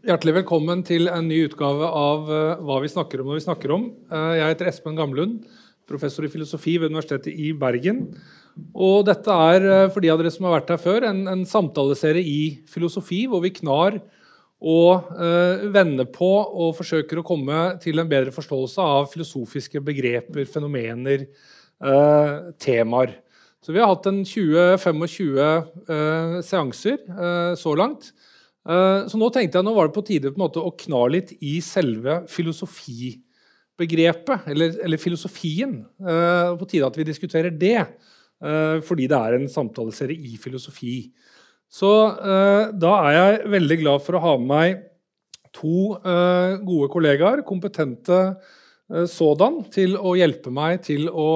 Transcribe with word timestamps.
Hjertelig 0.00 0.32
velkommen 0.32 0.80
til 0.80 1.10
en 1.12 1.26
ny 1.28 1.42
utgave 1.44 1.84
av 1.84 2.24
uh, 2.32 2.56
Hva 2.64 2.78
vi 2.80 2.88
snakker 2.88 3.20
om 3.20 3.26
når 3.28 3.36
vi 3.36 3.42
snakker 3.44 3.68
om. 3.74 3.82
Uh, 4.08 4.32
jeg 4.32 4.54
heter 4.54 4.70
Espen 4.70 4.96
Gamlund, 4.96 5.42
professor 5.84 6.24
i 6.24 6.30
filosofi 6.32 6.80
ved 6.80 6.88
Universitetet 6.88 7.36
i 7.36 7.52
Bergen. 7.52 8.16
Og 8.72 9.04
dette 9.04 9.28
er, 9.28 9.60
uh, 9.68 9.92
for 9.92 10.00
de 10.00 10.08
av 10.08 10.16
dere 10.16 10.32
som 10.32 10.48
har 10.48 10.54
vært 10.54 10.72
her 10.72 10.80
før, 10.80 11.04
en, 11.10 11.28
en 11.28 11.44
samtaleserie 11.44 12.24
i 12.24 12.64
filosofi 12.72 13.28
hvor 13.28 13.44
vi 13.44 13.52
knar 13.58 14.00
og 14.60 15.08
vender 15.72 16.04
på 16.12 16.28
og 16.28 16.76
forsøker 16.76 17.16
å 17.20 17.24
komme 17.24 17.78
til 17.80 17.96
en 18.00 18.08
bedre 18.08 18.32
forståelse 18.32 18.80
av 18.84 19.06
filosofiske 19.08 19.80
begreper, 19.80 20.44
fenomener, 20.52 21.24
temaer. 22.60 23.14
Så 23.64 23.72
vi 23.72 23.80
har 23.80 23.88
hatt 23.88 24.04
en 24.10 24.20
20-25 24.20 26.44
seanser 26.44 27.00
så 27.56 27.72
langt. 27.80 28.12
Eh, 28.70 29.08
så 29.10 29.18
nå 29.18 29.26
tenkte 29.34 29.58
jeg 29.58 29.66
nå 29.66 29.72
var 29.74 29.88
det 29.88 29.96
på 29.96 30.04
tide 30.06 30.30
på 30.34 30.46
å 30.60 30.76
kna 30.78 31.00
litt 31.10 31.32
i 31.42 31.60
selve 31.64 32.20
filosofibegrepet, 32.30 34.46
eller, 34.52 34.76
eller 34.84 34.98
filosofien. 35.00 35.86
Uh, 35.98 36.56
på 36.60 36.66
tide 36.70 36.86
at 36.86 36.98
vi 36.98 37.04
diskuterer 37.08 37.50
det, 37.50 37.80
uh, 38.44 38.78
fordi 38.86 39.06
det 39.10 39.18
er 39.18 39.32
en 39.38 39.48
samtaleserie 39.50 40.20
i 40.20 40.36
filosofi. 40.40 41.12
Så 41.70 41.90
da 42.82 42.92
er 43.06 43.12
jeg 43.14 43.46
veldig 43.52 43.76
glad 43.84 44.02
for 44.02 44.18
å 44.18 44.24
ha 44.24 44.32
med 44.42 44.50
meg 44.50 44.70
to 45.54 45.94
gode 46.66 46.88
kollegaer, 46.90 47.46
kompetente 47.46 48.34
sådan, 49.06 49.62
til 49.70 49.94
å 49.94 50.18
hjelpe 50.18 50.50
meg 50.50 50.82
til 50.88 51.06
å 51.06 51.30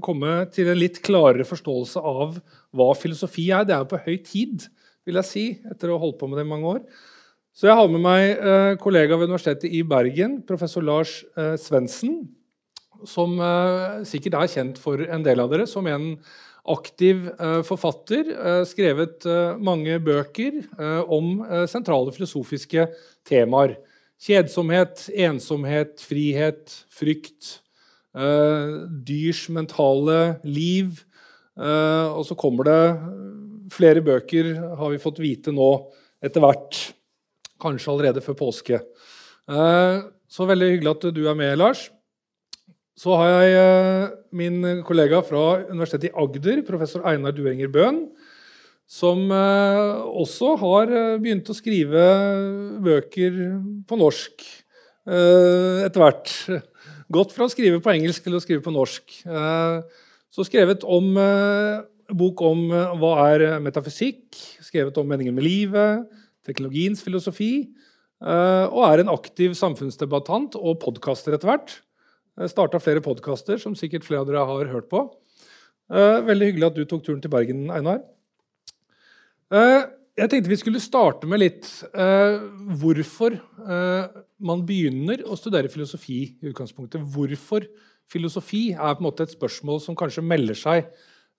komme 0.00 0.48
til 0.56 0.72
en 0.72 0.80
litt 0.80 1.04
klarere 1.04 1.44
forståelse 1.44 2.00
av 2.00 2.40
hva 2.72 2.96
filosofi 2.96 3.52
er. 3.52 3.68
Det 3.68 3.76
er 3.76 3.84
jo 3.84 3.92
på 3.92 4.00
høy 4.06 4.16
tid 4.24 4.64
vil 5.04 5.20
jeg 5.20 5.28
si, 5.28 5.44
etter 5.70 5.90
å 5.90 5.98
ha 5.98 6.04
holdt 6.06 6.18
på 6.20 6.28
med 6.30 6.40
det 6.40 6.46
i 6.46 6.50
mange 6.50 6.76
år. 6.76 6.86
Så 7.54 7.68
jeg 7.68 7.78
har 7.78 7.90
med 7.90 8.02
meg 8.02 8.32
eh, 8.34 8.72
kollega 8.82 9.14
ved 9.14 9.28
Universitetet 9.30 9.70
i 9.70 9.84
Bergen, 9.86 10.40
professor 10.46 10.82
Lars 10.82 11.20
eh, 11.38 11.54
Svendsen, 11.60 12.24
som 13.06 13.36
eh, 13.38 14.00
sikkert 14.10 14.40
er 14.40 14.50
kjent 14.50 14.80
for 14.82 14.98
en 14.98 15.22
del 15.22 15.42
av 15.42 15.52
dere 15.52 15.68
som 15.70 15.86
en 15.86 16.16
aktiv 16.64 17.26
forfatter. 17.68 18.30
Skrevet 18.64 19.26
mange 19.60 19.98
bøker 20.00 20.62
om 21.12 21.42
sentrale 21.68 22.08
filosofiske 22.16 22.86
temaer. 23.28 23.74
Kjedsomhet, 24.24 25.02
ensomhet, 25.12 26.00
frihet, 26.00 26.72
frykt. 26.88 27.58
dyrs 29.04 29.42
mentale 29.52 30.38
liv. 30.40 31.04
og 31.60 32.24
så 32.24 32.34
kommer 32.34 32.64
det 32.64 33.43
flere 33.72 34.02
bøker 34.04 34.52
har 34.78 34.92
vi 34.92 35.00
fått 35.02 35.20
vite 35.22 35.54
nå 35.54 35.70
etter 36.24 36.42
hvert. 36.44 36.80
Kanskje 37.62 37.92
allerede 37.92 38.24
før 38.24 38.36
påske. 38.38 38.80
Eh, 39.44 39.96
så 40.30 40.46
veldig 40.48 40.70
hyggelig 40.72 40.92
at 40.94 41.06
du 41.14 41.22
er 41.28 41.38
med, 41.38 41.56
Lars. 41.60 41.86
Så 42.98 43.16
har 43.18 43.30
jeg 43.32 43.56
eh, 43.58 44.14
min 44.36 44.82
kollega 44.86 45.20
fra 45.26 45.64
Universitetet 45.68 46.10
i 46.10 46.14
Agder, 46.20 46.62
professor 46.66 47.04
Einar 47.10 47.34
Duenger 47.36 47.70
Bøhn, 47.72 48.04
som 48.90 49.24
eh, 49.32 50.04
også 50.24 50.54
har 50.60 50.92
begynt 51.22 51.50
å 51.50 51.56
skrive 51.56 52.04
bøker 52.84 53.40
på 53.88 54.00
norsk 54.00 54.50
etter 55.04 56.00
hvert. 56.00 56.30
Gått 57.12 57.34
fra 57.34 57.44
å 57.44 57.50
skrive 57.52 57.76
på 57.84 57.90
engelsk 57.92 58.24
til 58.24 58.38
å 58.38 58.38
skrive 58.40 58.62
på 58.64 58.72
norsk. 58.72 59.18
Så 60.32 60.46
skrevet 60.48 60.86
om 60.88 61.10
bok 62.12 62.42
om 62.44 62.66
eh, 62.72 62.92
hva 63.00 63.14
er 63.30 63.46
eh, 63.46 63.56
metafysikk, 63.62 64.36
skrevet 64.64 64.96
om 65.00 65.08
meningen 65.08 65.34
med 65.36 65.46
livet, 65.46 66.04
teknologiens 66.46 67.02
filosofi, 67.04 67.52
eh, 68.24 68.66
og 68.68 68.82
er 68.88 69.02
en 69.02 69.12
aktiv 69.14 69.56
samfunnsdebattant 69.58 70.58
og 70.60 70.80
podkaster 70.84 71.36
etter 71.36 71.52
hvert. 71.52 71.76
Starta 72.50 72.80
flere 72.82 73.02
podkaster, 73.04 73.60
som 73.62 73.76
sikkert 73.78 74.06
flere 74.06 74.24
av 74.24 74.30
dere 74.30 74.42
har 74.48 74.72
hørt 74.72 74.88
på. 74.90 75.04
Veldig 75.86 76.48
hyggelig 76.48 76.66
at 76.66 76.78
du 76.80 76.88
tok 76.90 77.04
turen 77.06 77.20
til 77.22 77.30
Bergen, 77.30 77.68
Einar. 77.70 78.00
Jeg 80.18 80.32
tenkte 80.32 80.50
vi 80.50 80.58
skulle 80.58 80.82
starte 80.82 81.28
med 81.30 81.44
litt 81.44 81.68
hvorfor 81.94 83.36
man 84.50 84.64
begynner 84.66 85.22
å 85.30 85.38
studere 85.38 85.70
filosofi 85.70 86.18
i 86.42 86.50
utgangspunktet. 86.50 87.06
Hvorfor 87.14 87.68
filosofi 88.10 88.64
er 88.72 88.98
på 88.98 89.04
en 89.04 89.06
måte 89.12 89.28
et 89.28 89.36
spørsmål 89.36 89.78
som 89.86 89.94
kanskje 90.00 90.26
melder 90.26 90.58
seg 90.58 90.90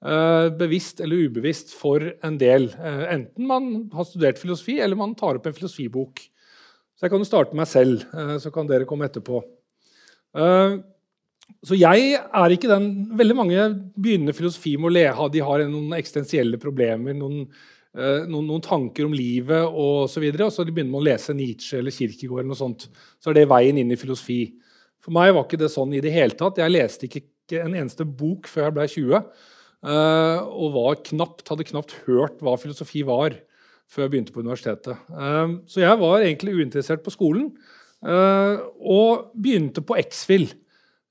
bevisst 0.03 0.99
eller 1.01 1.27
ubevisst 1.27 1.73
for 1.73 2.03
en 2.23 2.37
del. 2.37 2.67
Eh, 2.77 3.05
enten 3.15 3.47
man 3.47 3.69
har 3.93 4.05
studert 4.05 4.41
filosofi, 4.41 4.79
eller 4.79 4.99
man 4.99 5.15
tar 5.17 5.39
opp 5.39 5.47
en 5.47 5.55
filosofibok. 5.55 6.21
Så 6.95 7.05
jeg 7.05 7.13
kan 7.13 7.23
jo 7.23 7.27
starte 7.27 7.57
meg 7.57 7.67
selv, 7.67 8.03
eh, 8.13 8.35
så 8.37 8.51
kan 8.53 8.67
dere 8.67 8.85
komme 8.85 9.07
etterpå. 9.09 9.43
Så 10.35 11.77
jeg 11.77 12.17
er 12.17 12.51
ikke 12.51 12.67
den 12.67 13.07
Veldig 13.15 13.35
mange 13.37 13.61
begynner 13.95 14.35
filosofi 14.35 14.75
med 14.75 14.89
å 14.89 14.91
le, 14.91 15.29
de 15.31 15.39
har 15.39 15.63
noen 15.69 15.93
eksistensielle 15.95 16.59
problemer, 16.59 17.15
noen, 17.15 17.45
noen, 17.95 18.45
noen, 18.49 18.61
tanker 18.61 19.05
om 19.05 19.13
livet 19.15 19.63
og 19.63 20.09
så 20.11 20.19
videre, 20.19 20.49
og 20.49 20.51
så 20.51 20.65
begynner 20.67 20.91
man 20.91 20.99
å 20.99 21.07
lese 21.07 21.33
Nietzsche 21.33 21.79
eller 21.79 21.95
Kirkegård 21.95 22.41
eller 22.41 22.51
noe 22.51 22.59
sånt. 22.59 22.89
Så 23.23 23.31
er 23.31 23.39
det 23.39 23.47
veien 23.47 23.79
inn 23.79 23.93
i 23.93 23.95
filosofi. 23.95 24.57
For 24.99 25.15
meg 25.15 25.31
var 25.31 25.45
ikke 25.45 25.61
det 25.61 25.71
sånn 25.71 25.93
i 25.95 26.03
det 26.03 26.11
hele 26.11 26.35
tatt. 26.35 26.59
Jeg 26.59 26.73
leste 26.73 27.07
ikke 27.07 27.61
en 27.61 27.77
eneste 27.77 28.03
bok 28.03 28.49
før 28.51 28.67
jeg 28.67 28.75
ble 28.75 28.89
20. 28.91 29.23
Uh, 29.85 30.41
og 30.49 31.03
knapt, 31.05 31.43
hadde 31.45 31.67
knapt 31.67 31.93
hørt 32.07 32.39
hva 32.41 32.55
filosofi 32.57 33.03
var 33.05 33.35
før 33.85 34.07
jeg 34.07 34.11
begynte 34.15 34.33
på 34.33 34.41
universitetet. 34.41 34.97
Uh, 35.13 35.61
så 35.69 35.83
jeg 35.83 35.99
var 36.01 36.23
egentlig 36.25 36.55
uinteressert 36.57 37.03
på 37.05 37.13
skolen 37.13 37.51
uh, 38.01 38.65
og 38.81 39.29
begynte 39.37 39.85
på 39.85 39.99
X-FIL 40.01 40.49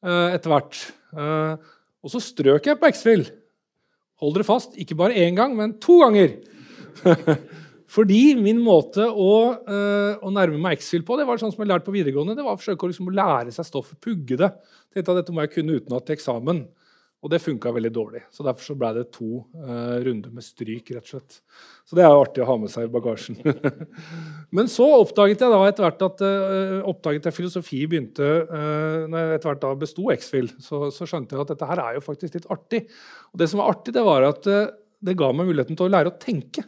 etter 0.05 0.51
hvert. 0.53 0.77
og 1.17 2.11
så 2.13 2.21
strøk 2.21 2.67
jeg 2.69 2.77
på 2.77 2.89
X-FIL. 2.93 3.23
Hold 4.21 4.35
dere 4.37 4.45
fast, 4.45 4.75
ikke 4.77 4.99
bare 5.01 5.17
én 5.17 5.39
gang, 5.39 5.55
men 5.57 5.79
to 5.81 5.97
ganger. 6.03 6.35
Fordi 7.95 8.35
min 8.37 8.61
måte 8.61 9.07
å, 9.09 9.31
å 9.57 10.35
nærme 10.35 10.61
meg 10.61 10.77
X-FIL 10.77 11.07
på 11.09 11.17
det 11.17 11.25
var 11.25 11.41
sånn 11.41 11.55
som 11.55 11.65
jeg 11.65 11.71
lærte 11.71 11.89
på 11.89 11.95
videregående, 11.97 12.37
det 12.37 12.45
var 12.45 12.59
å 12.59 12.61
forsøke 12.61 12.85
å, 12.85 12.91
liksom, 12.93 13.09
lære 13.17 13.57
seg 13.57 13.71
stoffet, 13.71 13.97
pugge 14.05 14.37
det. 14.43 14.51
Tenkte 14.93 15.15
at 15.15 15.23
Dette 15.23 15.33
må 15.33 15.47
jeg 15.47 15.55
kunne 15.55 15.81
utenat 15.81 16.05
til 16.05 16.19
eksamen. 16.19 16.61
Og 17.25 17.31
det 17.33 17.41
funka 17.41 17.71
veldig 17.73 17.91
dårlig. 17.93 18.21
Så 18.29 18.45
Derfor 18.45 18.67
så 18.67 18.75
ble 18.77 18.91
det 18.99 19.07
to 19.15 19.39
uh, 19.57 19.97
runder 20.05 20.33
med 20.35 20.45
stryk. 20.45 20.91
rett 20.93 21.07
og 21.07 21.15
slett. 21.15 21.39
Så 21.89 21.97
det 21.97 22.05
er 22.05 22.13
jo 22.13 22.21
artig 22.21 22.43
å 22.45 22.49
ha 22.51 22.57
med 22.61 22.73
seg 22.73 22.85
i 22.85 22.93
bagasjen. 22.93 23.39
Men 24.57 24.69
så 24.69 24.85
oppdaget 24.99 25.41
jeg 25.41 25.55
da 25.55 25.63
etter 25.65 25.87
hvert 25.87 26.05
at 26.05 26.21
uh, 26.21 26.85
oppdaget 26.93 27.31
jeg 27.31 27.37
filosofi 27.39 27.81
begynte 27.89 28.29
uh, 28.51 29.09
når 29.09 29.17
jeg 29.17 29.39
etter 29.39 29.51
hvert 29.51 29.65
da 29.65 29.73
besto 29.81 30.07
X-Fill, 30.13 30.53
så, 30.61 30.83
så, 30.93 31.09
skjønte 31.09 31.37
jeg 31.37 31.47
at 31.47 31.55
dette 31.55 31.71
her 31.73 31.83
er 31.87 31.97
jo 31.97 32.05
faktisk 32.05 32.37
litt 32.37 32.51
artig. 32.53 32.85
Og 33.33 33.41
det 33.41 33.49
som 33.49 33.63
var 33.63 33.73
artig, 33.73 33.97
det 33.97 34.05
var 34.05 34.29
at 34.29 34.45
det 34.45 35.19
ga 35.21 35.33
meg 35.33 35.49
muligheten 35.49 35.81
til 35.81 35.89
å 35.89 35.95
lære 35.97 36.13
å 36.13 36.21
tenke. 36.21 36.67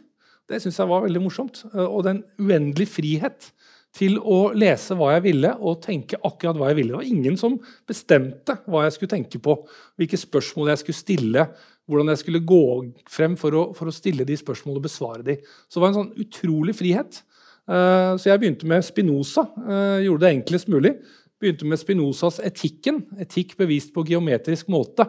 Det 0.49 0.57
syns 0.63 0.81
jeg 0.81 0.89
var 0.89 1.05
veldig 1.05 1.21
morsomt. 1.21 1.65
og 1.73 2.01
den 2.07 2.23
uendelige 2.39 2.95
frihet 2.97 3.51
til 3.97 4.19
å 4.21 4.51
lese 4.57 4.95
hva 4.97 5.15
jeg 5.15 5.25
ville 5.25 5.53
og 5.57 5.81
tenke 5.83 6.19
akkurat 6.21 6.59
hva 6.59 6.69
jeg 6.71 6.79
ville. 6.79 6.93
Det 6.93 7.01
var 7.01 7.09
ingen 7.09 7.39
som 7.39 7.57
bestemte 7.89 8.59
hva 8.69 8.85
jeg 8.85 8.95
skulle 8.95 9.13
tenke 9.15 9.41
på, 9.43 9.57
hvilke 9.97 10.19
spørsmål 10.21 10.71
jeg 10.73 10.83
skulle 10.83 11.01
stille, 11.01 11.47
hvordan 11.87 12.11
jeg 12.11 12.21
skulle 12.21 12.43
gå 12.45 12.63
frem 13.11 13.37
for 13.39 13.55
å, 13.55 13.63
for 13.77 13.89
å 13.89 13.95
stille 13.95 14.27
de 14.27 14.37
spørsmålene 14.37 14.81
og 14.81 14.87
besvare 14.87 15.25
de. 15.25 15.37
Så 15.67 15.79
det 15.79 15.85
var 15.85 15.93
en 15.93 15.99
sånn 16.01 16.25
utrolig 16.25 16.75
frihet. 16.77 17.21
Uh, 17.67 18.15
så 18.19 18.29
jeg 18.29 18.43
begynte 18.43 18.67
med 18.69 18.85
Spinoza. 18.85 19.47
Uh, 19.59 20.03
gjorde 20.05 20.25
det 20.25 20.33
enklest 20.35 20.69
mulig. 20.71 20.93
Begynte 21.37 21.67
med 21.69 21.79
Spinozas 21.79 22.39
'Etikken', 22.41 23.03
etikk 23.21 23.57
bevist 23.59 23.93
på 23.93 24.05
geometrisk 24.07 24.71
måte. 24.73 25.05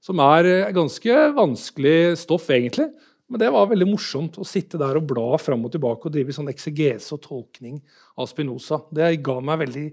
Som 0.00 0.20
er 0.24 0.46
eh, 0.48 0.72
ganske 0.72 1.16
vanskelig 1.36 2.16
stoff, 2.16 2.46
egentlig. 2.52 2.88
Men 3.30 3.38
det 3.38 3.50
var 3.54 3.68
veldig 3.70 3.86
morsomt 3.86 4.38
å 4.42 4.46
sitte 4.46 4.78
der 4.80 4.98
og 4.98 5.06
bla 5.12 5.38
fram 5.38 5.62
og 5.66 5.70
tilbake 5.70 6.08
og 6.08 6.14
drive 6.14 6.34
sånn 6.34 6.50
eksegese 6.50 7.14
og 7.14 7.22
tolkning 7.22 7.76
av 8.18 8.26
Spinoza. 8.26 8.80
Det 8.90 9.12
ga 9.22 9.36
meg 9.44 9.60
veldig, 9.62 9.84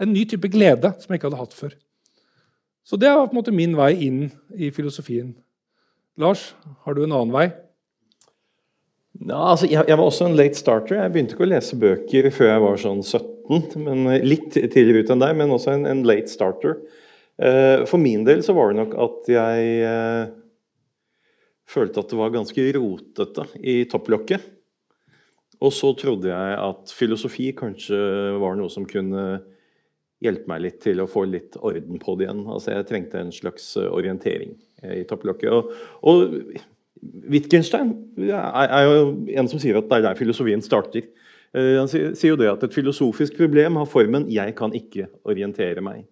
en 0.00 0.14
ny 0.14 0.22
type 0.28 0.48
glede 0.52 0.94
som 1.02 1.12
jeg 1.12 1.20
ikke 1.20 1.28
hadde 1.28 1.42
hatt 1.42 1.56
før. 1.56 1.74
Så 2.86 2.96
det 3.00 3.10
var 3.12 3.28
på 3.28 3.34
en 3.34 3.40
måte 3.42 3.52
min 3.52 3.76
vei 3.76 3.92
inn 4.06 4.22
i 4.56 4.70
filosofien. 4.72 5.34
Lars, 6.16 6.54
har 6.86 6.96
du 6.96 7.02
en 7.04 7.12
annen 7.12 7.34
vei? 7.34 7.50
Ja, 9.26 9.42
altså, 9.52 9.66
jeg, 9.68 9.82
jeg, 9.88 9.96
var 9.98 10.04
også 10.06 10.28
en 10.30 10.38
late 10.38 10.56
starter. 10.56 10.96
Jeg 11.00 11.12
begynte 11.12 11.36
ikke 11.36 11.44
å 11.44 11.50
lese 11.50 11.78
bøker 11.80 12.30
før 12.32 12.50
jeg 12.52 12.64
var 12.64 12.80
sånn 12.80 13.02
17. 13.04 13.84
men 13.84 14.08
Litt 14.24 14.56
tidligere 14.56 15.04
ut 15.04 15.12
enn 15.12 15.24
deg, 15.24 15.36
men 15.36 15.52
også 15.52 15.74
en, 15.74 15.84
en 15.90 16.02
late 16.08 16.32
starter. 16.32 16.78
Uh, 17.36 17.84
for 17.84 18.00
min 18.00 18.24
del 18.24 18.40
så 18.44 18.54
var 18.56 18.72
det 18.72 18.80
nok 18.80 18.96
at 19.04 19.28
jeg 19.28 19.72
uh, 19.84 20.32
følte 21.66 22.02
at 22.02 22.12
det 22.12 22.18
var 22.18 22.34
ganske 22.34 22.68
rotete 22.76 23.46
i 23.62 23.80
topplokket. 23.90 24.52
Og 25.64 25.72
så 25.72 25.92
trodde 25.96 26.28
jeg 26.28 26.56
at 26.60 26.92
filosofi 26.92 27.50
kanskje 27.56 27.98
var 28.40 28.58
noe 28.58 28.70
som 28.72 28.86
kunne 28.88 29.26
hjelpe 30.24 30.48
meg 30.48 30.62
litt 30.64 30.78
til 30.84 31.00
å 31.02 31.08
få 31.10 31.24
litt 31.28 31.56
orden 31.60 32.00
på 32.00 32.16
det 32.16 32.26
igjen. 32.26 32.44
Altså 32.48 32.74
Jeg 32.74 32.88
trengte 32.88 33.20
en 33.20 33.34
slags 33.34 33.74
orientering 33.84 34.54
i 34.84 35.04
topplokket. 35.08 35.52
Og, 35.52 35.72
og 36.06 36.36
Wittgenstein 37.30 37.92
er, 38.16 38.82
jo 38.86 39.06
en 39.36 39.48
som 39.50 39.60
sier 39.60 39.78
at 39.78 39.88
det 39.88 40.00
er 40.00 40.06
der 40.08 40.18
filosofien 40.18 40.64
starter. 40.64 41.08
Eh, 41.56 41.76
han 41.78 41.88
sier 41.90 42.32
jo 42.32 42.40
det 42.40 42.50
at 42.50 42.64
et 42.66 42.76
filosofisk 42.76 43.36
problem 43.38 43.80
har 43.80 43.88
formen 43.88 44.28
'jeg 44.28 44.54
kan 44.56 44.72
ikke 44.72 45.08
orientere 45.24 45.80
meg'. 45.84 46.04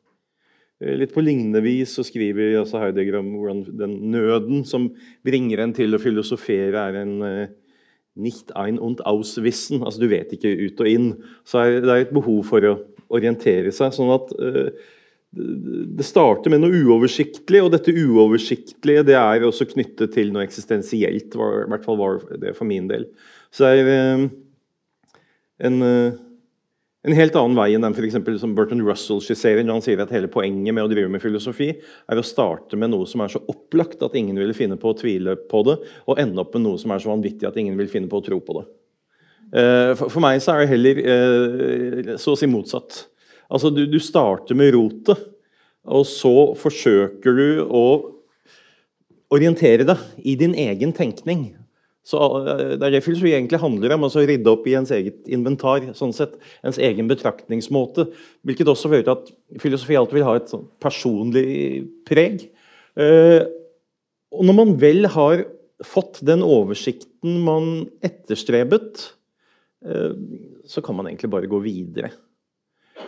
Eh, 0.83 0.97
litt 0.99 1.15
på 1.15 1.23
lignende 1.23 1.63
vis 1.65 1.95
så 1.97 2.05
skriver 2.07 2.59
altså 2.61 2.81
Heidegger 2.83 3.21
om 3.21 3.31
hvordan 3.39 3.63
den 3.79 3.95
nøden 4.15 4.65
som 4.69 4.89
bringer 5.27 5.63
en 5.63 5.75
til 5.77 5.95
å 5.95 6.03
filosofere, 6.03 6.89
er 6.89 6.99
en 7.05 7.15
uh, 7.23 7.53
'nicht 8.17 8.53
ein 8.55 8.79
und 8.79 9.01
auswissen'. 9.07 9.85
Altså 9.85 10.01
du 10.01 10.09
vet 10.09 10.33
ikke 10.33 10.51
ut 10.51 10.81
og 10.81 10.89
inn. 10.89 11.09
Så 11.45 11.63
er 11.63 11.81
det 11.81 11.91
er 11.91 12.05
et 12.05 12.15
behov 12.15 12.45
for 12.47 12.63
å 12.63 12.77
orientere 13.09 13.73
seg. 13.73 13.93
sånn 13.95 14.13
at 14.15 14.31
uh, 14.39 14.71
det 15.35 16.07
starter 16.07 16.51
med 16.51 16.63
noe 16.63 16.71
uoversiktlig, 16.71 17.63
og 17.63 17.73
dette 17.75 17.91
uoversiktlige 17.91 19.03
det 19.03 19.17
er 19.19 19.43
også 19.43 19.67
knyttet 19.67 20.13
til 20.15 20.31
noe 20.31 20.45
eksistensielt. 20.47 21.35
I 21.35 21.71
hvert 21.71 21.87
fall 21.87 21.99
var 21.99 22.23
det 22.39 22.55
for 22.55 22.65
min 22.65 22.87
del. 22.87 23.09
Så 23.51 23.67
det 23.67 23.83
er 23.83 24.29
en, 25.59 25.83
en 27.05 27.13
helt 27.13 27.35
annen 27.37 27.57
vei 27.59 27.75
enn 27.77 27.85
den 27.85 27.95
for 27.97 28.07
eksempel, 28.07 28.37
som 28.41 28.55
Burton 28.57 28.81
Russell 28.85 29.21
skisserer 29.21 29.65
når 29.65 29.77
han 29.77 29.85
sier 29.85 30.01
at 30.01 30.13
hele 30.15 30.31
poenget 30.33 30.73
med 30.73 30.87
å 30.87 30.89
drive 30.89 31.11
med 31.13 31.21
filosofi 31.21 31.69
er 31.75 32.21
å 32.21 32.25
starte 32.25 32.79
med 32.81 32.95
noe 32.95 33.09
som 33.09 33.21
er 33.21 33.35
så 33.35 33.43
opplagt 33.53 34.01
at 34.07 34.17
ingen 34.17 34.39
vil 34.41 34.55
finne 34.57 34.79
på 34.81 34.93
å 34.93 34.97
tvile 34.97 35.37
på 35.51 35.61
det, 35.69 35.77
og 36.09 36.23
ende 36.23 36.41
opp 36.41 36.57
med 36.57 36.65
noe 36.65 36.81
som 36.81 36.95
er 36.95 37.05
så 37.05 37.13
vanvittig 37.13 37.49
at 37.49 37.59
ingen 37.61 37.77
vil 37.77 37.91
finne 37.93 38.09
på 38.09 38.23
å 38.23 38.25
tro 38.25 38.41
på 38.41 38.57
det. 38.57 38.65
Uh, 39.55 39.93
for, 40.01 40.23
meg 40.25 40.41
så 40.43 40.55
er 40.55 40.65
det 40.65 40.73
heller 40.73 42.17
så 42.19 42.33
å 42.33 42.41
si 42.41 42.49
motsatt. 42.51 43.05
Altså, 43.53 43.69
du, 43.71 43.85
du 43.87 44.01
starter 44.03 44.57
med 44.57 44.73
rotet, 44.75 45.21
og 45.85 46.07
så 46.09 46.55
forsøker 46.57 47.37
du 47.37 47.49
å 47.69 47.85
orientere 49.35 49.85
deg 49.85 50.25
i 50.25 50.39
din 50.41 50.57
egen 50.57 50.97
tenkning. 50.97 51.51
Så 52.05 52.21
eh, 52.21 52.75
Det 52.77 52.85
er 52.85 52.97
det 52.97 53.03
filosofi 53.05 53.33
egentlig 53.33 53.61
handler 53.63 53.97
om, 53.97 54.07
altså 54.07 54.23
å 54.23 54.29
rydde 54.29 54.53
opp 54.53 54.69
i 54.69 54.77
ens 54.77 54.93
eget 54.95 55.25
inventar. 55.33 55.89
sånn 55.97 56.13
sett, 56.17 56.37
Ens 56.65 56.79
egen 56.79 57.09
betraktningsmåte. 57.11 58.11
Hvilket 58.45 58.71
også 58.71 58.93
fører 58.93 59.07
til 59.07 59.17
at 59.17 59.33
filosofi 59.63 59.97
alltid 59.99 60.21
vil 60.21 60.29
ha 60.29 60.37
et 60.39 60.53
sånn 60.53 60.67
personlig 60.83 61.47
preg. 62.09 62.49
Eh, 63.01 63.43
og 64.35 64.45
når 64.45 64.59
man 64.61 64.77
vel 64.81 65.09
har 65.15 65.47
fått 65.85 66.21
den 66.27 66.45
oversikten 66.45 67.41
man 67.45 67.89
etterstrebet, 68.05 69.09
eh, 69.87 70.13
så 70.69 70.85
kan 70.85 70.99
man 70.99 71.09
egentlig 71.09 71.33
bare 71.33 71.51
gå 71.51 71.61
videre. 71.65 72.13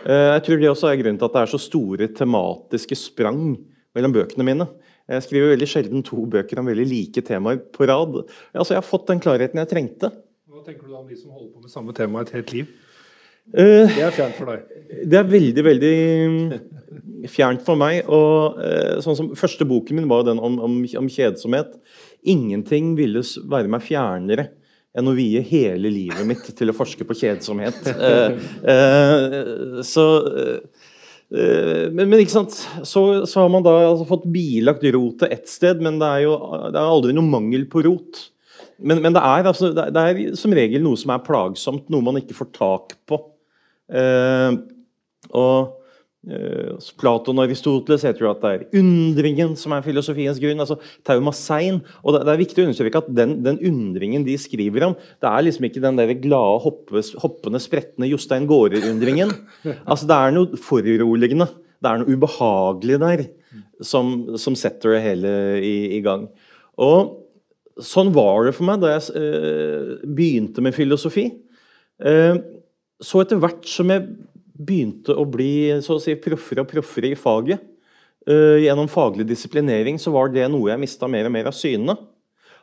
Jeg 0.07 0.43
tror 0.45 0.59
det 0.61 0.67
også 0.69 0.87
er 0.91 0.99
grunnen 0.99 1.17
til 1.19 1.25
at 1.25 1.33
det 1.33 1.41
er 1.41 1.49
så 1.51 1.59
store 1.59 2.07
tematiske 2.15 2.95
sprang 2.95 3.55
mellom 3.97 4.13
bøkene 4.13 4.45
mine. 4.45 4.67
Jeg 5.07 5.23
skriver 5.23 5.53
veldig 5.53 5.67
sjelden 5.71 6.03
to 6.05 6.25
bøker 6.27 6.59
om 6.59 6.67
veldig 6.67 6.85
like 6.89 7.23
temaer 7.27 7.61
på 7.73 7.87
rad. 7.87 8.17
Altså, 8.51 8.73
jeg 8.73 8.81
har 8.81 8.87
fått 8.87 9.07
den 9.11 9.21
klarheten 9.23 9.61
jeg 9.61 9.71
trengte. 9.71 10.11
Hva 10.51 10.65
tenker 10.65 10.83
du 10.83 10.91
da 10.91 10.99
om 10.99 11.07
de 11.07 11.15
som 11.15 11.31
holder 11.31 11.53
på 11.53 11.63
med 11.63 11.71
samme 11.71 11.95
tema 11.95 12.25
et 12.25 12.33
helt 12.35 12.51
liv? 12.55 12.73
Uh, 13.55 13.87
det 13.87 14.03
er 14.03 14.11
fjernt 14.11 14.35
for 14.35 14.51
deg? 14.51 14.65
Det 15.07 15.15
er 15.15 15.29
veldig, 15.31 15.63
veldig 15.63 17.29
fjernt 17.31 17.63
for 17.63 17.79
meg. 17.79 18.01
Og 18.11 18.59
uh, 18.59 18.97
sånn 19.05 19.19
som 19.19 19.31
Første 19.39 19.67
boken 19.69 20.01
min 20.01 20.11
var 20.11 20.27
den 20.27 20.43
om, 20.43 20.59
om, 20.67 20.77
om 20.83 21.11
kjedsomhet. 21.11 21.77
Ingenting 22.27 22.97
ville 22.99 23.23
være 23.47 23.71
meg 23.71 23.85
fjernere 23.87 24.49
enn 24.97 25.07
å 25.07 25.13
vie 25.13 25.39
hele 25.45 25.91
livet 25.93 26.25
mitt 26.25 26.47
til 26.57 26.73
å 26.73 26.75
forske 26.75 27.05
på 27.07 27.15
kjedsomhet. 27.15 27.79
Uh, 27.95 29.79
så 29.93 30.07
Eh, 30.47 30.57
men, 31.27 32.05
men, 32.05 32.21
ikke 32.21 32.31
sant? 32.31 32.55
Så, 32.87 33.01
så, 33.27 33.41
har 33.41 33.49
man 33.51 33.65
da 33.65 33.73
altså 33.89 34.05
fått 34.07 34.27
bilagt 34.31 34.85
rotet 34.95 35.33
ett 35.33 35.49
sted, 35.51 35.81
men 35.83 35.97
det 35.99 36.07
er 36.07 36.21
jo 36.23 36.37
det 36.71 36.79
er 36.79 36.83
aldri 36.83 37.15
noe 37.15 37.27
mangel 37.27 37.65
på 37.71 37.83
rot. 37.83 38.21
Men, 38.77 39.01
men 39.03 39.15
det, 39.15 39.23
er, 39.23 39.49
altså, 39.49 39.73
det, 39.75 39.89
er, 39.91 40.21
som 40.39 40.53
regel 40.55 40.85
noe 40.85 40.99
som 40.99 41.11
er 41.11 41.25
plagsomt, 41.25 41.89
noe 41.91 42.05
man 42.05 42.21
ikke 42.21 42.37
får 42.37 42.51
tak 42.55 42.95
på. 43.09 43.19
Eh, 43.91 44.55
og 45.35 45.57
Eh, 45.59 45.76
Platon 46.99 47.37
og 47.37 47.45
Aristoteles 47.45 48.03
heter 48.03 48.25
jo 48.25 48.31
at 48.33 48.41
det 48.41 48.49
er 48.51 48.79
undringen 48.81 49.53
som 49.59 49.71
er 49.71 49.85
filosofiens 49.85 50.39
grunn. 50.41 50.59
altså 50.59 50.75
Taumasein. 51.07 51.79
Og 52.03 52.17
det, 52.17 52.23
er 52.27 52.41
viktig 52.41 52.63
å 52.63 52.67
understreke 52.67 52.99
at 52.99 53.11
den, 53.15 53.37
den, 53.45 53.59
undringen 53.69 54.25
de 54.27 54.35
skriver 54.39 54.89
om, 54.89 54.97
det 55.23 55.29
er 55.29 55.45
liksom 55.45 55.69
ikke 55.69 55.83
den 55.83 55.99
der 55.99 56.11
glade, 56.19 56.63
hoppes, 56.65 57.13
hoppende, 57.21 57.61
spretne 57.63 58.09
Jostein 58.09 58.49
Gaarder-undringen. 58.49 59.31
Altså 59.85 60.09
Det 60.09 60.17
er 60.17 60.35
noe 60.35 60.59
foruroligende. 60.59 61.47
Det 61.77 61.89
er 61.89 62.01
noe 62.01 62.17
ubehagelig 62.17 62.99
der 63.05 63.25
som, 63.85 64.37
som 64.41 64.57
setter 64.57 64.97
det 64.97 65.03
hele 65.05 65.33
i, 65.61 65.75
i, 65.97 66.01
gang. 66.05 66.25
Og 66.81 67.13
sånn 67.77 68.09
var 68.15 68.47
det 68.47 68.55
for 68.57 68.67
meg 68.67 68.81
da 68.81 68.95
jeg 68.95 69.13
eh, 69.21 69.91
begynte 70.03 70.63
med 70.65 70.75
filosofi. 70.75 71.29
Eh, 72.01 72.39
så 72.97 73.21
etter 73.21 73.39
hvert 73.41 73.67
som 73.69 73.93
jeg 73.93 74.09
begynte 74.57 75.15
å 75.15 75.25
bli 75.29 75.77
så 75.85 75.97
å 75.97 76.01
si, 76.01 76.15
proffere 76.19 76.63
og 76.63 76.71
proffere 76.71 77.11
i 77.11 77.19
faget. 77.19 77.63
Uh, 78.27 78.59
gjennom 78.59 78.89
faglig 78.91 79.23
disiplinering 79.29 79.99
så 80.01 80.11
var 80.11 80.33
det 80.33 80.49
noe 80.51 80.71
jeg 80.73 80.81
mista 80.81 81.07
mer 81.07 81.29
og 81.29 81.35
mer 81.35 81.49
av 81.51 81.55
syne. 81.55 81.95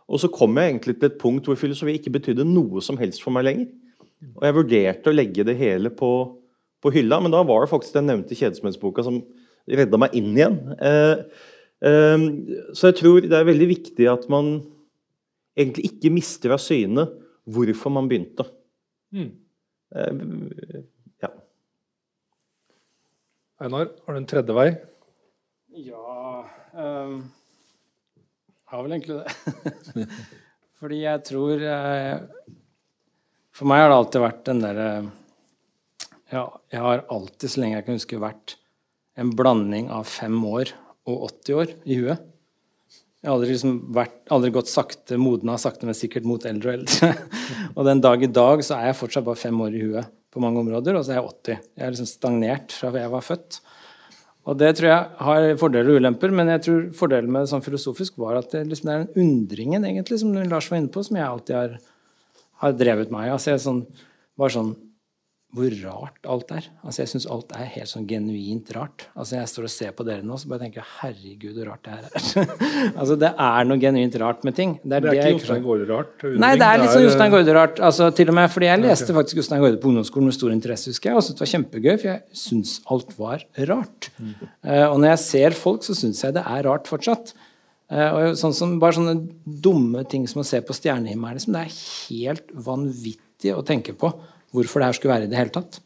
Og 0.05 0.21
så 0.21 0.29
kom 0.33 0.59
jeg 0.61 0.75
egentlig 0.75 0.99
til 0.99 1.09
et 1.09 1.21
punkt 1.21 1.47
hvor 1.49 1.57
filosofi 1.57 1.97
ikke 1.97 2.13
betydde 2.19 2.45
noe 2.45 2.83
som 2.85 2.99
helst 3.01 3.23
for 3.25 3.33
meg 3.33 3.47
lenger. 3.49 3.71
Og 4.35 4.45
jeg 4.45 4.57
vurderte 4.57 5.11
å 5.11 5.17
legge 5.17 5.47
det 5.47 5.57
hele 5.57 5.93
på, 5.93 6.11
på 6.85 6.93
hylla, 6.93 7.21
men 7.25 7.33
da 7.33 7.41
var 7.47 7.65
det 7.65 7.73
faktisk 7.73 7.97
den 7.97 8.09
nevnte 8.11 8.37
kjedsomhetsboka 8.37 9.05
som 9.07 9.23
redda 9.65 10.01
meg 10.01 10.17
inn 10.19 10.33
igjen. 10.37 10.59
Uh, 10.77 11.25
uh, 11.85 12.27
så 12.77 12.91
jeg 12.91 13.01
tror 13.01 13.25
det 13.25 13.39
er 13.39 13.49
veldig 13.49 13.71
viktig 13.73 14.09
at 14.13 14.29
man 14.33 14.59
egentlig 15.57 15.89
ikke 15.93 16.13
mister 16.13 16.57
av 16.57 16.61
syne 16.61 17.07
hvorfor 17.45 17.93
man 17.93 18.09
begynte. 18.11 18.47
Mm. 19.15 19.31
Einar, 23.63 23.87
har 24.03 24.15
du 24.15 24.19
en 24.19 24.27
tredje 24.27 24.55
vei? 24.57 24.71
Ja 25.79 26.43
um, 26.75 27.21
Har 28.67 28.83
vel 28.83 28.97
egentlig 28.97 29.21
det. 29.21 30.07
Fordi 30.81 30.99
jeg 31.05 31.23
tror 31.29 31.63
eh, 31.63 32.17
For 33.55 33.71
meg 33.71 33.85
har 33.85 33.93
det 33.93 33.99
alltid 34.01 34.25
vært 34.25 34.41
den 34.49 34.63
derre 34.65 34.89
ja, 36.35 36.43
Jeg 36.75 36.83
har 36.83 37.05
alltid, 37.15 37.47
så 37.53 37.63
lenge 37.63 37.79
jeg 37.79 37.87
kan 37.87 38.01
huske, 38.01 38.21
vært 38.25 38.57
en 39.15 39.31
blanding 39.39 39.87
av 39.95 40.11
fem 40.11 40.35
år 40.51 40.75
og 41.07 41.29
80 41.29 41.61
år 41.61 41.75
i 41.87 41.99
huet. 42.01 42.25
Jeg 43.23 43.29
har 43.31 43.37
aldri, 43.37 43.53
liksom 43.53 43.77
vært, 43.95 44.17
aldri 44.35 44.51
gått 44.57 44.73
sakte, 44.73 45.21
modna 45.21 45.55
sakte, 45.63 45.87
men 45.87 45.95
sikkert 45.95 46.27
mot 46.27 46.43
eldre 46.49 46.73
og 46.73 46.81
eldre. 46.81 47.13
og 47.77 47.87
den 47.87 48.03
dag 48.03 48.25
i 48.25 48.33
dag 48.41 48.65
så 48.67 48.81
er 48.81 48.89
jeg 48.89 48.99
fortsatt 48.99 49.29
bare 49.29 49.39
fem 49.39 49.63
år 49.63 49.79
i 49.79 49.85
huet 49.85 50.11
på 50.35 50.43
mange 50.43 50.61
områder, 50.61 50.99
og 50.99 51.07
så 51.07 51.15
er 51.15 51.21
jeg 51.21 51.31
80. 51.31 51.67
Jeg 51.79 51.87
er 51.87 51.95
liksom 51.95 52.11
stagnert 52.11 52.75
fra 52.75 52.93
jeg 52.99 53.13
var 53.13 53.25
født. 53.25 53.61
Og 54.45 54.59
Det 54.61 54.71
tror 54.77 54.89
jeg 54.91 55.27
har 55.27 55.47
fordeler 55.61 55.95
og 55.95 56.03
ulemper, 56.03 56.33
men 56.35 56.51
jeg 56.53 56.65
tror 56.67 56.81
fordelen 56.99 57.33
med 57.33 57.47
det 57.47 57.53
sånn 57.55 57.65
filosofisk 57.65 58.19
var 58.21 58.43
at 58.43 58.51
det, 58.53 58.67
liksom, 58.69 58.91
er 58.91 59.05
den 59.05 59.23
undringen 59.25 59.87
egentlig, 59.89 60.19
som 60.21 60.35
Lars 60.37 60.69
var 60.69 60.83
inne 60.83 60.93
på, 60.93 61.05
som 61.07 61.17
jeg 61.17 61.25
alltid 61.25 61.57
har, 61.57 61.79
har 62.65 62.75
drevet 62.77 63.15
meg 63.15 63.31
i. 63.31 63.33
Altså, 63.33 63.55
jeg 63.55 63.63
sånn, 63.65 63.81
var 64.37 64.53
sånn 64.53 64.75
hvor 65.55 65.75
rart 65.85 66.27
alt 66.27 66.51
er. 66.55 66.65
Altså 66.83 67.03
Jeg 67.05 67.11
syns 67.13 67.27
alt 67.31 67.53
er 67.55 67.69
helt 67.77 67.91
sånn 67.91 68.07
genuint 68.11 68.71
rart. 68.75 69.05
Altså 69.15 69.37
Jeg 69.37 69.51
står 69.53 69.69
og 69.69 69.71
ser 69.71 69.93
på 69.95 70.07
dere 70.07 70.27
nå 70.27 70.39
så 70.41 70.51
bare 70.51 70.65
tenker 70.65 70.81
jeg, 70.81 70.89
herregud, 70.99 71.61
hvor 71.61 71.69
rart 71.71 71.87
det 71.87 71.95
her 71.95 72.09
er. 72.09 72.57
altså 73.01 73.17
Det 73.23 73.31
er 73.47 73.69
noe 73.69 73.83
genuint 73.85 74.19
rart 74.23 74.43
med 74.47 74.59
ting. 74.59 74.75
Det 74.83 74.99
er, 74.99 75.07
det 75.07 75.13
er 75.13 75.31
ikke 75.31 75.39
Jostein 75.39 75.63
Gaarde-rart? 75.69 76.27
Nei, 76.43 76.51
det 76.59 76.67
er 76.67 76.83
litt 76.83 76.91
sånn 76.97 77.07
Jostein 77.07 77.35
Gaarde-rart. 77.37 77.81
Altså, 77.91 78.11
til 78.19 78.35
og 78.35 78.39
med, 78.41 78.51
fordi 78.51 78.71
jeg 78.73 78.83
leste 78.83 79.17
faktisk 79.21 79.43
Jostein 79.43 79.63
Gaarde 79.63 79.81
på 79.85 79.93
ungdomsskolen 79.93 80.31
med 80.33 80.39
stor 80.41 80.57
interesse, 80.57 80.91
husker 80.91 81.13
jeg, 81.13 81.21
og 81.21 81.27
syntes 81.29 81.39
det 81.39 81.47
var 81.47 81.53
kjempegøy, 81.55 81.95
for 81.95 82.11
jeg 82.11 82.43
syns 82.43 82.77
alt 82.97 83.17
var 83.21 83.49
rart. 83.71 84.11
Mm. 84.19 84.37
Uh, 84.43 84.87
og 84.91 84.99
når 84.99 85.11
jeg 85.13 85.25
ser 85.29 85.59
folk, 85.63 85.87
så 85.87 85.99
syns 85.99 86.27
jeg 86.27 86.35
det 86.35 86.43
er 86.43 86.67
rart 86.67 86.91
fortsatt. 86.91 87.37
Uh, 87.93 88.11
og 88.11 88.39
sånn 88.41 88.55
som, 88.57 88.79
Bare 88.83 88.99
sånne 88.99 89.19
dumme 89.45 90.03
ting 90.11 90.27
som 90.27 90.43
å 90.43 90.49
se 90.49 90.59
på 90.67 90.75
stjernehimmelen. 90.75 91.39
Liksom, 91.39 91.55
det 91.55 91.67
er 91.69 91.83
helt 92.11 92.57
vanvittig 92.67 93.55
å 93.55 93.63
tenke 93.67 93.95
på 93.95 94.11
hvorfor 94.55 94.81
det 94.81 94.89
her 94.89 94.97
skulle 94.99 95.17
være 95.17 95.29
i 95.29 95.33
det 95.33 95.41
hele 95.41 95.55
tatt. 95.55 95.81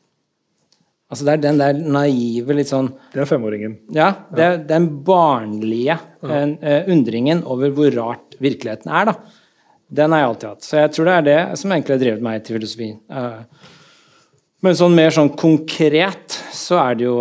Altså 1.09 1.25
Det 1.25 1.33
er 1.33 1.43
den 1.47 1.61
der 1.61 1.79
naive 1.97 2.57
litt 2.57 2.69
sånn 2.69 2.91
Det 3.15 3.23
er 3.23 3.29
femåringen. 3.29 3.79
Ja. 3.97 4.11
det 4.29 4.45
er 4.45 4.59
Den 4.69 4.91
barnlige 5.07 5.97
uh, 6.21 6.91
undringen 6.93 7.41
over 7.49 7.73
hvor 7.73 7.95
rart 7.97 8.37
virkeligheten 8.43 8.93
er. 8.93 9.13
da. 9.13 9.15
Den 9.89 10.13
har 10.13 10.21
jeg 10.21 10.29
alltid 10.29 10.49
hatt. 10.51 10.67
Så 10.67 10.83
jeg 10.83 10.93
tror 10.93 11.09
det 11.09 11.15
er 11.15 11.29
det 11.29 11.39
som 11.61 11.73
egentlig 11.73 11.97
har 11.97 12.03
drevet 12.03 12.27
meg 12.27 12.45
til 12.45 12.59
filosofi. 12.59 12.91
Uh, 13.09 13.41
men 14.61 14.77
sånn 14.77 14.99
mer 14.99 15.15
sånn 15.15 15.33
konkret 15.39 16.37
så 16.53 16.81
er 16.83 16.99
det 16.99 17.07
jo 17.07 17.17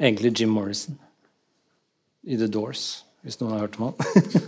egentlig 0.00 0.32
Jim 0.40 0.50
Morrison 0.56 0.96
i 2.24 2.38
The 2.40 2.48
Doors 2.50 3.04
hvis 3.24 3.36
noen 3.40 3.52
har 3.52 3.66
hørt 3.66 3.76
om 3.78 3.88
han. 3.88 3.94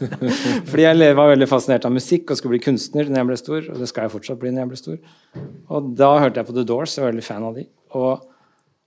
Fordi 0.70 0.84
jeg 0.86 1.16
var 1.18 1.30
veldig 1.34 1.48
fascinert 1.50 1.86
av 1.88 1.92
musikk 1.92 2.32
og 2.32 2.38
skulle 2.40 2.56
bli 2.56 2.64
kunstner 2.64 3.08
når 3.08 3.20
jeg 3.20 3.28
ble 3.28 3.38
stor. 3.40 3.70
Og 3.74 3.80
det 3.82 3.88
skal 3.90 4.06
jeg 4.06 4.14
fortsatt 4.14 4.40
bli 4.40 4.52
når 4.52 4.64
jeg 4.64 4.70
blir 4.70 4.80
stor. 4.80 5.00
Og 5.68 5.90
da 5.98 6.10
hørte 6.22 6.40
jeg 6.40 6.48
på 6.48 6.56
The 6.56 6.66
Doors, 6.68 6.96
jeg 6.96 7.04
var 7.04 7.12
veldig 7.12 7.26
fan 7.26 7.48
av 7.48 7.58
de. 7.60 7.66
Og 7.98 8.28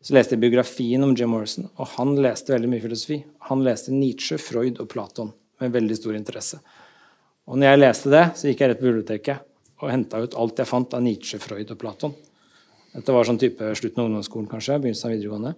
så 0.05 0.13
leste 0.13 0.35
jeg 0.35 0.43
biografien 0.43 1.01
om 1.01 1.15
Jim 1.17 1.31
Morrison, 1.33 1.65
og 1.81 1.89
han 1.95 2.11
leste 2.21 2.53
veldig 2.53 2.69
mye 2.69 2.83
filosofi. 2.83 3.15
Han 3.49 3.63
leste 3.65 3.93
Nietzsche, 3.93 4.37
Freud 4.41 4.77
og 4.81 4.89
Platon 4.91 5.31
med 5.61 5.73
veldig 5.73 5.97
stor 5.97 6.17
interesse. 6.17 6.59
Og 7.49 7.57
når 7.57 7.71
jeg 7.71 7.81
leste 7.81 8.11
det, 8.13 8.23
så 8.37 8.49
gikk 8.49 8.61
jeg 8.61 8.71
rett 8.71 8.81
på 8.81 8.89
biblioteket. 8.89 9.51
og 9.83 9.89
henta 9.91 10.21
ut 10.23 10.35
alt 10.39 10.59
jeg 10.61 10.69
fant 10.69 10.93
av 10.95 11.01
Nietzsche, 11.03 11.37
Freud 11.37 11.71
og 11.73 11.77
Platon. 11.77 12.13
Dette 12.93 13.11
var 13.11 13.27
sånn 13.27 13.37
type 13.37 13.73
slutten 13.75 13.99
av 14.01 14.07
ungdomsskolen, 14.07 14.47
kanskje. 14.47 14.79
begynnelsen 14.79 15.09
av 15.09 15.13
videregående. 15.15 15.55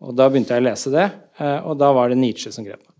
Og 0.00 0.16
Da 0.16 0.28
begynte 0.28 0.54
jeg 0.56 0.62
å 0.62 0.68
lese 0.70 0.90
det, 0.90 1.12
eh, 1.38 1.60
og 1.66 1.76
da 1.78 1.92
var 1.92 2.08
det 2.08 2.18
Nietzsche 2.18 2.50
som 2.50 2.64
grep 2.64 2.80
meg. 2.80 2.91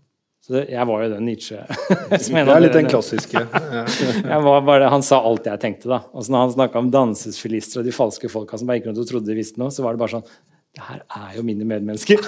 Så 0.43 0.57
det, 0.57 0.63
Jeg 0.73 0.87
var 0.89 1.03
jo 1.05 1.11
den 1.13 1.23
Nietzsche 1.23 1.59
som 2.25 2.35
Det 2.35 2.41
er 2.43 2.63
litt 2.65 2.75
den 2.75 2.89
klassiske. 2.91 3.43
bare, 4.67 4.89
Han 4.91 5.05
sa 5.05 5.21
alt 5.23 5.47
jeg 5.47 5.61
tenkte. 5.61 5.87
da. 5.87 6.01
Og 6.11 6.25
så 6.25 6.33
når 6.33 6.47
han 6.47 6.55
snakka 6.57 6.81
om 6.81 6.89
dansesfilister 6.91 7.79
og 7.79 7.87
de 7.87 7.93
falske 7.95 8.31
folka 8.31 8.59
som 8.59 8.67
bare 8.67 8.81
gikk 8.81 8.89
rundt 8.89 8.99
og 9.05 9.07
trodde 9.07 9.31
de 9.31 9.37
visste 9.37 9.61
noe, 9.61 9.71
så 9.71 9.85
var 9.85 9.95
det 9.95 10.03
bare 10.03 10.17
sånn 10.17 10.25
Det 10.73 10.83
her 10.83 11.03
er 11.05 11.37
jo 11.37 11.45
mine 11.47 11.67
medmennesker. 11.69 12.19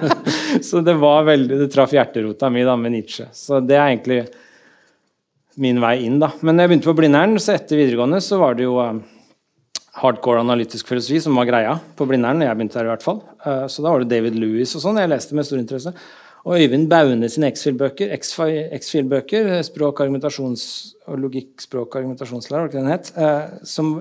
så 0.68 0.80
det 0.86 0.94
var 1.02 1.26
veldig, 1.28 1.58
det 1.64 1.68
traff 1.74 1.92
hjerterota 1.92 2.48
mi 2.54 2.64
da 2.64 2.78
med 2.80 2.94
Nietzsche. 2.96 3.28
Så 3.36 3.60
det 3.60 3.76
er 3.76 3.90
egentlig 3.90 4.22
min 5.60 5.82
vei 5.82 5.98
inn. 6.06 6.16
da. 6.22 6.30
Men 6.46 6.62
jeg 6.62 6.70
begynte 6.70 6.88
på 6.88 6.96
Blindern, 6.96 7.36
så 7.42 7.58
etter 7.58 7.76
videregående, 7.76 8.22
så 8.24 8.38
var 8.40 8.56
det 8.56 8.64
jo 8.64 8.78
um, 8.80 9.02
hardcore 10.00 10.40
analytisk 10.46 10.88
filosofi 10.88 11.20
som 11.26 11.36
var 11.36 11.50
greia 11.50 11.76
på 11.98 12.06
Blindern. 12.08 12.40
jeg 12.46 12.56
begynte 12.56 12.78
der 12.78 12.88
i 12.88 12.94
hvert 12.94 13.04
fall. 13.04 13.20
Uh, 13.44 13.66
så 13.68 13.84
da 13.84 13.92
var 13.92 14.00
det 14.00 14.14
David 14.14 14.38
Lewis 14.38 14.72
og 14.78 14.86
sånn 14.86 15.02
jeg 15.02 15.10
leste 15.12 15.36
med 15.36 15.50
stor 15.50 15.60
interesse. 15.60 15.92
Og 16.48 16.56
Øyvind 16.56 16.88
Baune 16.88 17.28
sine 17.28 17.50
X-Fil-bøker, 17.52 18.14
X-Fil-bøker, 18.16 19.50
språk, 19.66 20.00
argumentasjons, 20.00 20.62
og 21.10 21.20
logikk, 21.20 21.52
språk, 21.60 21.98
argumentasjonslære, 22.00 22.62
var 22.62 22.70
ikke 22.70 22.80
den 22.80 22.94
het, 22.94 23.10
uh, 23.18 23.60
som 23.68 23.98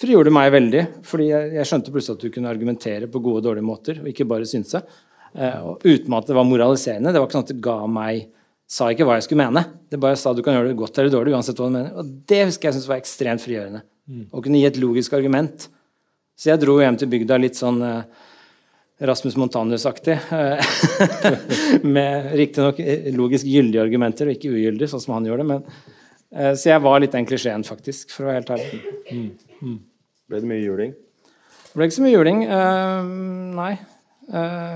frigjorde 0.00 0.32
meg 0.34 0.50
veldig. 0.54 0.82
fordi 1.06 1.28
jeg, 1.30 1.52
jeg, 1.54 1.68
skjønte 1.70 1.94
plutselig 1.94 2.18
at 2.18 2.24
du 2.24 2.34
kunne 2.34 2.50
argumentere 2.50 3.06
på 3.06 3.22
gode 3.22 3.42
og 3.42 3.46
dårlige 3.50 3.68
måter, 3.68 4.02
og 4.02 4.10
ikke 4.10 4.26
bare 4.26 4.48
synse. 4.50 4.82
Uh, 5.30 5.60
og 5.70 5.86
uten 5.86 6.18
at 6.18 6.26
det 6.26 6.36
var 6.40 6.48
moraliserende. 6.48 7.12
Det 7.14 7.22
var 7.22 7.28
ikke 7.28 7.38
sånn 7.38 7.48
at 7.48 7.54
det 7.54 7.62
ga 7.64 7.78
meg 7.86 8.28
sa 8.70 8.86
ikke 8.90 9.06
hva 9.06 9.18
jeg 9.18 9.26
skulle 9.26 9.42
mene. 9.42 9.64
Det 9.90 9.98
bare 9.98 10.18
sa 10.18 10.32
du 10.34 10.44
kan 10.46 10.54
gjøre 10.54 10.70
det 10.70 10.78
godt 10.78 10.98
eller 10.98 11.12
dårlig. 11.12 11.34
uansett 11.34 11.58
hva 11.58 11.66
du 11.66 11.74
mener. 11.74 11.94
Og 11.98 12.10
Det 12.30 12.44
husker 12.46 12.68
jeg 12.68 12.78
synes 12.78 12.88
var 12.90 13.02
ekstremt 13.02 13.42
frigjørende. 13.42 13.82
Mm. 14.10 14.26
Å 14.30 14.42
kunne 14.42 14.60
gi 14.60 14.68
et 14.68 14.78
logisk 14.78 15.14
argument. 15.18 15.66
Så 16.38 16.52
jeg 16.52 16.62
dro 16.62 16.76
hjem 16.78 16.98
til 16.98 17.10
bygda 17.10 17.38
litt 17.42 17.58
sånn 17.58 17.82
uh, 17.82 18.28
Rasmus 19.00 19.36
Montanus-aktig. 19.40 20.18
med 21.96 22.32
riktignok 22.36 22.80
logisk 23.16 23.48
gyldige 23.48 23.82
argumenter, 23.82 24.28
og 24.28 24.36
ikke 24.36 24.52
ugyldige, 24.52 24.90
sånn 24.92 25.04
som 25.04 25.16
han 25.16 25.28
gjør 25.28 25.42
det. 25.42 25.46
Men, 25.52 25.64
uh, 26.36 26.52
så 26.52 26.72
jeg 26.74 26.84
var 26.84 27.00
litt 27.00 27.16
den 27.16 27.28
klisjeen, 27.28 27.64
faktisk, 27.66 28.12
for 28.14 28.26
å 28.26 28.30
være 28.30 28.42
helt 28.42 28.54
ærlig. 28.56 28.80
Mm. 29.10 29.28
Mm. 29.60 29.78
Ble 30.30 30.42
det 30.42 30.50
mye 30.52 30.64
juling? 30.64 30.96
Det 31.70 31.78
ble 31.78 31.88
ikke 31.88 31.98
så 32.00 32.06
mye 32.06 32.16
juling. 32.16 32.46
Uh, 32.50 33.12
nei. 33.60 33.74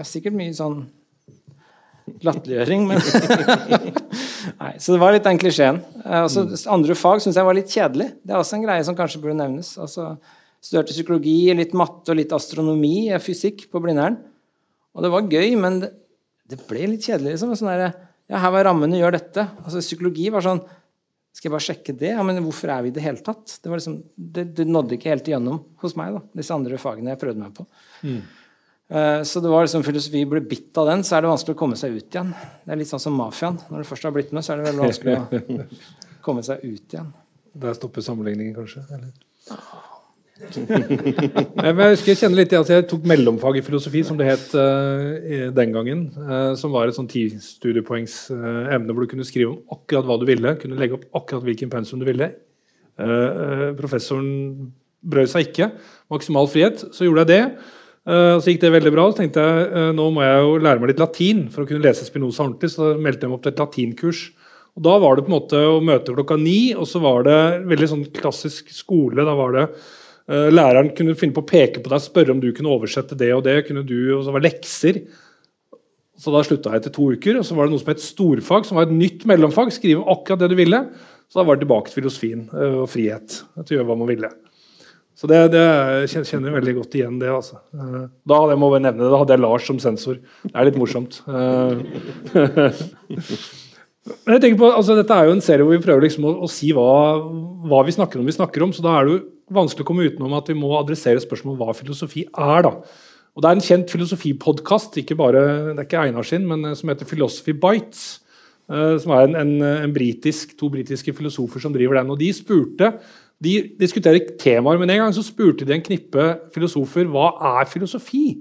sikkert 0.08 0.34
mye 0.34 0.54
sånn 0.56 0.80
latterliggjøring, 2.24 2.86
men 2.88 3.00
Nei, 4.60 4.74
Så 4.78 4.92
det 4.92 5.00
var 5.00 5.14
litt 5.14 5.24
den 5.24 5.40
klisjeen. 5.40 5.80
Uh, 6.04 6.26
andre 6.72 6.96
fag 6.98 7.22
syns 7.24 7.38
jeg 7.38 7.46
var 7.46 7.56
litt 7.56 7.72
kjedelig. 7.72 8.10
Det 8.22 8.34
er 8.34 8.40
også 8.40 8.58
en 8.58 8.64
greie 8.66 8.84
som 8.86 8.96
kanskje 8.96 9.20
burde 9.22 9.38
nevnes. 9.38 9.74
Altså, 9.80 10.14
Studerte 10.64 10.94
psykologi, 10.94 11.52
litt 11.56 11.74
matte 11.76 12.14
og 12.14 12.18
litt 12.18 12.32
astronomi, 12.32 13.10
eh, 13.12 13.20
fysikk 13.20 13.66
på 13.72 13.82
Blindern. 13.84 14.16
Og 14.94 15.04
det 15.04 15.10
var 15.12 15.28
gøy, 15.28 15.56
men 15.60 15.82
det, 15.82 15.90
det 16.48 16.60
ble 16.68 16.86
litt 16.94 17.04
kjedelig. 17.04 17.34
liksom. 17.34 17.52
Sånn 17.58 17.72
der, 17.72 17.92
ja, 18.30 18.40
her 18.40 18.54
var 18.54 18.64
rammene, 18.70 18.96
gjør 19.00 19.18
dette. 19.18 19.44
Altså, 19.64 19.82
Psykologi 19.84 20.30
var 20.32 20.44
sånn 20.46 20.64
Skal 21.34 21.48
jeg 21.48 21.52
bare 21.56 21.66
sjekke 21.66 21.92
det? 21.98 22.12
Ja, 22.12 22.22
Men 22.22 22.38
hvorfor 22.44 22.70
er 22.70 22.84
vi 22.84 22.92
i 22.92 22.94
det 22.94 23.02
hele 23.02 23.18
tatt? 23.18 23.56
Det, 23.58 23.66
liksom, 23.66 23.96
det, 24.14 24.44
det, 24.54 24.68
nådde 24.70 24.94
ikke 24.94 25.10
helt 25.10 25.26
igjennom 25.26 25.56
hos 25.82 25.96
meg, 25.98 26.14
da, 26.14 26.20
disse 26.38 26.54
andre 26.54 26.78
fagene 26.78 27.10
jeg 27.10 27.18
prøvde 27.24 27.42
meg 27.42 27.56
på. 27.56 27.66
Mm. 28.06 28.20
Eh, 28.94 29.22
så 29.26 29.42
det 29.42 29.50
var 29.50 29.66
liksom 29.66 29.82
filosofi 29.82 30.22
blir 30.30 30.46
bitt 30.46 30.78
av 30.78 30.92
den, 30.92 31.02
så 31.02 31.16
er 31.16 31.24
det 31.24 31.32
vanskelig 31.32 31.56
å 31.56 31.58
komme 31.58 31.78
seg 31.80 31.96
ut 31.96 32.06
igjen. 32.06 32.30
Det 32.62 32.70
er 32.70 32.78
litt 32.78 32.92
sånn 32.92 33.02
som 33.02 33.18
mafiaen. 33.18 33.58
Når 33.66 33.82
du 33.82 33.88
først 33.90 34.06
har 34.06 34.14
blitt 34.14 34.30
med, 34.30 34.46
så 34.46 34.54
er 34.54 34.62
det 34.62 34.68
veldig 34.70 34.84
vanskelig 34.86 35.18
å 35.18 35.66
komme 36.28 36.46
seg 36.46 36.62
ut 36.62 36.94
igjen. 36.94 37.10
Der 37.66 37.74
stopper 37.80 38.06
sammenligningen, 38.06 38.54
kanskje? 38.54 38.86
Eller? 38.94 39.10
Jeg 40.34 41.74
husker 41.78 42.10
jeg 42.10 42.18
kjenner 42.18 42.40
litt 42.40 42.54
at 42.58 42.70
jeg 42.72 42.86
tok 42.90 43.04
mellomfag 43.06 43.60
i 43.60 43.62
filosofi, 43.62 44.00
som 44.06 44.16
det 44.18 44.26
het 44.32 44.48
uh, 44.58 45.14
den 45.54 45.74
gangen. 45.74 46.08
Uh, 46.18 46.56
som 46.58 46.74
var 46.74 46.90
et 46.90 46.96
sånn 46.96 47.06
ti 47.10 47.28
uh, 47.30 47.38
emne 48.74 48.90
hvor 48.90 49.04
du 49.04 49.12
kunne 49.12 49.26
skrive 49.26 49.52
om 49.52 49.76
akkurat 49.76 50.08
hva 50.08 50.18
du 50.18 50.26
ville. 50.26 50.56
Kunne 50.58 50.80
legge 50.80 50.98
opp 50.98 51.06
akkurat 51.22 51.46
hvilken 51.46 51.70
pensum 51.70 52.02
du 52.02 52.08
ville. 52.08 52.32
professoren 53.78 54.72
brød 55.06 55.30
seg 55.30 55.48
ikke. 55.48 55.70
Maksimal 56.10 56.50
frihet. 56.50 56.82
Så 56.90 57.06
gjorde 57.06 57.24
jeg 57.24 57.30
det. 57.30 57.42
Så 58.04 58.50
gikk 58.50 58.60
det 58.62 58.74
veldig 58.74 58.92
bra. 58.94 59.08
Så 59.10 59.22
tenkte 59.22 59.42
jeg 59.42 59.94
nå 59.96 60.10
må 60.14 60.22
jeg 60.22 60.44
jo 60.44 60.60
lære 60.62 60.82
meg 60.82 60.92
litt 60.92 61.02
latin 61.02 61.48
for 61.50 61.62
å 61.62 61.68
kunne 61.68 61.82
lese 61.82 62.06
Spinoza 62.06 62.42
ordentlig. 62.44 62.74
Så 62.74 62.94
meldte 62.98 63.26
jeg 63.26 63.30
meg 63.30 63.38
opp 63.38 63.46
til 63.46 63.54
et 63.54 63.62
latinkurs. 63.62 64.28
Og 64.74 64.82
Da 64.82 64.94
var 64.98 65.14
det 65.14 65.26
på 65.26 65.30
en 65.30 65.38
måte 65.38 65.58
å 65.70 65.82
møte 65.82 66.14
klokka 66.14 66.38
ni, 66.38 66.74
og 66.74 66.86
så 66.90 67.02
var 67.02 67.26
det 67.26 67.42
veldig 67.70 67.90
sånn 67.90 68.08
klassisk 68.14 68.72
skole. 68.74 69.22
Da 69.22 69.34
var 69.38 69.54
det 69.54 69.68
Læreren 70.28 70.88
kunne 70.96 71.16
finne 71.18 71.36
på 71.36 71.42
å 71.42 71.48
peke 71.48 71.82
på 71.84 71.90
deg, 71.92 72.00
spørre 72.00 72.32
om 72.32 72.38
du 72.40 72.46
kunne 72.56 72.72
oversette 72.72 73.16
det 73.20 73.28
og 73.36 73.42
det. 73.44 73.58
kunne 73.66 73.82
du, 73.84 74.14
og 74.16 74.22
så 74.24 74.32
var 74.32 74.44
lekser. 74.46 75.02
Så 76.16 76.32
da 76.32 76.40
slutta 76.46 76.72
jeg 76.72 76.80
etter 76.80 76.94
to 76.94 77.10
uker. 77.12 77.40
Og 77.40 77.44
så 77.44 77.56
var 77.58 77.66
det 77.66 77.74
noe 77.74 77.82
som 77.82 77.90
het 77.92 78.00
storfag, 78.00 78.64
som 78.68 78.78
var 78.78 78.88
et 78.88 78.96
nytt 78.96 79.26
mellomfag. 79.28 79.74
Skrive 79.74 80.06
akkurat 80.14 80.40
det 80.40 80.52
du 80.54 80.56
ville. 80.58 80.80
Så 81.28 81.40
da 81.40 81.44
var 81.48 81.58
det 81.58 81.66
tilbake 81.66 81.90
til 81.90 82.00
filosofien 82.00 82.48
og 82.52 82.88
frihet 82.92 83.40
til 83.64 83.74
å 83.74 83.78
gjøre 83.78 83.88
hva 83.90 83.98
man 84.00 84.10
ville. 84.12 84.30
Så 85.14 85.28
det, 85.30 85.38
det 85.54 85.62
kjenner 86.10 86.48
jeg 86.50 86.56
veldig 86.56 86.74
godt 86.80 86.96
igjen 86.98 87.20
det. 87.20 87.30
altså. 87.30 87.60
Eh, 87.74 88.06
da 88.26 88.38
jeg 88.50 88.58
må 88.60 88.70
nevne 88.74 88.98
det, 88.98 89.10
da 89.12 89.20
hadde 89.20 89.36
jeg 89.36 89.42
Lars 89.44 89.68
som 89.68 89.78
sensor. 89.82 90.18
Det 90.42 90.54
er 90.54 90.66
litt 90.68 90.78
morsomt. 90.80 91.20
Eh, 91.30 91.74
men 94.24 94.34
jeg 94.34 94.42
tenker 94.42 94.58
på, 94.58 94.72
altså 94.74 94.98
Dette 94.98 95.14
er 95.14 95.30
jo 95.30 95.36
en 95.36 95.44
serie 95.44 95.62
hvor 95.62 95.76
vi 95.76 95.84
prøver 95.84 96.08
liksom 96.08 96.26
å, 96.26 96.34
å 96.42 96.50
si 96.50 96.72
hva, 96.74 96.88
hva, 97.70 97.84
vi 97.86 97.94
snakker 97.94 98.18
om. 98.18 98.26
vi 98.26 98.34
snakker 98.34 98.66
om, 98.66 98.74
så 98.74 98.82
Da 98.84 98.96
er 98.98 99.06
det 99.06 99.14
jo 99.14 99.22
vanskelig 99.52 99.84
å 99.84 99.88
komme 99.88 100.06
utenom 100.08 100.36
at 100.38 100.48
vi 100.48 100.56
må 100.58 100.70
adressere 100.78 101.22
spørsmålet 101.22 101.58
om 101.58 101.62
hva 101.62 101.76
filosofi 101.76 102.24
er. 102.26 102.62
da. 102.62 102.72
Og 103.34 103.42
Det 103.42 103.50
er 103.50 103.56
en 103.56 103.66
kjent 103.68 103.90
filosofipodkast, 103.90 104.96
ikke 105.02 105.16
bare, 105.18 105.74
Einar 105.74 106.22
sin, 106.24 106.50
eh, 106.50 106.74
som 106.74 106.88
heter 106.88 107.04
Philosophy 107.04 107.52
Bites. 107.52 108.20
Som 108.64 109.12
er 109.12 109.26
en, 109.26 109.34
en, 109.36 109.60
en 109.60 109.92
britisk, 109.92 110.56
to 110.56 110.70
britiske 110.72 111.12
filosofer 111.12 111.60
som 111.60 111.70
driver 111.70 111.98
den. 111.98 112.08
og 112.10 112.18
De 112.18 112.32
spurte 112.32 112.94
de 113.44 113.58
diskuterer 113.76 114.38
temaer, 114.40 114.78
men 114.78 114.88
en 114.88 115.02
gang 115.02 115.12
så 115.12 115.20
spurte 115.20 115.66
de 115.66 115.74
en 115.74 115.84
knippe 115.84 116.24
filosofer 116.54 117.04
hva 117.04 117.34
er 117.60 117.68
filosofi 117.68 118.38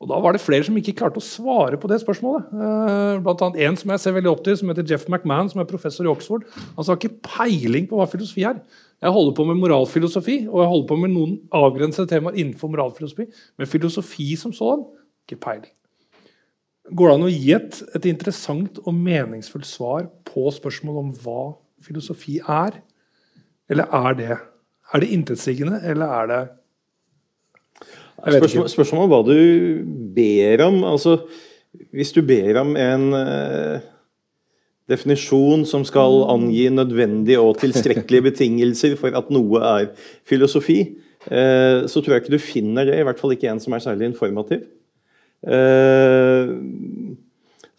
og 0.00 0.08
Da 0.08 0.16
var 0.16 0.32
det 0.32 0.40
flere 0.40 0.64
som 0.64 0.76
ikke 0.80 0.94
klarte 0.96 1.20
å 1.20 1.24
svare 1.24 1.76
på 1.76 1.88
det 1.90 1.98
spørsmålet. 2.00 2.46
Eh, 2.56 3.18
blant 3.20 3.42
annet 3.44 3.60
En 3.66 3.76
som 3.76 3.90
jeg 3.92 4.00
ser 4.00 4.14
veldig 4.16 4.30
opp 4.30 4.44
til, 4.46 4.56
som 4.56 4.70
heter 4.72 4.86
Jeff 4.88 5.04
McMahon, 5.08 5.50
som 5.50 5.60
er 5.60 5.68
professor 5.68 6.06
i 6.06 6.08
Oxford. 6.08 6.46
Han 6.76 6.86
sa 6.86 6.96
ikke 6.96 7.20
peiling 7.20 7.84
på 7.86 8.00
hva 8.00 8.08
filosofi 8.08 8.46
er. 8.48 8.62
Jeg 9.00 9.14
holder 9.14 9.34
på 9.36 9.46
med 9.48 9.60
moralfilosofi 9.62 10.36
og 10.50 10.60
jeg 10.60 10.70
holder 10.70 10.88
på 10.90 10.98
med 11.00 11.12
noen 11.14 11.36
avgrensede 11.56 12.10
temaer 12.10 12.36
innenfor 12.36 12.72
moralfilosofi. 12.72 13.26
Men 13.56 13.70
filosofi 13.70 14.34
som 14.40 14.52
sånn 14.56 14.84
ikke 15.24 15.40
peiling. 15.40 15.72
Går 16.90 17.08
det 17.08 17.16
an 17.16 17.26
å 17.26 17.32
gi 17.32 17.52
et, 17.54 17.80
et 17.96 18.06
interessant 18.10 18.80
og 18.82 18.96
meningsfullt 18.96 19.68
svar 19.68 20.08
på 20.26 20.50
spørsmålet 20.52 21.04
om 21.04 21.12
hva 21.22 21.42
filosofi 21.86 22.40
er? 22.42 22.80
Eller 23.70 23.88
er 23.94 24.16
det 24.18 24.32
Er 24.90 24.98
det 24.98 25.12
intetsigende, 25.14 25.78
eller 25.86 26.06
er 26.10 26.26
det 26.26 26.40
Spørsmål, 28.20 28.66
spørsmål 28.68 29.06
hva 29.08 29.20
du 29.24 29.36
ber 30.12 30.64
om. 30.66 30.82
Altså, 30.84 31.14
hvis 31.94 32.10
du 32.12 32.20
ber 32.26 32.58
om 32.60 32.74
en 32.76 33.04
uh, 33.14 33.86
definisjon 34.90 35.64
som 35.68 35.86
skal 35.86 36.24
angi 36.32 36.66
nødvendige 36.74 37.40
og 37.40 37.60
tilstrekkelige 37.62 38.26
betingelser 38.30 38.98
for 39.00 39.14
at 39.16 39.30
noe 39.32 39.62
er 39.76 39.88
filosofi, 40.28 40.82
uh, 41.30 41.86
så 41.86 42.02
tror 42.02 42.16
jeg 42.16 42.24
ikke 42.24 42.36
du 42.36 42.42
finner 42.42 42.90
det. 42.90 42.98
I 43.00 43.06
hvert 43.08 43.22
fall 43.22 43.36
ikke 43.36 43.50
en 43.52 43.62
som 43.62 43.76
er 43.76 43.86
særlig 43.86 44.10
informativ. 44.10 44.66
Uh, 45.40 46.58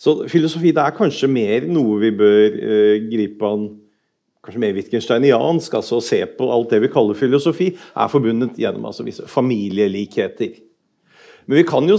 så 0.02 0.24
filosofi 0.32 0.74
det 0.74 0.82
er 0.82 0.98
kanskje 0.98 1.30
mer 1.30 1.68
noe 1.70 2.00
vi 2.02 2.10
bør 2.18 2.56
gripe 3.12 3.46
an 3.46 3.68
kanskje 4.42 4.62
mer 4.64 4.74
wittgensteiniansk, 4.74 5.76
altså 5.78 6.00
å 6.00 6.04
se 6.04 6.20
på 6.38 6.50
alt 6.50 6.74
det 6.74 6.82
vi 6.82 6.90
kaller 6.92 7.18
filosofi, 7.18 7.70
er 7.78 8.12
forbundet 8.12 8.58
gjennom 8.60 8.88
altså 8.90 9.06
visse 9.06 9.28
familielikheter. 9.30 10.56
Men 11.46 11.60
vi 11.60 11.66
kan 11.68 11.88
jo, 11.90 11.98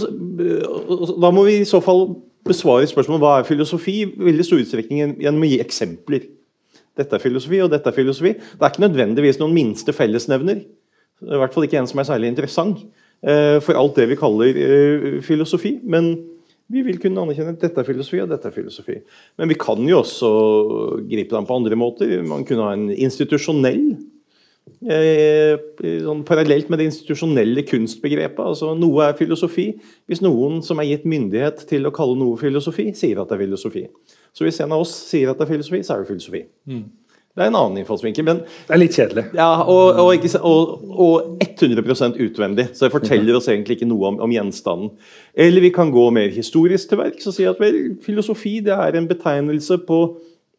Da 1.23 1.31
må 1.31 1.45
vi 1.47 1.61
i 1.61 1.69
så 1.69 1.81
fall 1.83 2.09
besvare 2.47 2.89
spørsmålet 2.91 3.23
hva 3.23 3.33
er 3.39 3.49
filosofi 3.49 3.99
i 4.03 4.09
veldig 4.11 4.47
stor 4.47 4.63
utstrekning 4.63 5.19
gjennom 5.23 5.45
å 5.45 5.51
gi 5.51 5.61
eksempler. 5.63 6.27
Dette 6.99 7.17
er 7.17 7.23
filosofi, 7.23 7.61
og 7.65 7.71
dette 7.73 7.89
er 7.89 7.97
filosofi. 7.97 8.35
Det 8.35 8.61
er 8.61 8.73
ikke 8.73 8.85
nødvendigvis 8.85 9.41
noen 9.41 9.55
minste 9.57 9.95
fellesnevner. 9.97 10.61
I 11.23 11.41
hvert 11.41 11.55
fall 11.55 11.69
ikke 11.69 11.79
en 11.81 11.89
som 11.89 12.03
er 12.03 12.09
særlig 12.09 12.33
interessant 12.33 12.83
eh, 13.23 13.59
for 13.63 13.79
alt 13.79 13.97
det 13.97 14.09
vi 14.11 14.19
kaller 14.21 14.59
eh, 14.59 15.07
filosofi. 15.25 15.77
Men 15.85 16.13
vi 16.73 16.83
vil 16.87 16.99
kunne 17.01 17.23
anerkjenne 17.23 17.55
at 17.55 17.63
dette 17.63 17.81
er 17.81 17.89
filosofi 17.89 18.21
og 18.23 18.31
dette 18.33 18.49
er 18.49 18.55
filosofi. 18.55 18.99
Men 19.41 19.53
vi 19.53 19.59
kan 19.61 19.81
jo 19.89 20.01
også 20.03 20.33
gripe 21.09 21.37
dem 21.37 21.49
på 21.49 21.59
andre 21.61 21.79
måter. 21.79 22.15
Man 22.27 22.45
kunne 22.49 22.67
ha 22.67 22.77
en 22.77 22.91
institusjonell 22.93 23.95
sånn 24.83 26.25
Parallelt 26.27 26.71
med 26.73 26.81
det 26.81 26.89
institusjonelle 26.91 27.65
kunstbegrepet. 27.69 28.41
altså 28.43 28.73
Noe 28.79 29.09
er 29.09 29.19
filosofi 29.19 29.69
hvis 30.11 30.23
noen 30.25 30.63
som 30.67 30.81
er 30.83 30.91
gitt 30.91 31.07
myndighet 31.09 31.67
til 31.71 31.87
å 31.87 31.95
kalle 31.95 32.19
noe 32.19 32.41
filosofi, 32.41 32.91
sier 32.99 33.23
at 33.23 33.31
det 33.31 33.39
er 33.39 33.45
filosofi. 33.45 33.87
Så 34.33 34.47
hvis 34.47 34.61
en 34.65 34.75
av 34.75 34.83
oss 34.83 34.95
sier 35.11 35.31
at 35.31 35.39
det 35.39 35.47
er 35.47 35.55
filosofi, 35.55 35.83
så 35.85 35.95
er 35.95 36.03
det 36.03 36.11
filosofi. 36.11 36.45
Mm. 36.67 36.85
Det 37.33 37.41
er 37.41 37.49
en 37.49 37.57
annen 37.57 37.81
innfallsvinkel. 37.81 38.27
Men, 38.29 38.43
det 38.69 38.75
er 38.75 38.81
litt 38.81 38.97
kjedelig. 38.97 39.23
Ja, 39.39 39.63
og, 39.65 39.97
og, 40.03 40.11
ikke, 40.19 40.37
og, 40.45 40.83
og 40.93 41.39
100% 41.41 42.19
utvendig. 42.21 42.67
Så 42.77 42.85
det 42.85 42.93
forteller 42.93 43.39
oss 43.39 43.49
egentlig 43.49 43.79
ikke 43.79 43.89
noe 43.89 44.11
om, 44.11 44.19
om, 44.21 44.35
gjenstanden. 44.35 44.91
Eller 45.33 45.65
vi 45.65 45.71
kan 45.73 45.93
gå 45.95 46.05
mer 46.13 46.29
historisk 46.35 46.91
til 46.91 47.01
verks 47.01 47.31
og 47.31 47.37
si 47.39 47.49
at 47.49 47.63
vel, 47.63 47.81
filosofi 48.05 48.59
det 48.67 48.77
er 48.77 49.01
en 49.01 49.09
betegnelse 49.09 49.81
på 49.89 50.03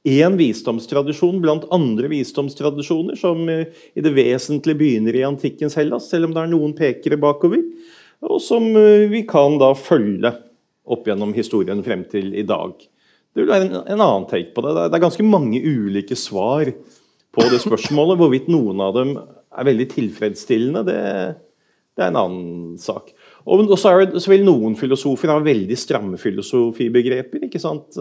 én 0.03 0.37
visdomstradisjon 0.39 1.39
blant 1.43 1.67
andre 1.71 2.09
visdomstradisjoner, 2.11 3.15
som 3.19 3.47
eh, 3.49 3.69
i 3.95 4.03
det 4.03 4.11
vesentlige 4.15 4.79
begynner 4.79 5.15
i 5.15 5.25
antikkens 5.27 5.77
Hellas, 5.79 6.09
selv 6.11 6.27
om 6.27 6.35
det 6.35 6.43
er 6.43 6.51
noen 6.51 6.73
pekere 6.77 7.19
bakover, 7.19 7.63
og 8.23 8.41
som 8.43 8.67
eh, 8.79 9.07
vi 9.11 9.23
kan 9.27 9.55
da 9.61 9.71
følge 9.77 10.33
opp 10.83 11.07
gjennom 11.07 11.31
historien 11.35 11.79
frem 11.85 12.03
til 12.11 12.33
i 12.35 12.43
dag. 12.47 12.75
Det 13.33 13.41
vil 13.41 13.49
være 13.49 13.69
en, 13.69 13.79
en, 13.79 14.03
annen 14.03 14.27
take 14.29 14.51
på 14.53 14.61
det. 14.65 14.75
Det 14.75 14.99
er 14.99 15.05
ganske 15.07 15.25
mange 15.25 15.61
ulike 15.63 16.17
svar 16.19 16.67
på 17.33 17.47
det 17.49 17.63
spørsmålet. 17.63 18.19
Hvorvidt 18.19 18.51
noen 18.51 18.83
av 18.83 18.91
dem 18.97 19.15
er 19.17 19.69
veldig 19.69 19.87
tilfredsstillende, 19.95 20.83
det, 20.85 20.99
det 21.95 22.03
er 22.03 22.11
en 22.11 22.19
annen 22.19 22.75
sak. 22.81 23.09
Og, 23.43 23.63
så, 23.79 23.95
vil 24.31 24.45
noen 24.45 24.75
filosofer 24.79 25.33
ha 25.33 25.39
veldig 25.43 25.77
stramme 25.79 26.19
filosofibegreper. 26.21 27.47
ikke 27.47 27.63
sant? 27.63 27.97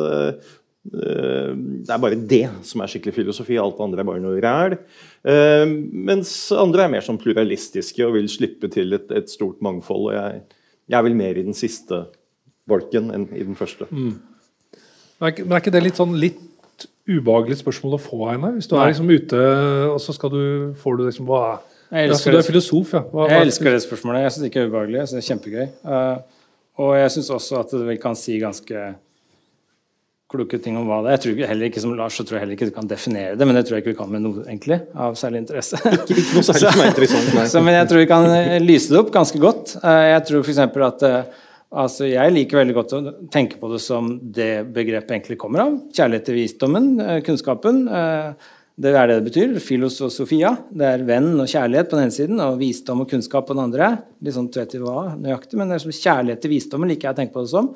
Eh, 0.90 1.52
det 1.86 1.92
er 1.94 2.00
bare 2.02 2.18
det 2.18 2.44
som 2.66 2.82
er 2.82 2.90
skikkelig 2.90 3.14
filosofi, 3.20 3.58
alt 3.60 3.80
andre 3.82 4.02
er 4.02 4.08
bare 4.08 4.22
noe 4.22 4.40
ræl. 4.42 4.76
Eh, 5.22 5.64
mens 6.10 6.34
andre 6.56 6.86
er 6.86 6.94
mer 6.96 7.06
som 7.06 7.20
pluralistiske 7.20 8.02
og 8.06 8.16
vil 8.16 8.30
slippe 8.32 8.70
til 8.72 8.98
et, 8.98 9.10
et 9.14 9.30
stort 9.30 9.62
mangfold. 9.64 10.10
og 10.10 10.16
jeg, 10.16 10.42
jeg 10.90 10.98
er 10.98 11.06
vel 11.06 11.18
mer 11.18 11.38
i 11.38 11.46
den 11.46 11.56
siste 11.56 12.04
bolken 12.68 13.12
enn 13.14 13.28
i 13.34 13.44
den 13.44 13.58
første. 13.58 13.86
Mm. 13.90 14.16
Men 15.22 15.54
er 15.54 15.62
ikke 15.62 15.74
det 15.74 15.84
litt 15.84 16.00
sånn 16.00 16.16
litt 16.18 16.40
ubehagelig 17.06 17.60
spørsmål 17.60 17.96
å 17.96 18.02
få, 18.02 18.18
Einar? 18.30 18.56
Hvis 18.56 18.68
du 18.70 18.74
Nei. 18.74 18.82
er 18.84 18.92
liksom 18.92 19.10
ute, 19.10 19.42
og 19.90 20.00
så 20.02 20.14
skal 20.14 20.32
du, 20.34 20.42
får 20.78 20.98
du 20.98 21.04
liksom 21.06 21.28
hva 21.30 21.44
jeg 21.92 22.08
elsker, 22.08 22.30
ja, 22.30 22.32
Du 22.32 22.40
er 22.40 22.46
filosof, 22.46 22.92
ja. 22.96 23.02
Hva, 23.12 23.24
jeg 23.28 23.46
elsker 23.46 23.74
det 23.74 23.80
spørsmålet. 23.84 24.22
Jeg 24.24 24.32
syns 24.32 24.42
det 24.42 24.48
ikke 24.48 24.60
er 24.62 24.70
ubehagelig. 24.70 24.98
Jeg 24.98 25.08
synes 25.10 25.18
det 25.18 25.22
er 25.22 25.30
kjempegøy. 25.34 25.66
Uh, 25.84 26.46
og 26.80 26.92
jeg 26.96 27.10
syns 27.12 27.28
også 27.36 27.58
at 27.58 27.74
det 27.90 27.96
kan 28.00 28.16
si 28.16 28.38
ganske 28.40 28.84
kloke 30.32 30.58
ting 30.62 30.80
om 30.80 30.88
hva 30.88 31.02
det 31.04 31.12
er. 31.12 31.18
Jeg 31.18 31.24
tror 31.26 31.52
heller 31.52 31.70
ikke 31.70 31.84
som 31.84 31.94
Lars 31.98 32.18
så 32.18 32.26
tror 32.26 32.38
jeg 32.38 32.46
heller 32.46 32.58
ikke 32.58 32.70
du 32.72 32.74
kan 32.74 32.90
definere 32.90 33.36
det, 33.38 33.48
men 33.48 33.58
det 33.58 33.66
tror 33.68 33.78
jeg 33.78 33.84
ikke 33.84 33.94
vi 33.94 34.00
kan 34.00 34.12
med 34.12 34.24
noe 34.24 34.42
egentlig, 34.48 34.80
av 35.06 35.16
særlig 35.20 35.44
interesse. 35.44 35.78
ikke, 35.92 36.18
ikke 36.18 36.40
noe 36.40 36.48
særlig 36.48 36.66
som 36.66 36.84
er 36.84 36.92
interessant, 36.92 37.32
så, 37.54 37.64
men 37.64 37.78
jeg 37.78 37.92
tror 37.92 38.04
vi 38.04 38.10
kan 38.10 38.28
lyse 38.64 38.92
det 38.92 39.00
opp 39.04 39.14
ganske 39.14 39.40
godt. 39.42 39.76
Uh, 39.84 40.02
jeg 40.10 40.28
tror 40.30 40.46
f.eks. 40.46 40.62
at 40.90 41.08
uh, 41.08 41.48
Altså, 41.72 42.04
jeg 42.04 42.32
liker 42.34 42.58
veldig 42.60 42.74
godt 42.76 42.90
å 42.92 42.98
tenke 43.32 43.56
på 43.56 43.70
det 43.72 43.78
som 43.80 44.10
det 44.20 44.66
begrepet 44.74 45.14
egentlig 45.14 45.38
kommer 45.40 45.64
av. 45.64 45.78
Kjærlighet 45.96 46.26
til 46.28 46.36
visdommen, 46.36 46.88
eh, 47.00 47.22
kunnskapen. 47.24 47.86
Eh, 47.88 48.50
det 48.82 48.92
er 48.92 49.06
det 49.08 49.16
det 49.16 49.30
betyr. 49.30 49.60
Filos 49.60 50.00
og 50.04 50.12
Sofia. 50.12 50.52
Det 50.68 50.84
er 50.84 51.04
venn 51.04 51.32
og 51.40 51.48
kjærlighet 51.48 51.88
på 51.88 51.96
den 51.96 52.04
ene 52.04 52.12
siden, 52.12 52.40
og 52.40 52.58
visdom 52.58 53.00
og 53.00 53.08
kunnskap 53.08 53.46
på 53.46 53.56
den 53.56 53.64
andre. 53.64 54.02
Litt 54.20 54.34
sånn 54.34 54.52
vet 54.52 54.76
hva 54.80 55.16
nøyaktig, 55.16 55.56
men 55.56 55.68
det 55.68 55.76
er 55.76 55.84
som 55.84 55.92
kjærlighet 55.92 56.40
til 56.42 56.50
visdommen 56.50 56.88
liker 56.88 57.08
jeg 57.08 57.14
å 57.14 57.20
tenke 57.20 57.32
på 57.32 57.44
det 57.44 57.52
som. 57.52 57.74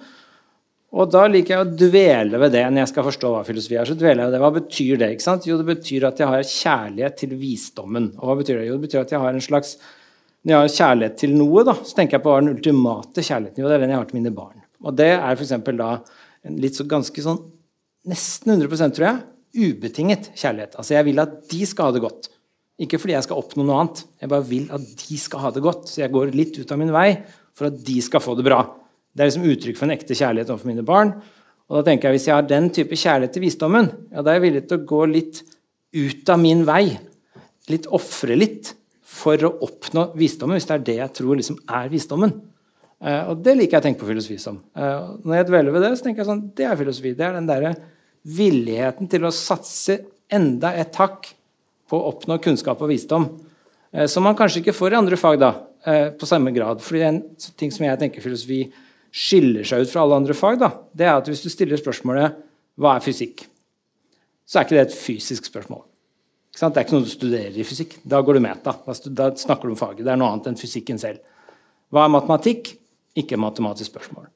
Og 0.95 1.11
da 1.11 1.25
liker 1.27 1.57
jeg 1.57 1.65
å 1.65 1.77
dvele 1.81 2.39
ved 2.41 2.53
det 2.55 2.63
når 2.71 2.85
jeg 2.85 2.93
skal 2.93 3.07
forstå 3.09 3.33
hva 3.33 3.43
filosofi 3.47 3.77
er. 3.77 3.89
så 3.89 3.97
dveler 3.99 4.23
jeg 4.23 4.31
ved 4.31 4.37
det. 4.37 4.43
Hva 4.45 4.53
betyr 4.55 5.01
det? 5.01 5.09
ikke 5.17 5.27
sant? 5.27 5.49
Jo, 5.49 5.59
det 5.59 5.67
betyr 5.67 6.07
at 6.09 6.21
jeg 6.23 6.31
har 6.31 6.47
kjærlighet 6.47 7.17
til 7.21 7.35
visdommen. 7.41 8.13
Og 8.21 8.31
hva 8.31 8.37
betyr 8.39 8.61
det? 8.61 8.69
Jo, 8.69 8.79
det 8.79 8.87
betyr 8.87 9.03
at 9.03 9.15
jeg 9.17 9.23
har 9.25 9.35
en 9.35 9.45
slags 9.45 9.77
når 10.47 10.53
jeg 10.53 10.63
har 10.63 10.75
kjærlighet 10.77 11.17
til 11.19 11.33
noe, 11.35 11.63
da, 11.67 11.73
så 11.83 11.97
tenker 11.99 12.17
jeg 12.17 12.23
på 12.23 12.31
hva 12.31 12.39
den 12.39 12.53
ultimate 12.53 13.23
kjærligheten 13.27 13.65
jo, 13.65 13.67
det 13.67 13.75
er 13.75 13.83
den 13.83 13.91
jeg 13.91 13.99
har 13.99 14.07
til 14.07 14.19
mine 14.21 14.31
barn. 14.31 14.61
Og 14.87 14.95
det 14.95 15.09
er 15.17 15.33
f.eks. 15.35 15.55
da 15.75 15.89
en 16.47 16.61
litt 16.63 16.79
så 16.79 16.87
ganske 16.87 17.25
sånn 17.25 17.41
nesten 18.07 18.55
100% 18.55 18.95
tror 18.95 19.09
jeg, 19.09 19.25
ubetinget 19.57 20.31
kjærlighet. 20.39 20.77
Altså 20.79 20.95
Jeg 20.95 21.09
vil 21.09 21.19
at 21.19 21.35
de 21.51 21.67
skal 21.67 21.89
ha 21.89 21.97
det 21.97 22.05
godt. 22.05 22.31
Ikke 22.79 23.01
fordi 23.03 23.17
jeg 23.17 23.27
skal 23.27 23.41
oppnå 23.41 23.65
noe 23.67 23.81
annet. 23.83 24.05
Jeg 24.23 24.31
bare 24.31 24.47
vil 24.47 24.71
at 24.77 24.87
de 25.03 25.19
skal 25.19 25.43
ha 25.43 25.51
det 25.51 25.65
godt. 25.65 25.89
Så 25.91 26.05
jeg 26.05 26.13
går 26.15 26.35
litt 26.37 26.59
ut 26.61 26.71
av 26.71 26.79
min 26.79 26.95
vei 26.95 27.09
for 27.57 27.71
at 27.71 27.79
de 27.89 27.97
skal 28.05 28.23
få 28.23 28.37
det 28.39 28.47
bra. 28.47 28.61
Det 29.17 29.25
er 29.25 29.31
liksom 29.31 29.49
uttrykk 29.49 29.79
for 29.79 29.89
en 29.89 29.97
ekte 29.97 30.17
kjærlighet 30.17 30.51
overfor 30.53 30.69
mine 30.69 30.85
barn. 30.87 31.15
Og 31.67 31.79
da 31.79 31.87
tenker 31.89 32.09
jeg 32.09 32.19
Hvis 32.19 32.27
jeg 32.29 32.37
har 32.37 32.47
den 32.47 32.71
type 32.71 32.97
kjærlighet 32.97 33.33
til 33.33 33.47
visdommen, 33.47 33.89
ja, 34.13 34.23
da 34.23 34.31
er 34.31 34.39
jeg 34.39 34.47
villig 34.47 34.67
til 34.69 34.79
å 34.79 34.89
gå 34.93 35.05
litt 35.11 35.41
ut 35.97 36.29
av 36.29 36.43
min 36.43 36.67
vei. 36.69 36.99
Litt 37.73 37.89
ofre 37.97 38.37
litt 38.37 38.75
for 39.17 39.41
å 39.47 39.55
oppnå 39.65 40.11
visdommen, 40.19 40.59
hvis 40.59 40.69
det 40.69 40.77
er 40.77 40.85
det 40.87 40.99
jeg 41.01 41.15
tror 41.17 41.41
liksom 41.41 41.59
er 41.79 41.89
visdommen. 41.91 42.35
Uh, 43.01 43.33
og 43.33 43.43
Det 43.45 43.57
liker 43.57 43.77
jeg 43.77 43.83
å 43.83 43.87
tenke 43.89 44.03
på 44.03 44.11
filosofi 44.11 44.39
som. 44.41 44.61
Uh, 44.77 45.17
når 45.25 45.41
jeg 45.41 45.49
dveler 45.51 45.75
ved 45.75 45.85
det, 45.85 45.93
så 45.97 46.07
tenker 46.07 46.23
jeg 46.23 46.31
sånn, 46.31 46.45
det 46.57 46.69
er 46.69 46.79
filosofi. 46.81 47.13
Det 47.17 47.27
er 47.27 47.37
den 47.37 47.49
der 47.49 47.67
villigheten 48.37 49.11
til 49.11 49.27
å 49.27 49.35
satse 49.35 50.01
enda 50.33 50.73
et 50.77 50.97
hakk 51.01 51.29
på 51.87 51.99
å 51.99 52.13
oppnå 52.13 52.39
kunnskap 52.43 52.81
og 52.83 52.91
visdom. 52.93 53.29
Uh, 53.93 54.07
som 54.11 54.27
man 54.27 54.37
kanskje 54.39 54.63
ikke 54.63 54.77
får 54.77 54.97
i 54.97 55.01
andre 55.01 55.21
fag 55.21 55.41
da, 55.43 55.55
på 55.87 56.27
samme 56.27 56.51
grad. 56.51 56.81
Fordi 56.83 57.03
en 57.07 57.21
ting 57.55 57.71
som 57.71 57.85
jeg 57.87 57.99
tenker 58.01 58.25
filosofi 58.25 58.65
skiller 59.17 59.65
seg 59.65 59.85
ut 59.85 59.93
fra 59.93 60.05
alle 60.05 60.21
andre 60.21 60.37
fag, 60.37 60.59
da, 60.61 60.71
det 60.93 61.07
er 61.09 61.15
at 61.17 61.29
hvis 61.31 61.45
du 61.45 61.51
stiller 61.53 61.81
spørsmålet 61.81 62.37
hva 62.77 62.97
er 62.97 63.05
fysikk, 63.05 63.47
så 64.47 64.61
er 64.61 64.67
ikke 64.67 64.77
det 64.77 64.83
et 64.87 64.99
fysisk 64.99 65.49
spørsmål. 65.49 65.83
Det 66.57 66.69
er 66.69 66.85
ikke 66.87 66.97
noe 66.97 67.05
du 67.05 67.13
studerer 67.13 67.57
i 67.59 67.65
fysikk. 67.69 67.99
Da 68.09 68.23
går 68.25 68.39
du 68.39 68.41
meta. 68.45 68.73
Da 69.13 69.27
snakker 69.37 69.69
du 69.69 69.75
om 69.75 69.81
faget. 69.81 70.05
Det 70.07 70.13
er 70.13 70.21
noe 70.21 70.31
annet 70.33 70.47
enn 70.49 70.57
fysikken 70.57 71.01
selv. 71.01 71.21
Hva 71.93 72.07
er 72.07 72.15
matematikk? 72.15 72.71
Ikke 73.17 73.37
et 73.37 73.43
matematisk 73.43 73.91
spørsmål. 73.91 74.31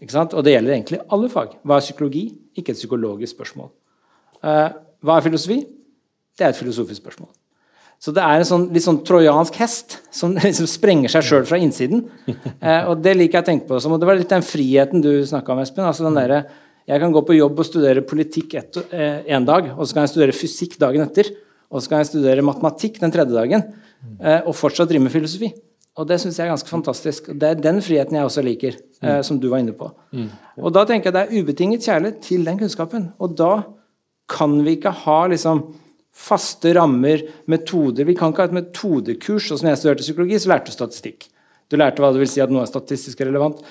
Og 0.00 0.44
det 0.46 0.54
gjelder 0.54 0.72
egentlig 0.72 1.02
alle 1.12 1.28
fag. 1.32 1.58
Hva 1.60 1.76
er 1.76 1.84
psykologi? 1.84 2.22
Ikke 2.56 2.72
et 2.72 2.80
psykologisk 2.80 3.36
spørsmål. 3.36 3.68
Uh, 4.40 4.70
hva 5.04 5.18
er 5.18 5.26
filosofi? 5.26 5.58
Det 6.38 6.46
er 6.46 6.54
et 6.54 6.60
filosofisk 6.60 7.02
spørsmål. 7.02 7.28
Så 8.00 8.14
det 8.16 8.22
er 8.24 8.40
en 8.40 8.48
sånn, 8.48 8.62
litt 8.72 8.84
sånn 8.86 9.02
trojansk 9.04 9.58
hest 9.60 9.98
som 10.14 10.32
liksom 10.38 10.68
sprenger 10.70 11.12
seg 11.12 11.26
sjøl 11.26 11.44
fra 11.48 11.60
innsiden. 11.60 12.06
Eh, 12.60 12.88
og 12.88 13.02
det 13.04 13.12
liker 13.16 13.38
jeg 13.40 13.44
å 13.44 13.48
tenke 13.50 13.68
på. 13.68 13.76
Og 13.76 14.00
det 14.00 14.08
var 14.08 14.16
litt 14.16 14.32
den 14.32 14.44
friheten 14.46 15.04
du 15.04 15.12
snakka 15.28 15.52
om, 15.52 15.62
Espen. 15.64 15.84
altså 15.84 16.06
den 16.08 16.16
der, 16.16 16.48
Jeg 16.88 17.00
kan 17.00 17.12
gå 17.12 17.20
på 17.22 17.36
jobb 17.36 17.60
og 17.60 17.66
studere 17.68 18.02
politikk 18.02 18.54
et, 18.54 18.76
eh, 18.90 19.38
dag, 19.44 19.72
og 19.76 19.86
så 19.86 19.94
kan 19.94 20.02
jeg 20.02 20.14
studere 20.14 20.32
fysikk 20.32 20.78
dagen 20.80 21.02
etter. 21.04 21.28
Og 21.70 21.82
så 21.82 21.88
kan 21.88 22.00
jeg 22.00 22.10
studere 22.10 22.42
matematikk 22.42 22.98
den 23.00 23.12
tredje 23.12 23.36
dagen 23.36 23.62
eh, 24.20 24.40
og 24.40 24.56
fortsatt 24.56 24.88
drive 24.88 25.04
med 25.04 25.12
filosofi. 25.12 25.52
Og 26.00 26.06
det 26.08 26.20
syns 26.22 26.38
jeg 26.38 26.46
er 26.46 26.54
ganske 26.54 26.70
fantastisk. 26.70 27.28
Det 27.36 27.48
er 27.48 27.60
den 27.60 27.82
friheten 27.84 28.16
jeg 28.16 28.26
også 28.26 28.42
liker, 28.46 28.78
eh, 29.02 29.18
mm. 29.20 29.26
som 29.26 29.38
du 29.38 29.48
var 29.52 29.60
inne 29.62 29.76
på. 29.76 29.90
Mm. 30.16 30.30
Og 30.62 30.72
da 30.74 30.86
tenker 30.88 31.10
jeg 31.10 31.16
det 31.18 31.22
er 31.26 31.36
ubetinget 31.36 31.84
kjærlighet 31.84 32.20
til 32.24 32.48
den 32.48 32.58
kunnskapen. 32.58 33.10
Og 33.20 33.36
da 33.38 33.52
kan 34.30 34.56
vi 34.64 34.78
ikke 34.78 34.94
ha 35.04 35.20
liksom 35.30 35.64
faste 36.20 36.72
rammer, 36.76 37.22
metoder. 37.50 38.06
Vi 38.08 38.16
kan 38.18 38.32
ikke 38.32 38.44
ha 38.44 38.50
et 38.50 38.56
metodekurs. 38.56 39.50
Og 39.52 39.60
som 39.60 39.70
jeg 39.70 39.80
studerte 39.80 40.06
psykologi, 40.06 40.40
så 40.40 40.52
lærte 40.52 40.70
du 40.70 40.76
statistikk. 40.76 41.28
Du 41.70 41.78
lærte 41.80 42.02
hva 42.02 42.10
det 42.12 42.22
vil 42.22 42.30
si 42.30 42.42
at 42.42 42.52
noe 42.52 42.64
er 42.64 42.70
statistisk 42.70 43.22
relevant. 43.22 43.62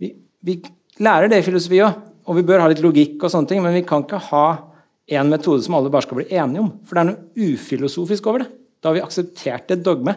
Vi, 0.00 0.12
vi 0.46 0.60
lærer 1.02 1.30
det 1.30 1.42
i 1.42 1.46
filosofi 1.46 1.82
òg, 1.84 1.98
og 2.28 2.38
vi 2.38 2.46
bør 2.46 2.62
ha 2.62 2.70
litt 2.70 2.82
logikk 2.84 3.22
og 3.24 3.32
sånne 3.32 3.50
ting, 3.50 3.62
men 3.64 3.74
vi 3.76 3.84
kan 3.86 4.04
ikke 4.04 4.20
ha 4.30 4.46
en 5.18 5.32
metode 5.32 5.64
som 5.64 5.76
alle 5.78 5.90
bare 5.92 6.04
skal 6.04 6.20
bli 6.20 6.28
enige 6.28 6.62
om. 6.62 6.70
For 6.86 6.96
det 6.96 7.02
er 7.02 7.10
noe 7.10 7.52
ufilosofisk 7.54 8.28
over 8.30 8.44
det. 8.44 8.50
Da 8.78 8.90
har 8.90 8.98
vi 8.98 9.04
akseptert 9.04 9.72
et 9.74 9.84
dogme 9.84 10.14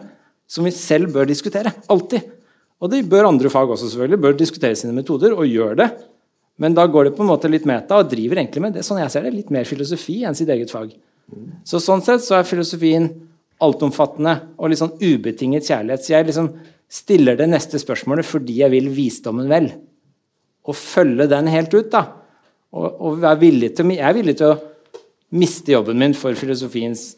som 0.50 0.66
vi 0.68 0.72
selv 0.76 1.12
bør 1.14 1.28
diskutere. 1.28 1.72
Alltid. 1.90 2.28
Og 2.82 2.90
det 2.92 3.04
bør 3.10 3.30
andre 3.30 3.50
fag 3.50 3.70
også, 3.70 3.88
selvfølgelig. 3.92 4.20
Bør 4.22 4.36
diskutere 4.38 4.78
sine 4.78 4.94
metoder, 4.94 5.34
og 5.34 5.48
gjør 5.48 5.78
det. 5.80 5.88
Men 6.60 6.76
da 6.76 6.84
går 6.86 7.08
det 7.08 7.14
på 7.16 7.24
en 7.24 7.30
måte 7.30 7.50
litt 7.50 7.66
meta 7.66 8.02
og 8.02 8.10
driver 8.10 8.42
egentlig 8.42 8.62
med 8.62 8.76
det, 8.76 8.84
sånn 8.86 9.00
jeg 9.00 9.10
ser 9.14 9.24
det, 9.26 9.32
litt 9.34 9.52
mer 9.54 9.66
filosofi 9.66 10.20
enn 10.28 10.36
sitt 10.36 10.50
eget 10.52 10.70
fag. 10.70 10.92
Så 11.68 11.80
Sånn 11.82 12.02
sett 12.04 12.24
så 12.24 12.38
er 12.38 12.48
filosofien 12.48 13.08
altomfattende 13.62 14.34
og 14.58 14.70
litt 14.70 14.80
sånn 14.80 14.96
ubetinget 14.98 15.68
kjærlighet. 15.68 16.04
Så 16.04 16.14
jeg 16.14 16.28
liksom 16.28 16.50
stiller 16.92 17.38
det 17.38 17.48
neste 17.50 17.80
spørsmålet 17.80 18.26
fordi 18.28 18.58
jeg 18.60 18.72
vil 18.74 18.90
visdommen 18.92 19.48
vel. 19.50 19.70
Og 20.68 20.78
følge 20.78 21.28
den 21.30 21.50
helt 21.52 21.74
ut. 21.74 21.90
da. 21.92 22.04
Og, 22.72 22.88
og 22.88 23.22
være 23.22 23.42
villig 23.42 23.72
til, 23.76 23.92
jeg 23.92 24.08
er 24.08 24.16
villig 24.16 24.36
til 24.40 24.54
å 24.54 24.60
miste 25.36 25.74
jobben 25.74 25.98
min 26.00 26.16
for 26.16 26.36
filosofiens 26.38 27.12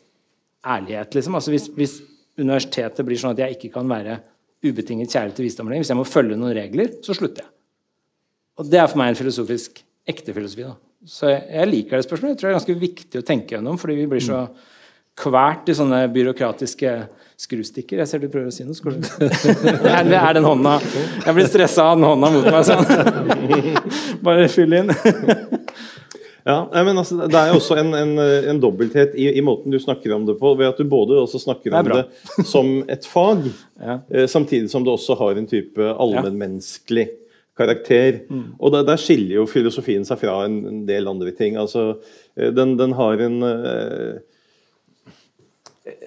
ærlighet. 0.65 1.15
Liksom. 1.17 1.35
Altså 1.39 1.55
hvis, 1.55 1.69
hvis, 1.77 2.01
universitetet 2.35 3.07
blir 3.07 3.19
sånn 3.21 3.37
at 3.37 3.45
jeg 3.45 3.55
ikke 3.55 3.77
kan 3.77 3.87
være 3.87 4.17
ubetinget 4.65 5.13
kjærlig 5.13 5.37
til 5.37 5.47
visdom 5.47 5.69
lenger, 5.71 5.85
hvis 5.85 5.93
jeg 5.93 5.99
må 6.01 6.07
følge 6.09 6.39
noen 6.39 6.57
regler, 6.57 6.89
så 7.05 7.15
slutter 7.15 7.45
jeg. 7.45 7.53
Og 8.59 8.71
det 8.71 8.81
er 8.81 8.89
for 8.91 8.99
meg 8.99 9.13
en 9.13 9.19
filosofisk 9.19 9.79
ekte 10.11 10.35
filosofi. 10.35 10.67
Da. 10.67 10.75
Så 11.05 11.29
jeg, 11.29 11.43
jeg, 11.51 11.71
liker 11.71 12.01
det 12.01 12.07
spørsmålet. 12.07 12.35
Jeg 12.35 12.41
tror 12.41 12.49
det 12.49 12.53
er 12.53 12.59
ganske 12.61 12.79
viktig 12.81 13.21
å 13.21 13.27
tenke 13.27 13.57
gjennom, 13.57 13.77
fordi 13.81 13.99
vi 13.99 14.09
blir 14.09 14.25
så 14.25 14.47
kvert 15.19 15.69
i 15.71 15.77
sånne 15.77 16.01
byråkratiske 16.15 16.95
skrustikker. 17.45 18.01
Jeg 18.01 18.11
ser 18.11 18.23
du 18.23 18.31
prøver 18.33 18.51
å 18.51 18.55
si 18.55 18.65
noe. 18.67 18.95
Eller 19.99 20.17
er 20.21 20.37
den 20.39 20.47
hånda 20.47 20.79
Jeg 20.81 21.35
blir 21.37 21.51
stressa 21.51 21.91
av 21.91 21.99
den 21.99 22.07
hånda 22.09 22.31
mot 22.35 22.49
meg 22.49 22.67
sånn. 22.69 24.23
Bare 24.27 24.49
fyll 24.53 24.79
inn. 24.81 24.93
Ja, 26.45 26.59
men 26.85 26.99
altså, 27.01 27.25
Det 27.25 27.41
er 27.41 27.53
jo 27.53 27.57
også 27.57 27.79
en, 27.81 27.95
en, 27.97 28.19
en 28.21 28.59
dobbelthet 28.61 29.15
i, 29.17 29.31
i, 29.33 29.43
måten 29.45 29.73
du 29.73 29.79
snakker 29.81 30.13
om 30.13 30.27
det 30.29 30.37
på. 30.41 30.51
ved 30.59 30.69
at 30.69 30.81
Du 30.81 30.85
både 30.89 31.17
også 31.23 31.41
snakker 31.41 31.73
om 31.73 31.89
det, 31.89 32.03
det 32.05 32.45
som 32.51 32.75
et 32.85 33.09
fag, 33.09 33.47
ja. 33.81 33.99
eh, 34.13 34.27
samtidig 34.29 34.69
som 34.73 34.85
det 34.85 34.93
også 34.93 35.17
har 35.23 35.41
en 35.41 35.49
type 35.49 35.89
allmennmenneskelig 35.95 37.09
karakter. 37.57 38.23
Mm. 38.29 38.55
Og 38.59 38.75
der, 38.75 38.87
der, 38.91 39.01
skiller 39.01 39.41
jo 39.41 39.49
filosofien 39.51 40.07
seg 40.07 40.21
fra 40.23 40.41
en, 40.47 40.61
en 40.71 40.85
del 40.89 41.11
andre 41.11 41.35
ting. 41.37 41.59
Altså, 41.61 41.95
eh, 42.37 42.51
den, 42.55 42.77
den, 42.81 42.97
har 42.99 43.23
en 43.25 43.43
eh, 43.49 44.23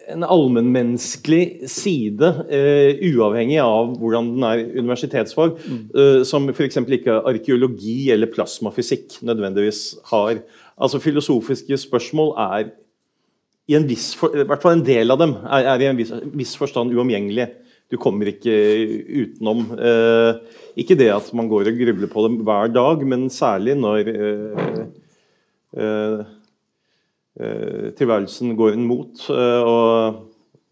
en 0.10 0.24
allmennmenneskelig 0.26 1.68
side, 1.70 2.30
uh, 2.50 3.02
uavhengig 3.12 3.60
av 3.62 3.92
hvordan 4.00 4.32
den 4.34 4.46
er 4.48 4.64
universitetsfag, 4.80 5.60
mm. 5.60 5.84
uh, 5.94 6.22
som 6.26 6.48
f.eks. 6.50 6.80
ikke 6.98 7.20
arkeologi 7.30 8.10
eller 8.14 8.32
plasmafysikk 8.32 9.20
nødvendigvis 9.28 9.84
har. 10.10 10.42
Altså 10.82 11.02
Filosofiske 11.04 11.78
spørsmål 11.78 12.34
er 12.48 12.72
i 13.68 13.76
en 13.76 13.88
viss 13.88 14.14
for, 14.16 14.34
i 14.34 14.48
hvert 14.48 14.64
fall 14.64 14.80
en 14.80 14.86
del 14.88 15.12
av 15.12 15.20
dem 15.20 15.36
er, 15.44 15.68
er 15.76 15.84
i 15.84 15.90
en 15.92 16.00
viss, 16.00 16.14
viss 16.40 16.56
forstand 16.58 16.96
uomgjengelige. 16.96 17.52
Du 17.88 17.96
kommer 18.02 18.30
ikke 18.32 18.54
utenom. 19.24 19.66
Eh, 19.80 20.40
ikke 20.84 20.98
det 21.00 21.12
at 21.14 21.30
man 21.38 21.48
går 21.52 21.72
og 21.72 21.80
grubler 21.80 22.12
på 22.12 22.26
dem 22.28 22.42
hver 22.48 22.74
dag, 22.76 23.06
men 23.08 23.30
særlig 23.34 23.78
når 23.80 24.12
Eh, 27.38 27.94
tilværelsen 27.98 28.56
går 28.58 28.74
en 28.74 28.86
mot. 28.90 29.14
Eh, 29.30 29.62
og 29.62 30.22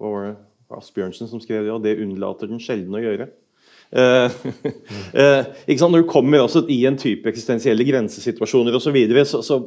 hva 0.01 0.12
var 0.12 0.28
det 0.28 0.36
Asbjørnsen 0.75 1.30
som 1.30 1.41
skrev 1.41 1.65
det, 1.65 1.73
og 1.73 1.84
det 1.84 1.99
unnlater 2.01 2.49
den 2.49 2.62
sjelden 2.62 2.97
å 2.97 3.04
gjøre. 3.04 3.28
Eh? 3.95 4.38
Når 5.86 6.01
du 6.01 6.08
kommer 6.10 6.41
i 6.73 6.80
en 6.89 6.97
type 6.97 7.30
eksistensielle 7.30 7.86
grensesituasjoner 7.86 8.75
osv., 8.75 8.97
så, 8.97 9.25
så, 9.30 9.43
så 9.45 9.60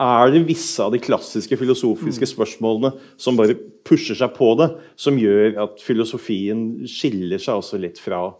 er 0.00 0.30
det 0.32 0.46
visse 0.48 0.80
av 0.82 0.94
de 0.94 1.00
klassiske 1.02 1.56
filosofiske 1.60 2.26
mm. 2.26 2.32
spørsmålene 2.32 2.92
som 3.20 3.36
bare 3.38 3.58
pusher 3.86 4.16
seg 4.16 4.32
på 4.36 4.52
det, 4.60 4.70
som 5.00 5.18
gjør 5.20 5.58
at 5.66 5.82
filosofien 5.84 6.86
skiller 6.88 7.42
seg 7.42 7.60
også 7.62 7.80
litt 7.82 8.00
fra 8.02 8.30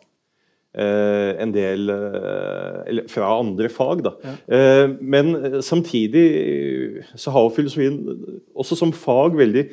Uh, 0.71 1.35
en 1.43 1.51
del 1.51 1.91
uh, 1.91 2.85
eller 2.87 3.09
fra 3.11 3.27
andre 3.41 3.67
fag. 3.75 4.05
Da. 4.07 4.13
Ja. 4.23 4.35
Uh, 4.47 4.93
men 5.03 5.33
samtidig 5.67 7.03
så 7.19 7.33
har 7.35 7.49
filosofien 7.57 7.97
også 8.55 8.79
som 8.79 8.93
fag 8.95 9.35
veldig 9.35 9.65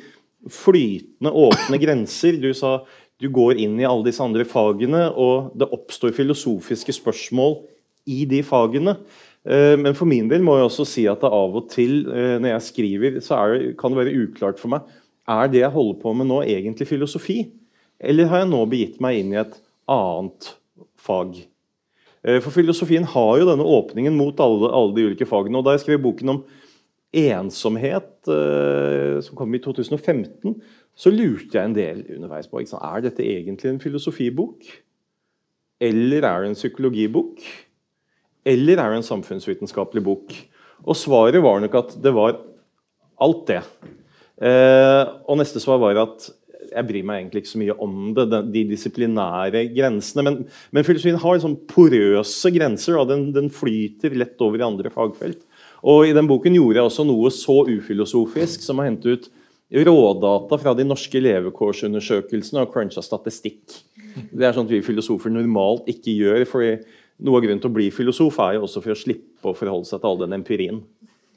flytende, 0.50 1.30
åpne 1.30 1.78
grenser. 1.78 2.40
Du 2.42 2.50
sa 2.50 2.80
du 3.22 3.28
går 3.34 3.62
inn 3.62 3.78
i 3.78 3.86
alle 3.86 4.06
disse 4.06 4.22
andre 4.22 4.42
fagene, 4.46 5.04
og 5.14 5.54
det 5.58 5.70
oppstår 5.74 6.14
filosofiske 6.18 6.94
spørsmål 6.98 7.60
i 8.10 8.24
de 8.30 8.42
fagene. 8.46 8.96
Men 9.46 9.94
for 9.96 10.04
min 10.10 10.26
del 10.28 10.42
må 10.44 10.56
jeg 10.58 10.66
også 10.66 10.84
si 10.84 11.04
at 11.08 11.22
det 11.22 11.28
av 11.32 11.54
og 11.56 11.68
til 11.70 12.02
når 12.08 12.48
jeg 12.50 12.64
skriver, 12.66 13.18
så 13.24 13.38
det, 13.52 13.76
kan 13.78 13.94
det 13.94 14.00
være 14.02 14.24
uklart 14.26 14.58
for 14.60 14.74
meg 14.74 14.88
er 15.28 15.50
det 15.52 15.62
jeg 15.62 15.74
holder 15.74 16.00
på 16.00 16.14
med 16.16 16.28
nå, 16.30 16.40
egentlig 16.46 16.88
filosofi. 16.88 17.38
Eller 18.00 18.30
har 18.30 18.44
jeg 18.44 18.50
nå 18.52 18.62
begitt 18.70 19.00
meg 19.02 19.20
inn 19.20 19.34
i 19.34 19.40
et 19.42 19.56
annet 19.90 20.52
fag. 21.00 21.36
Eh, 22.24 22.40
for 22.44 22.54
filosofien 22.54 23.06
har 23.08 23.32
jo 23.40 23.48
denne 23.50 23.66
åpningen 23.66 24.16
mot 24.16 24.40
alle, 24.42 24.70
alle 24.72 24.96
de 24.96 25.06
ulike 25.10 25.28
fagene. 25.28 25.58
og 25.58 25.66
Da 25.66 25.76
jeg 25.76 25.84
skrev 25.84 26.02
boken 26.06 26.34
om 26.36 26.42
ensomhet, 27.18 28.12
eh, 28.28 29.20
som 29.24 29.36
kom 29.36 29.54
i 29.54 29.62
2015, 29.64 30.56
så 30.98 31.12
lurte 31.14 31.58
jeg 31.58 31.64
en 31.64 31.76
del 31.76 32.04
underveis 32.16 32.48
på 32.50 32.60
er 32.60 33.00
dette 33.04 33.22
egentlig 33.22 33.70
en 33.70 33.80
filosofibok. 33.80 34.64
Eller 35.80 36.24
er 36.26 36.42
det 36.42 36.48
en 36.48 36.58
psykologibok? 36.58 37.38
Eller 38.48 38.80
er 38.80 38.92
det 38.92 39.02
en 39.02 39.10
samfunnsvitenskapelig 39.10 40.02
bok? 40.04 40.34
Og 40.86 40.96
svaret 40.96 41.42
var 41.44 41.60
nok 41.62 41.78
at 41.82 41.94
det 42.02 42.12
var 42.16 42.38
alt 43.20 43.46
det. 43.50 43.62
Eh, 44.38 45.04
og 45.26 45.40
neste 45.40 45.60
svar 45.62 45.80
var 45.82 45.98
at 46.00 46.28
jeg 46.68 46.86
bryr 46.88 47.06
meg 47.06 47.22
egentlig 47.22 47.42
ikke 47.42 47.52
så 47.52 47.60
mye 47.62 47.76
om 47.84 47.96
det, 48.16 48.26
de 48.52 48.62
disiplinære 48.68 49.64
grensene. 49.74 50.24
Men, 50.26 50.38
men 50.74 50.86
filosofien 50.86 51.20
har 51.20 51.40
sånn 51.42 51.56
porøse 51.70 52.52
grenser. 52.54 52.98
den, 53.08 53.28
den, 53.34 53.50
flyter 53.52 54.16
lett 54.18 54.40
over 54.44 54.60
i 54.60 54.66
andre 54.66 54.92
fagfelt. 54.92 55.40
Og 55.88 56.08
I 56.08 56.14
den 56.16 56.28
boken 56.28 56.56
gjorde 56.58 56.80
jeg 56.80 56.90
også 56.90 57.06
noe 57.08 57.32
så 57.34 57.60
ufilosofisk 57.68 58.64
som 58.64 58.80
å 58.80 58.86
hente 58.86 59.14
ut 59.14 59.28
rådata 59.68 60.56
fra 60.58 60.72
de 60.74 60.86
norske 60.88 61.20
levekårsundersøkelsene 61.20 62.64
og 62.64 62.72
cruncha 62.72 63.04
statistikk. 63.04 63.62
Det 64.32 64.46
er 64.46 64.56
at 64.56 64.70
vi 64.70 64.80
filosofer 64.82 65.30
normalt 65.30 65.88
ikke 65.90 66.14
gjør. 66.16 66.44
fordi 66.48 66.70
Noe 67.18 67.40
av 67.40 67.44
grunnen 67.44 67.62
til 67.62 67.70
å 67.70 67.74
bli 67.74 67.88
filosof 67.90 68.36
er 68.44 68.56
jo 68.56 68.66
også 68.66 68.82
for 68.84 68.94
å 68.94 68.98
slippe 68.98 69.50
å 69.50 69.56
forholde 69.56 69.88
seg 69.88 70.02
til 70.02 70.10
all 70.10 70.20
den 70.20 70.36
empirien. 70.36 70.82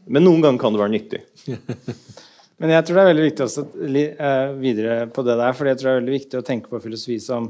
Men 0.06 0.26
noen 0.26 0.44
ganger 0.44 0.62
kan 0.62 0.76
det 0.76 0.82
være 0.82 0.94
nyttig. 0.94 1.22
Men 2.62 2.76
jeg 2.76 2.86
tror 2.86 2.98
det 2.98 3.02
er 3.02 3.10
veldig 3.10 3.26
viktig 3.26 3.46
også 3.48 3.64
uh, 3.66 4.52
videre 4.62 4.98
på 5.10 5.24
det 5.26 5.38
der, 5.40 5.56
for 5.58 5.70
jeg 5.70 5.80
tror 5.80 5.88
det 5.88 5.94
er 5.96 6.02
veldig 6.04 6.14
viktig 6.14 6.38
å 6.38 6.46
tenke 6.46 6.70
på 6.70 6.82
filosofi 6.84 7.18
som 7.24 7.48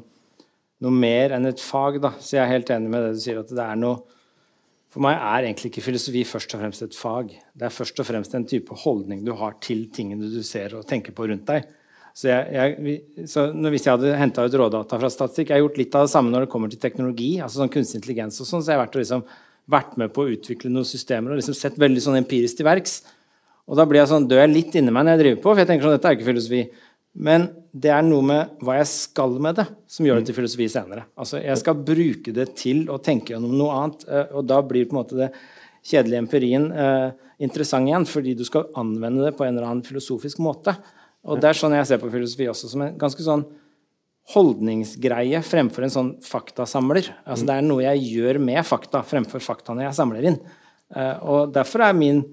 noe 0.81 0.95
mer 0.95 1.35
enn 1.35 1.49
et 1.49 1.59
fag. 1.59 1.99
da. 2.03 2.13
Så 2.23 2.37
jeg 2.37 2.45
er 2.45 2.53
helt 2.53 2.71
enig 2.71 2.91
med 2.93 3.03
det 3.03 3.17
du 3.17 3.21
sier, 3.23 3.41
at 3.41 3.51
det 3.51 3.65
er 3.65 3.79
noe 3.79 4.01
For 4.91 4.99
meg 4.99 5.15
er 5.15 5.45
egentlig 5.47 5.69
ikke 5.69 5.85
filosofi 5.85 6.21
først 6.27 6.51
og 6.51 6.59
fremst 6.59 6.81
et 6.83 6.95
fag. 6.99 7.29
Det 7.55 7.63
er 7.63 7.71
først 7.71 7.99
og 8.03 8.07
fremst 8.09 8.33
en 8.35 8.43
type 8.43 8.75
holdning 8.81 9.21
du 9.23 9.31
har 9.39 9.53
til 9.63 9.85
tingene 9.95 10.27
du 10.27 10.41
ser 10.43 10.73
og 10.75 10.83
tenker 10.87 11.15
på 11.15 11.29
rundt 11.31 11.45
deg. 11.47 11.69
Så, 12.12 12.28
jeg, 12.28 12.43
jeg, 12.52 13.28
så 13.32 13.45
Hvis 13.71 13.86
jeg 13.88 13.93
hadde 13.93 14.17
henta 14.19 14.43
ut 14.43 14.58
rådata 14.60 14.97
fra 15.00 15.10
statistikk 15.13 15.54
Jeg 15.54 15.56
har 15.56 15.63
gjort 15.63 15.78
litt 15.80 15.95
av 15.95 16.08
det 16.08 16.12
samme 16.12 16.34
når 16.34 16.43
det 16.45 16.52
kommer 16.52 16.71
til 16.71 16.82
teknologi, 16.82 17.32
altså 17.39 17.62
sånn 17.62 17.71
kunstig 17.71 18.02
intelligens 18.02 18.41
og 18.43 18.50
sånn, 18.50 18.63
så 18.63 18.74
jeg 18.74 18.80
har 18.80 18.84
vært, 18.84 19.00
liksom, 19.00 19.24
vært 19.71 19.97
med 20.02 20.12
på 20.15 20.26
å 20.26 20.36
utvikle 20.36 20.74
noen 20.74 20.88
systemer 20.88 21.34
og 21.34 21.39
liksom 21.39 21.58
sett 21.58 21.80
veldig 21.80 22.04
sånn 22.04 22.19
empirisk 22.19 22.60
til 22.60 22.67
verks. 22.67 23.00
Og 23.71 23.78
da 23.80 23.86
blir 23.88 24.02
jeg 24.02 24.12
sånn, 24.12 24.28
dør 24.28 24.43
jeg 24.43 24.52
litt 24.52 24.76
inni 24.76 24.91
meg 24.91 25.08
når 25.08 25.15
jeg 25.15 25.24
driver 25.24 25.43
på, 25.43 25.52
for 25.54 25.63
jeg 25.63 25.69
tenker 25.69 25.88
sånn, 25.88 25.95
dette 25.95 26.10
er 26.10 26.17
ikke 26.17 26.28
filosofi. 26.28 26.63
Men 27.12 27.50
det 27.76 27.91
er 27.91 28.04
noe 28.08 28.24
med 28.24 28.62
hva 28.63 28.78
jeg 28.80 28.89
skal 28.91 29.36
med 29.43 29.58
det, 29.60 29.65
som 29.91 30.06
gjør 30.08 30.19
det 30.19 30.30
til 30.30 30.38
filosofi 30.38 30.67
senere. 30.71 31.06
Altså, 31.19 31.41
Jeg 31.43 31.60
skal 31.60 31.84
bruke 31.88 32.34
det 32.36 32.47
til 32.60 32.86
å 32.91 33.00
tenke 33.04 33.34
gjennom 33.34 33.56
noe 33.60 33.76
annet, 33.78 34.06
eh, 34.08 34.32
og 34.36 34.47
da 34.47 34.62
blir 34.63 34.88
på 34.88 34.95
en 34.95 35.02
måte 35.02 35.19
det 35.19 35.30
kjedelige 35.88 36.24
empirien 36.24 36.69
eh, 36.71 37.12
interessant 37.43 37.89
igjen, 37.89 38.08
fordi 38.08 38.36
du 38.38 38.45
skal 38.47 38.69
anvende 38.80 39.26
det 39.28 39.36
på 39.38 39.43
en 39.47 39.56
eller 39.56 39.67
annen 39.67 39.86
filosofisk 39.86 40.39
måte. 40.43 40.76
Og 41.27 41.41
det 41.41 41.51
er 41.51 41.57
sånn 41.57 41.75
jeg 41.77 41.89
ser 41.89 42.01
på 42.01 42.10
filosofi 42.13 42.47
også, 42.49 42.69
som 42.71 42.86
en 42.86 42.95
ganske 42.99 43.25
sånn 43.25 43.43
holdningsgreie 44.31 45.41
fremfor 45.45 45.86
en 45.86 45.93
sånn 45.93 46.12
faktasamler. 46.23 47.10
Altså 47.25 47.47
Det 47.47 47.55
er 47.57 47.65
noe 47.65 47.86
jeg 47.86 48.05
gjør 48.15 48.39
med 48.43 48.62
fakta 48.67 49.01
fremfor 49.05 49.43
faktaene 49.43 49.88
jeg 49.88 49.97
samler 49.97 50.29
inn. 50.31 50.38
Eh, 50.95 51.17
og 51.21 51.51
derfor 51.55 51.86
er 51.88 51.97
min 51.97 52.23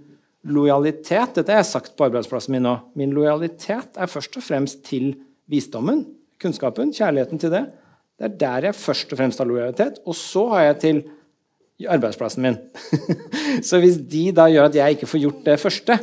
lojalitet 0.48 1.34
Dette 1.36 1.52
har 1.52 1.60
jeg 1.60 1.72
sagt 1.72 1.96
på 1.98 2.06
arbeidsplassen 2.06 2.54
min 2.54 2.64
nå. 2.64 2.76
Min 2.98 3.12
lojalitet 3.16 3.98
er 3.98 4.10
først 4.10 4.38
og 4.38 4.44
fremst 4.44 4.84
til 4.86 5.10
visdommen, 5.50 6.04
kunnskapen, 6.40 6.92
kjærligheten 6.94 7.40
til 7.42 7.52
det. 7.52 7.64
Det 8.18 8.28
er 8.28 8.36
der 8.40 8.68
jeg 8.68 8.78
først 8.78 9.12
og 9.12 9.20
fremst 9.20 9.42
har 9.42 9.48
lojalitet. 9.48 9.98
Og 10.06 10.16
så 10.16 10.44
har 10.54 10.68
jeg 10.68 10.78
til 10.84 11.02
arbeidsplassen 11.88 12.46
min. 12.46 12.56
så 13.68 13.80
hvis 13.82 13.98
de 14.10 14.28
da 14.34 14.48
gjør 14.50 14.70
at 14.70 14.78
jeg 14.78 14.96
ikke 14.96 15.10
får 15.10 15.24
gjort 15.24 15.44
det 15.46 15.58
første, 15.62 15.98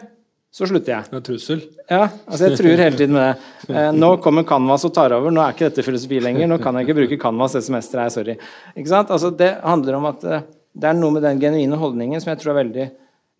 så 0.55 0.67
slutter 0.69 0.93
jeg. 0.93 1.09
Det 1.11 1.17
er 1.19 1.23
trussel? 1.27 1.63
Ja, 1.91 2.03
altså 2.07 2.47
jeg 2.47 2.59
truer 2.61 2.79
hele 2.85 2.95
tiden 2.95 3.15
med 3.17 3.25
det. 3.33 3.73
Eh, 3.75 3.89
nå 3.91 4.13
kommer 4.23 4.45
Canvas 4.47 4.85
og 4.87 4.93
tar 4.95 5.11
over. 5.17 5.33
Nå 5.33 5.41
er 5.43 5.55
ikke 5.55 5.67
dette 5.67 5.83
filosofi 5.83 6.21
lenger. 6.23 6.47
Nå 6.47 6.61
kan 6.63 6.77
jeg 6.79 6.87
ikke 6.87 6.99
bruke 7.01 7.17
Canvas 7.19 7.57
det 7.57 7.65
semesteret 7.65 8.05
her. 8.05 8.13
Sorry. 8.13 8.35
Ikke 8.71 8.91
sant? 8.93 9.11
Altså 9.11 9.33
det 9.35 9.49
handler 9.65 9.97
om 9.99 10.07
at 10.13 10.23
eh, 10.23 10.45
det 10.75 10.87
er 10.87 10.95
noe 10.95 11.15
med 11.15 11.25
den 11.27 11.41
genuine 11.43 11.79
holdningen 11.79 12.23
som 12.23 12.31
jeg 12.31 12.39
tror 12.41 12.53
er 12.53 12.61
veldig 12.61 12.85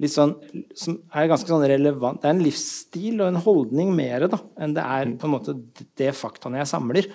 litt 0.04 0.12
sånn, 0.12 0.34
som 0.76 0.98
er 1.16 1.30
ganske 1.32 1.48
sånn 1.48 1.64
relevant. 1.72 2.20
Det 2.20 2.28
er 2.28 2.36
en 2.36 2.44
livsstil 2.44 3.22
og 3.22 3.30
en 3.30 3.44
holdning 3.46 3.94
mer 3.96 4.28
da, 4.32 4.40
enn 4.60 4.76
det 4.76 4.84
er 4.84 5.14
på 5.20 5.30
en 5.30 5.36
måte 5.38 5.56
det 6.00 6.12
faktaene 6.18 6.60
jeg 6.60 6.72
samler. 6.72 7.08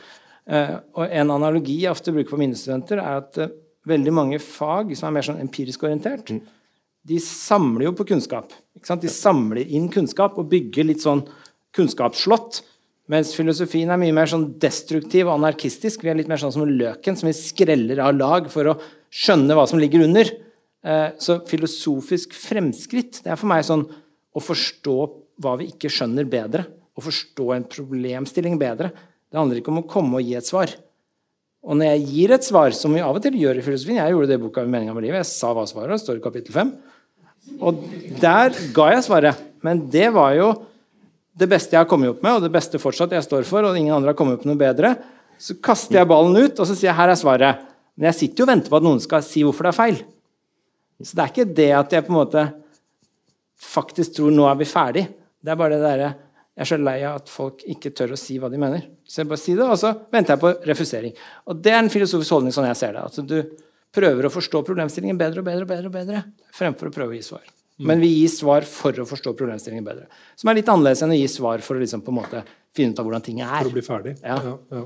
Eh, 0.48 0.76
og 0.96 1.04
En 1.20 1.34
analogi 1.36 1.82
jeg 1.82 1.92
ofte 1.92 2.14
bruker 2.14 2.32
for 2.32 2.40
mine 2.40 2.56
studenter, 2.56 3.02
er 3.02 3.20
at 3.20 3.40
eh, 3.40 3.52
veldig 3.90 4.16
mange 4.16 4.40
fag 4.40 4.94
som 4.96 5.10
er 5.10 5.18
mer 5.18 5.28
sånn 5.28 5.42
empirisk 5.44 5.84
orientert, 5.84 6.32
de 7.10 7.20
samler 7.24 7.88
jo 7.88 7.94
på 7.96 8.08
kunnskap. 8.12 8.52
De 8.86 9.12
samler 9.12 9.68
inn 9.68 9.88
kunnskap 9.92 10.38
og 10.40 10.50
bygger 10.50 10.88
litt 10.88 11.04
sånn 11.04 11.22
kunnskapsslott. 11.76 12.62
Mens 13.10 13.32
filosofien 13.34 13.90
er 13.90 13.98
mye 13.98 14.14
mer 14.14 14.30
sånn 14.30 14.52
destruktiv 14.62 15.26
og 15.26 15.36
anarkistisk. 15.38 16.04
Vi 16.04 16.12
er 16.12 16.18
litt 16.20 16.30
mer 16.30 16.40
sånn 16.40 16.54
som 16.54 16.68
løken, 16.68 17.18
som 17.18 17.26
vi 17.26 17.34
skreller 17.36 18.02
av 18.04 18.14
lag 18.14 18.50
for 18.52 18.70
å 18.70 18.76
skjønne 19.10 19.56
hva 19.58 19.66
som 19.66 19.80
ligger 19.82 20.04
under. 20.06 20.30
Eh, 20.86 21.08
så 21.20 21.40
filosofisk 21.48 22.36
fremskritt 22.38 23.20
det 23.24 23.34
er 23.34 23.40
for 23.40 23.50
meg 23.50 23.66
sånn 23.66 23.82
å 23.84 24.40
forstå 24.40 24.98
hva 25.42 25.56
vi 25.58 25.70
ikke 25.72 25.90
skjønner, 25.92 26.28
bedre. 26.30 26.66
Å 26.94 27.02
forstå 27.02 27.48
en 27.56 27.66
problemstilling 27.70 28.58
bedre. 28.60 28.92
Det 29.30 29.38
handler 29.38 29.60
ikke 29.60 29.72
om 29.74 29.82
å 29.82 29.88
komme 29.90 30.20
og 30.20 30.26
gi 30.26 30.36
et 30.38 30.46
svar. 30.46 30.72
Og 31.66 31.76
når 31.76 31.92
jeg 31.92 32.06
gir 32.14 32.32
et 32.34 32.46
svar, 32.46 32.72
som 32.76 32.94
vi 32.94 33.02
av 33.04 33.18
og 33.18 33.24
til 33.24 33.36
gjør 33.36 33.58
i 33.60 33.64
filosofien 33.64 33.98
Jeg 34.00 34.14
gjorde 34.14 34.30
det 34.30 34.38
i 34.38 34.42
boka 34.42 34.64
Meninga 34.64 34.94
med 34.96 35.04
livet. 35.04 35.20
Jeg 35.20 35.32
sa 35.34 35.50
hva 35.56 35.66
svaret 35.68 35.92
var. 35.92 36.00
står 36.00 36.20
i 36.20 36.24
kapittel 36.24 36.54
5. 36.56 36.72
Og 37.58 37.80
der 38.22 38.54
ga 38.76 38.90
jeg 38.94 39.06
svaret. 39.06 39.46
Men 39.64 39.82
det 39.92 40.08
var 40.14 40.34
jo 40.38 40.52
det 41.40 41.48
beste 41.50 41.76
jeg 41.76 41.82
har 41.82 41.88
kommet 41.88 42.12
opp 42.12 42.22
med, 42.24 42.36
og 42.36 42.44
det 42.44 42.52
beste 42.52 42.80
fortsatt 42.80 43.12
jeg 43.16 43.24
står 43.24 43.46
for, 43.48 43.64
og 43.64 43.76
ingen 43.78 43.94
andre 43.94 44.12
har 44.12 44.18
kommet 44.18 44.38
opp 44.38 44.46
med 44.46 44.54
noe 44.54 44.60
bedre. 44.60 44.94
Så 45.40 45.56
kaster 45.62 46.00
jeg 46.00 46.08
ballen 46.10 46.36
ut, 46.36 46.58
og 46.58 46.68
så 46.68 46.74
sier 46.74 46.90
jeg 46.90 46.98
her 46.98 47.12
er 47.12 47.20
svaret. 47.20 47.68
Men 47.96 48.10
jeg 48.10 48.18
sitter 48.18 48.42
jo 48.42 48.46
og 48.48 48.52
venter 48.52 48.72
på 48.72 48.80
at 48.80 48.86
noen 48.86 49.00
skal 49.02 49.24
si 49.24 49.44
hvorfor 49.44 49.66
det 49.66 49.72
er 49.72 49.78
feil. 49.78 50.00
Så 51.00 51.16
det 51.16 51.22
er 51.24 51.32
ikke 51.32 51.54
det 51.56 51.70
at 51.78 51.94
jeg 51.96 52.04
på 52.04 52.12
en 52.12 52.18
måte 52.18 52.42
faktisk 53.60 54.18
tror 54.18 54.34
nå 54.34 54.44
er 54.48 54.58
vi 54.60 54.68
ferdig. 54.68 55.06
Det 55.40 55.52
er 55.52 55.58
bare 55.60 55.76
det 55.76 55.84
derre 55.84 56.10
Jeg 56.56 56.66
er 56.66 56.68
så 56.68 56.76
lei 56.76 56.96
av 57.08 57.20
at 57.22 57.30
folk 57.32 57.62
ikke 57.72 57.92
tør 57.96 58.10
å 58.12 58.20
si 58.20 58.34
hva 58.40 58.50
de 58.52 58.58
mener. 58.60 58.82
Så 59.08 59.22
jeg 59.22 59.28
bare 59.30 59.40
sier 59.40 59.56
det, 59.56 59.64
og 59.64 59.78
så 59.80 59.94
venter 60.12 60.34
jeg 60.34 60.42
på 60.42 60.50
refusering. 60.68 61.14
Og 61.48 61.60
det 61.64 61.72
er 61.72 61.78
en 61.80 61.92
filosofisk 61.92 62.34
holdning 62.34 62.52
sånn 62.52 62.66
jeg 62.68 62.76
ser 62.76 62.96
det. 62.96 63.04
Altså, 63.06 63.24
du 63.24 63.38
prøver 63.94 64.26
å 64.28 64.32
forstå 64.32 64.62
problemstillingen 64.66 65.18
bedre 65.20 65.42
og 65.42 65.48
bedre 65.48 65.66
og 65.66 65.72
bedre, 65.72 65.90
og 65.90 65.96
bedre 65.96 66.22
fremfor 66.56 66.90
å 66.90 66.94
prøve 66.94 67.14
å 67.14 67.18
gi 67.18 67.26
svar. 67.26 67.48
Men 67.80 68.00
vi 68.02 68.10
gir 68.12 68.28
svar 68.28 68.66
for 68.68 68.96
å 69.00 69.06
forstå 69.08 69.32
problemstillingen 69.38 69.86
bedre. 69.86 70.06
Som 70.36 70.50
er 70.52 70.58
litt 70.58 70.68
annerledes 70.68 71.00
enn 71.04 71.14
å 71.14 71.16
gi 71.16 71.28
svar 71.32 71.62
for 71.64 71.78
å 71.78 71.82
liksom 71.82 72.02
på 72.04 72.12
en 72.12 72.18
måte 72.18 72.42
finne 72.76 72.92
ut 72.92 73.00
av 73.00 73.06
hvordan 73.08 73.24
ting 73.24 73.40
er. 73.40 73.54
For 73.62 73.70
å 73.70 73.76
bli 73.76 73.84
ferdig. 73.86 74.16
Ja. 74.20 74.36
Ja, 74.44 74.56
ja. 74.76 74.82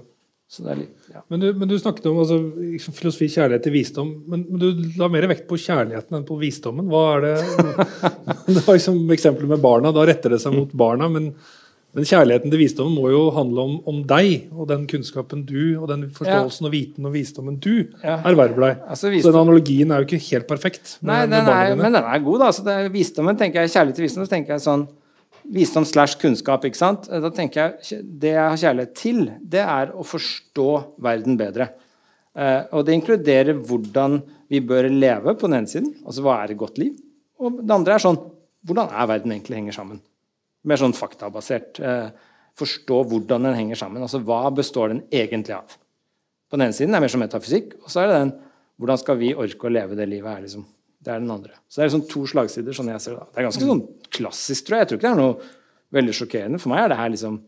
Så 0.54 0.62
det 0.62 0.76
litt, 0.78 1.08
ja. 1.10 1.24
Men, 1.32 1.40
du, 1.42 1.48
men 1.56 1.66
du 1.66 1.74
snakket 1.80 2.04
om 2.06 2.20
altså, 2.22 2.36
liksom 2.60 2.94
filosofi, 2.94 3.26
kjærlighet 3.32 3.64
til 3.66 3.74
visdom. 3.74 4.12
Men, 4.30 4.44
men 4.46 4.62
du 4.62 4.84
la 5.00 5.08
mer 5.10 5.26
vekt 5.32 5.48
på 5.50 5.58
kjærligheten 5.58 6.20
enn 6.20 6.26
på 6.28 6.36
visdommen. 6.38 6.86
Hva 6.92 7.02
er 7.16 7.24
det 7.24 7.34
Det 8.52 8.60
var 8.60 8.76
liksom 8.76 9.00
eksempelet 9.16 9.50
med 9.56 9.64
barna. 9.64 9.90
Da 9.96 10.04
retter 10.06 10.36
det 10.36 10.42
seg 10.44 10.54
mot 10.54 10.76
barna. 10.84 11.08
Men, 11.10 11.32
men 11.94 12.04
kjærligheten 12.08 12.50
til 12.50 12.58
visdommen 12.58 12.94
må 12.98 13.10
jo 13.12 13.20
handle 13.30 13.60
om, 13.62 13.74
om 13.86 14.00
deg 14.10 14.48
og 14.52 14.66
den 14.68 14.86
kunnskapen 14.90 15.44
du 15.46 15.76
og 15.80 15.86
den 15.92 16.08
forståelsen 16.10 16.66
og 16.66 16.72
viten 16.74 17.06
og 17.06 17.12
visdommen 17.14 17.56
du 17.62 17.86
Ja. 18.02 18.16
erverver 18.26 18.60
deg. 18.66 18.80
Altså, 18.88 19.12
Så 19.22 19.30
den 19.32 19.40
analogien 19.40 19.90
er 19.94 20.02
jo 20.02 20.08
ikke 20.08 20.22
helt 20.32 20.48
perfekt. 20.48 20.98
Nei, 21.02 21.20
den 21.26 21.34
er, 21.46 21.74
men 21.76 21.92
den 21.92 22.02
er 22.02 22.18
god, 22.24 22.38
da. 22.40 22.50
Så 22.50 22.64
det 22.66 22.92
visdommen, 22.92 23.36
tenker 23.38 23.62
jeg, 23.62 23.70
Kjærlighet 23.70 23.94
til 24.00 24.04
visdom, 24.08 24.26
så 24.26 24.30
tenker 24.34 24.54
jeg 24.56 24.60
sånn 24.66 24.86
Visdom 25.52 25.84
slash 25.84 26.16
kunnskap, 26.16 26.62
ikke 26.64 26.78
sant. 26.80 27.06
Da 27.10 27.28
tenker 27.28 27.74
jeg 27.84 28.02
Det 28.18 28.30
jeg 28.32 28.48
har 28.48 28.56
kjærlighet 28.56 28.94
til, 28.96 29.30
det 29.44 29.60
er 29.60 29.90
å 29.92 30.00
forstå 30.02 30.68
verden 31.04 31.36
bedre. 31.36 31.68
Eh, 32.34 32.62
og 32.72 32.86
det 32.86 32.94
inkluderer 32.96 33.52
hvordan 33.54 34.22
vi 34.50 34.60
bør 34.60 34.88
leve 34.90 35.34
på 35.36 35.46
den 35.46 35.58
ene 35.60 35.68
siden. 35.70 35.94
Altså 36.04 36.24
hva 36.24 36.40
er 36.42 36.50
et 36.50 36.58
godt 36.58 36.78
liv? 36.78 36.96
Og 37.38 37.60
det 37.62 37.70
andre 37.70 37.94
er 37.94 37.98
sånn 38.02 38.18
Hvordan 38.64 38.88
er 38.96 39.06
verden 39.06 39.30
egentlig 39.34 39.58
henger 39.58 39.74
sammen? 39.76 40.00
Mer 40.64 40.80
sånn 40.80 40.96
faktabasert. 40.96 41.80
Eh, 41.80 42.08
forstå 42.58 43.00
hvordan 43.10 43.48
den 43.48 43.58
henger 43.58 43.80
sammen. 43.80 44.04
Altså 44.04 44.22
hva 44.24 44.46
består 44.54 44.92
den 44.92 45.02
egentlig 45.12 45.56
av? 45.56 45.74
På 46.48 46.56
den 46.58 46.68
ene 46.68 46.76
siden 46.76 46.94
er 46.94 47.00
det 47.00 47.06
mer 47.06 47.14
som 47.14 47.22
metafysikk, 47.24 47.76
og 47.82 47.90
så 47.92 48.04
er 48.04 48.10
det 48.10 48.20
den 48.22 48.34
hvordan 48.80 48.98
skal 48.98 49.18
vi 49.20 49.34
orke 49.38 49.68
å 49.68 49.72
leve 49.72 49.98
det 49.98 50.06
livet 50.10 50.30
her, 50.30 50.42
liksom. 50.42 50.64
Det 51.04 51.12
er 51.12 51.20
den 51.20 51.30
andre. 51.30 51.52
Så 51.68 51.78
det 51.78 51.84
er 51.84 51.90
liksom 51.90 52.06
to 52.10 52.22
slagsider, 52.30 52.74
sånn 52.74 52.88
jeg 52.90 53.02
ser 53.04 53.14
det. 53.14 53.20
da. 53.20 53.26
Det 53.30 53.40
er 53.40 53.46
ganske 53.48 53.68
sånn 53.68 53.82
klassisk, 54.16 54.66
tror 54.66 54.76
jeg. 54.76 54.84
Jeg 54.84 54.90
tror 54.90 54.98
ikke 54.98 55.06
det 55.06 55.12
er 55.12 55.20
noe 55.20 55.48
veldig 55.94 56.14
sjokkerende. 56.16 56.60
For 56.62 56.72
meg 56.72 56.84
er 56.84 56.92
det 56.94 57.00
her 57.00 57.12
liksom 57.14 57.42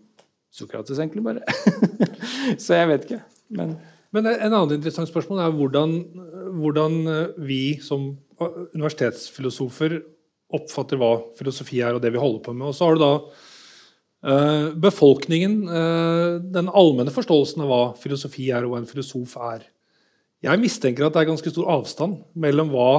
Sokrates, 0.56 1.00
egentlig, 1.02 1.24
bare. 1.24 1.42
så 2.64 2.78
jeg 2.78 2.88
vet 2.92 3.06
ikke. 3.08 3.22
Men 3.58 3.76
Men 4.14 4.28
en 4.30 4.54
annen 4.54 4.76
interessant 4.78 5.10
spørsmål 5.10 5.42
er 5.44 5.52
hvordan, 5.52 5.90
hvordan 6.56 6.94
vi 7.44 7.76
som 7.84 8.14
universitetsfilosofer 8.38 9.98
oppfatter 10.54 10.98
hva 11.00 11.12
filosofi 11.38 11.80
er, 11.82 11.96
og 11.96 12.02
det 12.04 12.12
vi 12.14 12.20
holder 12.22 12.42
på 12.44 12.54
med. 12.54 12.68
Og 12.70 12.76
så 12.76 12.86
har 12.86 12.96
du 12.98 13.02
da 13.02 13.12
eh, 14.26 14.68
befolkningen, 14.86 15.56
eh, 15.68 16.36
den 16.54 16.68
allmenne 16.70 17.12
forståelsen 17.14 17.64
av 17.64 17.70
hva 17.72 17.80
filosofi 18.00 18.50
er, 18.54 18.66
og 18.66 18.74
hva 18.74 18.82
en 18.82 18.90
filosof 18.90 19.34
er. 19.52 19.64
Jeg 20.46 20.60
mistenker 20.62 21.06
at 21.08 21.16
det 21.16 21.24
er 21.24 21.30
ganske 21.32 21.50
stor 21.50 21.70
avstand 21.78 22.20
mellom 22.38 22.70
hva 22.74 22.90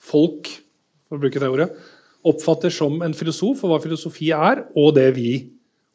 folk 0.00 0.50
for 1.08 1.16
å 1.16 1.22
bruke 1.22 1.40
det 1.40 1.48
ordet, 1.50 1.70
oppfatter 2.26 2.72
som 2.74 2.98
en 3.02 3.14
filosof, 3.16 3.62
og 3.64 3.72
hva 3.72 3.80
filosofi 3.82 4.28
er, 4.36 4.64
og 4.76 4.92
det 4.98 5.08
vi 5.16 5.30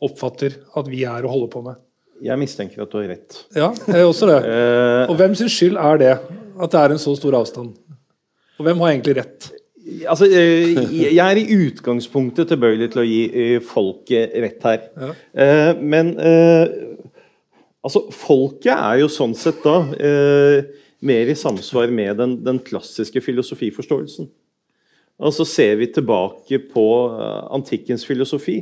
oppfatter 0.05 0.57
at 0.75 0.89
vi 0.89 1.03
er 1.07 1.25
og 1.27 1.35
holder 1.35 1.51
på 1.53 1.61
med. 1.65 1.81
Jeg 2.25 2.39
mistenker 2.39 2.81
at 2.81 2.91
du 2.91 2.97
har 2.97 3.09
rett. 3.11 3.37
Ja, 3.55 3.69
jeg 3.91 4.01
er 4.01 4.07
også 4.09 4.27
det. 4.31 4.39
Eh, 4.55 5.11
Og 5.11 5.17
hvem 5.19 5.35
sin 5.37 5.51
skyld 5.51 5.77
er 5.77 5.99
det? 6.01 6.13
At 6.55 6.71
det 6.71 6.79
er 6.81 6.93
en 6.95 7.01
så 7.01 7.13
stor 7.19 7.35
avstand? 7.37 7.73
Og 8.55 8.63
hvem 8.63 8.79
har 8.81 8.93
egentlig 8.93 9.17
rett? 9.19 9.49
Altså, 10.09 10.25
eh, 10.25 10.75
jeg 11.15 11.21
er 11.21 11.39
i 11.39 11.57
utgangspunktet 11.67 12.49
tilbøyelig 12.49 12.91
til 12.93 13.01
å 13.01 13.07
gi 13.07 13.21
eh, 13.29 13.57
folket 13.63 14.33
rett 14.43 14.65
her. 14.65 14.87
Ja. 14.95 15.11
Eh, 15.43 15.81
men 15.81 16.13
altså, 17.85 18.05
folket 18.13 18.73
er 18.73 19.01
jo 19.03 19.11
sånn 19.11 19.35
sett 19.37 19.61
da 19.65 19.77
mer 21.05 21.29
i 21.29 21.37
samsvar 21.37 21.91
med 21.93 22.17
den, 22.21 22.39
den 22.45 22.61
klassiske 22.65 23.21
filosofiforståelsen. 23.21 24.31
Altså 25.21 25.45
Ser 25.47 25.77
vi 25.79 25.87
tilbake 25.93 26.59
på 26.73 26.87
antikkens 27.55 28.03
filosofi, 28.07 28.57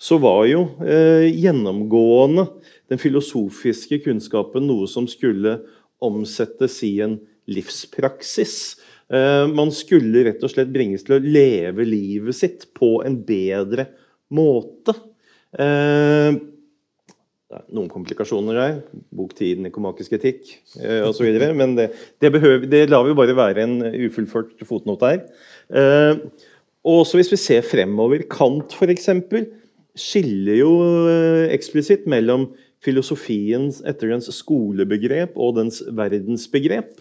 så 0.00 0.16
var 0.18 0.46
jo 0.48 0.62
gjennomgående 0.80 2.46
den 2.90 3.00
filosofiske 3.02 3.98
kunnskapen 4.06 4.64
noe 4.66 4.88
som 4.90 5.04
skulle 5.10 5.58
omsettes 6.02 6.78
i 6.86 6.94
en 7.04 7.18
livspraksis. 7.50 8.56
Eh, 9.10 9.46
man 9.50 9.72
skulle 9.74 10.24
rett 10.28 10.44
og 10.44 10.52
slett 10.52 10.72
bringes 10.72 11.06
til 11.06 11.18
å 11.18 11.24
leve 11.24 11.86
livet 11.88 12.36
sitt 12.38 12.68
på 12.76 13.00
en 13.06 13.18
bedre 13.26 13.88
måte. 14.32 14.94
Eh, 15.52 16.38
det 17.52 17.58
er 17.58 17.66
noen 17.76 17.90
komplikasjoner 17.92 18.56
her. 18.56 18.78
Bok 19.12 19.34
10 19.36 19.66
i 19.68 19.72
komakisk 19.74 20.14
etikk 20.16 20.54
eh, 20.80 21.02
osv. 21.04 21.28
Men 21.60 21.76
det, 21.76 21.90
det, 22.22 22.32
behøver, 22.32 22.64
det 22.70 22.86
lar 22.88 23.04
vi 23.04 23.18
bare 23.18 23.36
være 23.36 23.66
en 23.66 23.76
ufullført 24.06 24.64
fotnote 24.68 25.10
her. 25.10 25.26
Eh, 25.68 26.22
og 26.88 27.04
så 27.06 27.18
hvis 27.18 27.30
vi 27.30 27.38
ser 27.38 27.62
fremover, 27.66 28.24
Kant 28.30 28.72
f.eks. 28.74 29.10
skiller 30.00 30.62
jo 30.62 30.72
eh, 31.12 31.52
eksplisitt 31.52 32.08
mellom 32.10 32.48
filosofiens 32.82 33.78
etter 33.86 34.10
dens 34.10 34.32
skolebegrep 34.34 35.36
og 35.36 35.58
dens 35.60 35.82
verdensbegrep. 35.94 36.96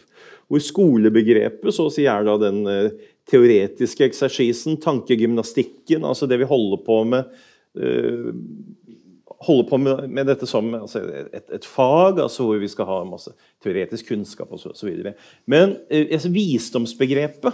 Hvor 0.51 0.63
skolebegrepet 0.63 1.71
så 1.71 1.87
å 1.87 1.93
si 1.93 2.03
er 2.09 2.25
da 2.27 2.35
den 2.41 2.65
eh, 2.67 2.91
teoretiske 3.31 4.03
eksersisen, 4.09 4.79
tankegymnastikken, 4.83 6.03
altså 6.03 6.27
det 6.27 6.41
vi 6.41 6.49
holder 6.49 6.81
på 6.83 6.97
med 7.07 7.29
eh, 7.79 8.31
holder 9.41 9.69
på 9.69 9.79
med, 9.81 10.05
med 10.09 10.27
dette 10.29 10.47
som 10.49 10.69
altså 10.77 11.01
et, 11.31 11.47
et, 11.49 11.65
fag, 11.65 12.19
altså 12.21 12.45
hvor 12.45 12.61
vi 12.61 12.69
skal 12.69 12.89
ha 12.89 12.99
masse 13.07 13.33
teoretisk 13.63 14.11
kunnskap 14.11 14.51
osv. 14.53 14.91
Men 15.49 15.77
altså 15.89 16.29
visdomsbegrepet 16.33 17.51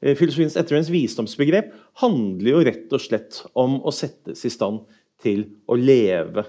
eh, 0.00 0.14
Filosofiens 0.18 0.58
ettervenns 0.60 0.92
visdomsbegrep 0.92 1.72
handler 2.04 2.52
jo 2.52 2.64
rett 2.68 2.94
og 2.94 3.02
slett 3.02 3.42
om 3.58 3.80
å 3.80 3.94
settes 3.94 4.44
i 4.46 4.52
stand 4.52 4.84
til 5.22 5.46
å 5.70 5.78
leve 5.78 6.44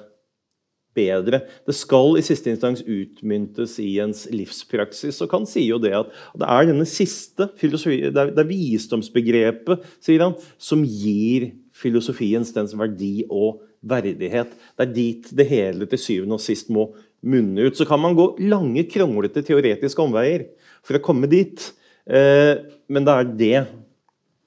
bedre. 0.96 1.42
Det 1.68 1.76
skal 1.78 2.18
i 2.20 2.24
siste 2.26 2.52
instans 2.54 2.84
utmyntes 2.86 3.76
i 3.84 3.98
ens 4.04 4.26
livspraksis. 4.34 5.22
Og 5.24 5.32
kan 5.32 5.48
sier 5.50 5.74
jo 5.74 5.82
det 5.82 5.94
at 5.98 6.12
det 6.40 6.50
er 6.50 6.70
denne 6.70 6.88
siste 6.90 7.50
filosofi, 7.60 8.00
det 8.10 8.14
er, 8.14 8.34
det 8.36 8.44
er 8.44 8.50
visdomsbegrepet 8.50 9.88
sier 10.04 10.26
han, 10.26 10.38
som 10.58 10.84
gir 10.86 11.52
filosofiens 11.74 12.54
dens 12.56 12.76
verdi 12.78 13.24
og 13.30 13.64
verdighet. 13.84 14.54
Det 14.78 14.86
er 14.86 14.94
dit 14.96 15.32
det 15.36 15.48
hele 15.50 15.88
til 15.90 16.02
syvende 16.02 16.38
og 16.38 16.44
sist 16.44 16.72
må 16.74 16.90
munne 17.24 17.68
ut. 17.68 17.78
Så 17.78 17.88
kan 17.90 18.02
man 18.04 18.18
gå 18.18 18.34
lange, 18.50 18.86
kronglete 18.92 19.44
teoretiske 19.46 20.04
omveier 20.04 20.48
for 20.86 21.00
å 21.00 21.04
komme 21.04 21.30
dit. 21.32 21.72
Eh, 22.06 22.60
men 22.92 23.08
det 23.08 23.18
er 23.18 23.36
det 23.40 23.60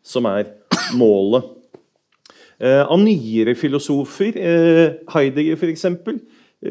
som 0.06 0.28
er 0.30 0.52
målet. 0.96 1.52
Eh, 2.56 2.80
av 2.80 2.96
nyere 3.00 3.52
filosofer, 3.58 4.36
eh, 4.40 4.94
Heidegger 5.12 5.58
f.eks., 5.58 5.84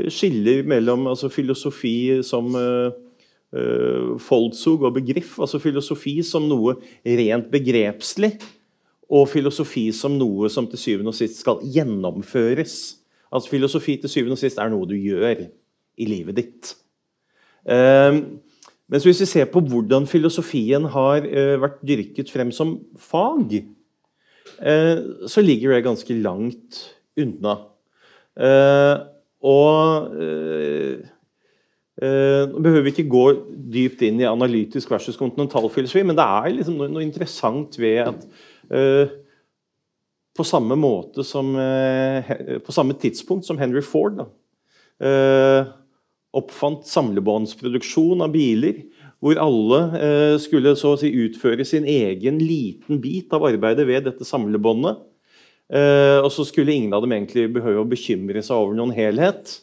skiller 0.09 0.65
mellom 0.67 1.07
altså, 1.11 1.29
filosofi 1.29 2.21
som 2.25 2.55
uh, 2.57 2.91
Foldsug 4.19 4.83
og 4.83 4.95
begriff, 4.97 5.37
altså 5.39 5.61
filosofi 5.63 6.17
som 6.25 6.47
noe 6.49 6.73
rent 7.05 7.51
begrepslig, 7.53 8.33
og 9.05 9.29
filosofi 9.31 9.85
som 9.95 10.17
noe 10.17 10.49
som 10.51 10.65
til 10.67 10.81
syvende 10.81 11.13
og 11.13 11.15
sist 11.15 11.39
skal 11.43 11.61
gjennomføres. 11.61 12.97
Altså 13.29 13.51
Filosofi 13.51 13.95
til 14.01 14.11
syvende 14.11 14.35
og 14.35 14.41
sist 14.41 14.59
er 14.59 14.71
noe 14.73 14.89
du 14.89 14.95
gjør 14.97 15.45
i 15.45 16.09
livet 16.09 16.39
ditt. 16.41 16.73
Uh, 17.65 18.41
mens 18.91 19.05
hvis 19.05 19.21
vi 19.23 19.29
ser 19.29 19.47
på 19.49 19.61
hvordan 19.65 20.09
filosofien 20.09 20.89
har 20.93 21.25
uh, 21.25 21.55
vært 21.61 21.79
dyrket 21.85 22.33
frem 22.33 22.51
som 22.53 22.79
fag, 22.97 23.55
uh, 24.59 24.97
så 25.29 25.45
ligger 25.45 25.77
det 25.77 25.85
ganske 25.85 26.19
langt 26.19 26.83
unna. 27.15 27.55
Eh, 28.35 28.95
og 29.45 30.15
eh, 30.21 31.03
øh, 32.01 32.49
Nå 32.49 32.63
behøver 32.63 32.85
vi 32.85 32.93
ikke 32.93 33.09
gå 33.09 33.25
dypt 33.75 34.01
inn 34.05 34.19
i 34.21 34.29
analytisk 34.29 34.91
versus 34.91 35.19
kontinentalfilosofi, 35.19 36.03
men 36.07 36.17
det 36.17 36.25
er 36.25 36.57
liksom 36.57 36.79
noe, 36.79 36.89
noe 36.91 37.05
interessant 37.05 37.77
ved 37.79 38.01
at 38.09 38.25
øh, 38.71 39.13
på 40.35 40.43
samme 40.43 40.75
måte 40.75 41.23
som 41.23 41.53
På 42.65 42.73
samme 42.75 42.93
tidspunkt 42.99 43.45
som 43.47 43.57
Henry 43.57 43.79
Ford 43.79 44.17
da, 44.17 44.25
oppfant 46.35 46.83
samlebåndsproduksjon 46.89 48.19
av 48.25 48.33
biler, 48.33 48.81
hvor 49.23 49.39
alle 49.39 49.79
skulle 50.43 50.73
så 50.75 50.91
å 50.91 50.99
si 50.99 51.13
utføre 51.23 51.63
sin 51.63 51.87
egen 51.87 52.41
liten 52.43 52.99
bit 52.99 53.31
av 53.31 53.47
arbeidet 53.47 53.87
ved 53.87 54.09
dette 54.09 54.27
samlebåndet. 54.27 54.99
Eh, 55.73 56.19
og 56.21 56.29
så 56.33 56.45
skulle 56.45 56.73
ingen 56.75 56.93
av 56.93 57.01
dem 57.01 57.15
egentlig 57.15 57.47
behøve 57.55 57.81
å 57.81 57.89
bekymre 57.89 58.43
seg 58.45 58.57
over 58.57 58.77
noen 58.77 58.93
helhet. 58.95 59.59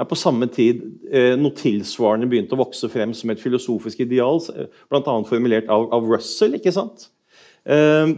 Er 0.00 0.08
på 0.08 0.16
samme 0.16 0.48
tid 0.48 0.86
eh, 1.12 1.34
noe 1.36 1.52
tilsvarende 1.56 2.28
begynte 2.30 2.56
å 2.56 2.62
vokse 2.62 2.88
frem 2.92 3.12
som 3.16 3.32
et 3.32 3.42
filosofisk 3.42 4.00
ideal, 4.06 4.40
bl.a. 4.88 5.16
formulert 5.28 5.68
av, 5.72 5.90
av 5.92 6.08
Russell. 6.08 6.56
ikke 6.56 6.72
sant? 6.72 7.10
Eh, 7.68 8.14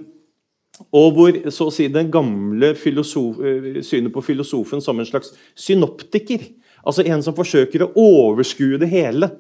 og 0.95 1.09
hvor 1.15 1.37
så 1.55 1.69
å 1.71 1.75
si 1.75 1.87
den 1.91 2.11
gamle 2.15 2.73
filosof, 2.79 3.39
synet 3.87 4.15
på 4.15 4.23
filosofen 4.27 4.83
som 4.83 4.99
en 4.99 5.07
slags 5.07 5.31
synoptiker, 5.59 6.49
altså 6.83 7.05
en 7.07 7.23
som 7.23 7.37
forsøker 7.37 7.85
å 7.85 7.93
overskue 7.95 8.81
det 8.83 8.91
hele, 8.91 9.31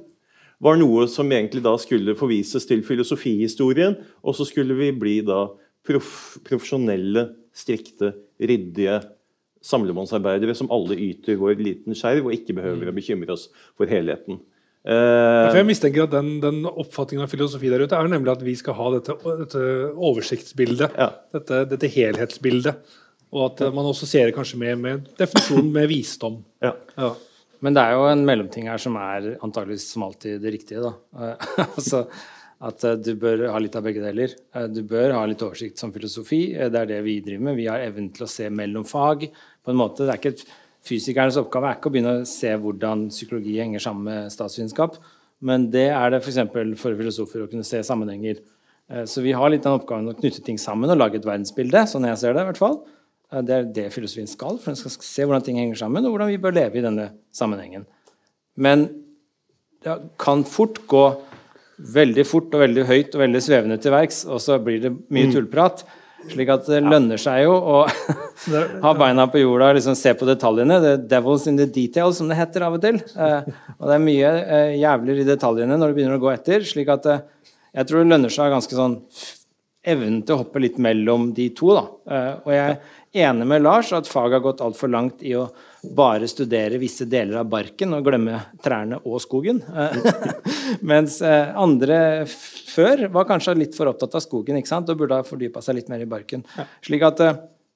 var 0.62 0.78
noe 0.78 1.08
som 1.10 1.30
egentlig 1.34 1.64
da 1.64 1.74
skulle 1.80 2.14
forvises 2.18 2.66
til 2.68 2.84
filosofihistorien, 2.86 3.96
og 4.22 4.36
så 4.38 4.46
skulle 4.46 4.76
vi 4.78 4.92
bli 4.96 5.16
da 5.26 5.48
prof, 5.86 6.38
profesjonelle, 6.46 7.26
strikte, 7.54 8.12
ryddige 8.42 8.98
samlemannsarbeidere 9.64 10.56
som 10.56 10.68
alle 10.74 10.96
yter 11.00 11.38
vår 11.40 11.60
liten 11.62 11.96
skjerv 11.96 12.28
og 12.28 12.34
ikke 12.36 12.56
behøver 12.58 12.90
å 12.90 12.96
bekymre 12.96 13.32
oss 13.36 13.48
for 13.78 13.88
helheten. 13.90 14.42
Uh, 14.84 15.48
jeg 15.56 15.64
mistenker 15.64 16.04
at 16.04 16.12
den, 16.12 16.34
den 16.42 16.66
oppfatningen 16.68 17.24
av 17.24 17.32
filosofi 17.32 17.70
der 17.72 17.86
ute 17.86 17.96
er 17.96 18.10
nemlig 18.12 18.34
at 18.34 18.42
vi 18.44 18.52
skal 18.60 18.76
ha 18.76 18.90
dette, 18.92 19.14
dette 19.40 19.62
oversiktsbildet, 19.94 20.98
ja. 21.00 21.08
dette, 21.32 21.62
dette, 21.70 21.88
helhetsbildet. 21.94 22.98
Og 23.34 23.46
at 23.48 23.62
man 23.74 23.88
også 23.88 24.06
ser 24.06 24.28
det 24.28 24.34
kanskje 24.36 24.60
med, 24.60 24.82
med 24.82 25.08
definisjonen 25.18 25.72
med 25.74 25.88
visdom. 25.90 26.36
Ja. 26.62 26.74
ja. 27.00 27.14
Men 27.64 27.74
det 27.74 27.82
er 27.82 27.96
jo 27.96 28.04
en 28.10 28.26
mellomting 28.28 28.68
her 28.68 28.82
som 28.82 28.98
er 29.00 29.32
antageligvis 29.42 29.88
som 29.94 30.04
alltid 30.06 30.44
det 30.44 30.52
riktige. 30.58 30.84
da. 30.84 31.32
altså, 31.64 32.04
at 32.64 32.84
du 33.04 33.12
bør 33.20 33.46
ha 33.52 33.58
litt 33.60 33.74
av 33.76 33.84
begge 33.84 34.00
deler. 34.00 34.32
Du 34.72 34.80
bør 34.88 35.12
ha 35.18 35.24
litt 35.28 35.42
oversikt 35.44 35.80
som 35.80 35.92
filosofi. 35.92 36.46
Det 36.56 36.80
er 36.80 36.88
det 36.88 37.00
vi 37.04 37.18
driver 37.24 37.50
med. 37.50 37.58
Vi 37.58 37.66
har 37.68 37.84
evnen 37.84 38.08
til 38.14 38.24
å 38.24 38.30
se 38.30 38.48
mellom 38.48 38.86
fag. 38.88 39.26
på 39.64 39.72
en 39.72 39.80
måte. 39.80 40.04
Det 40.04 40.14
er 40.14 40.20
ikke 40.20 40.62
Fysikernes 40.84 41.38
oppgave 41.40 41.70
er 41.70 41.78
ikke 41.78 41.88
å 41.88 41.92
begynne 41.94 42.16
å 42.20 42.24
se 42.28 42.50
hvordan 42.60 43.06
psykologi 43.08 43.54
henger 43.56 43.80
sammen 43.80 44.04
med 44.04 44.32
statsvitenskap, 44.32 44.98
men 45.44 45.70
det 45.72 45.86
er 45.88 46.12
det 46.12 46.20
f.eks. 46.20 46.42
For, 46.52 46.74
for 46.80 46.98
filosofer 46.98 47.44
å 47.44 47.48
kunne 47.48 47.64
se 47.64 47.80
sammenhenger. 47.86 48.42
Eh, 48.92 49.06
så 49.08 49.24
vi 49.24 49.32
har 49.32 49.48
litt 49.52 49.64
den 49.64 49.78
oppgaven 49.78 50.12
å 50.12 50.16
knytte 50.18 50.44
ting 50.44 50.60
sammen 50.60 50.92
og 50.92 51.00
lage 51.00 51.16
et 51.20 51.28
verdensbilde. 51.28 51.86
sånn 51.88 52.04
jeg 52.10 52.20
ser 52.20 52.36
Det 52.36 52.44
i 52.44 52.50
hvert 52.50 52.60
fall. 52.60 52.76
Eh, 53.32 53.40
det 53.40 53.56
er 53.56 53.70
det 53.78 53.86
filosofien 53.96 54.28
skal, 54.28 54.60
for 54.60 54.72
den 54.72 54.80
skal 54.80 54.96
se 54.98 55.24
hvordan 55.24 55.46
ting 55.46 55.60
henger 55.62 55.80
sammen, 55.80 56.04
og 56.04 56.12
hvordan 56.12 56.32
vi 56.34 56.42
bør 56.44 56.58
leve 56.58 56.80
i 56.80 56.84
denne 56.84 57.10
sammenhengen. 57.32 57.88
Men 58.60 58.90
det 59.84 59.96
kan 60.20 60.44
fort 60.44 60.82
gå 60.88 61.06
veldig 61.78 62.24
fort 62.28 62.54
og 62.54 62.62
veldig 62.64 62.86
høyt 62.88 63.14
og 63.16 63.22
veldig 63.24 63.42
svevende 63.42 63.78
til 63.82 63.94
verks, 63.94 64.24
og 64.28 64.40
så 64.42 64.58
blir 64.62 64.80
det 64.82 64.94
mye 65.12 65.28
mm. 65.28 65.34
tullprat. 65.34 65.84
Slik 66.24 66.48
at 66.54 66.68
det 66.70 66.80
lønner 66.84 67.20
seg 67.20 67.42
jo 67.44 67.52
å 67.52 67.80
ha 68.84 68.92
beina 68.96 69.26
på 69.28 69.42
jorda 69.42 69.72
og 69.72 69.78
liksom 69.78 69.96
se 69.98 70.14
på 70.16 70.28
detaljene. 70.28 70.78
The 70.80 70.94
devil's 71.10 71.44
in 71.50 71.58
the 71.60 71.66
details, 71.68 72.18
som 72.18 72.30
det 72.30 72.38
heter 72.38 72.64
av 72.64 72.78
og 72.78 72.84
til. 72.84 72.96
Eh, 72.96 73.50
og 73.76 73.84
det 73.90 73.96
er 73.96 74.04
mye 74.06 74.30
eh, 74.40 74.74
jævler 74.80 75.20
i 75.20 75.28
detaljene 75.28 75.78
når 75.80 75.92
du 75.92 75.98
begynner 75.98 76.16
å 76.16 76.24
gå 76.24 76.32
etter. 76.32 76.64
slik 76.64 76.92
at 76.94 77.10
eh, 77.12 77.24
jeg 77.74 77.90
tror 77.90 78.00
det 78.00 78.12
lønner 78.14 78.32
seg 78.32 78.54
ganske 78.54 78.78
sånn 78.78 78.96
evnen 79.84 80.22
til 80.24 80.36
å 80.36 80.40
hoppe 80.40 80.62
litt 80.64 80.80
mellom 80.80 81.28
de 81.36 81.50
to. 81.58 81.74
da. 81.76 81.84
Og 82.46 82.50
jeg 82.54 82.76
er 82.78 83.26
enig 83.28 83.48
med 83.50 83.64
Lars 83.66 83.90
at 83.92 84.08
faget 84.08 84.38
har 84.38 84.46
gått 84.46 84.62
altfor 84.64 84.88
langt 84.94 85.20
i 85.26 85.34
å 85.36 85.48
bare 85.96 86.28
studere 86.30 86.80
visse 86.80 87.06
deler 87.10 87.40
av 87.42 87.48
barken 87.52 87.94
og 87.96 88.04
glemme 88.06 88.40
trærne 88.64 89.00
og 89.04 89.20
skogen. 89.22 89.60
Mens 90.90 91.20
andre 91.22 92.24
før 92.74 93.08
var 93.14 93.28
kanskje 93.28 93.56
litt 93.58 93.76
for 93.76 93.90
opptatt 93.90 94.16
av 94.16 94.24
skogen 94.24 94.58
ikke 94.58 94.70
sant? 94.70 94.90
og 94.90 95.00
burde 95.00 95.18
ha 95.18 95.26
fordypa 95.26 95.62
seg 95.64 95.78
litt 95.78 95.90
mer 95.92 96.02
i 96.04 96.08
barken. 96.10 96.44
Slik 96.84 97.04
at 97.06 97.22
uh, 97.24 97.34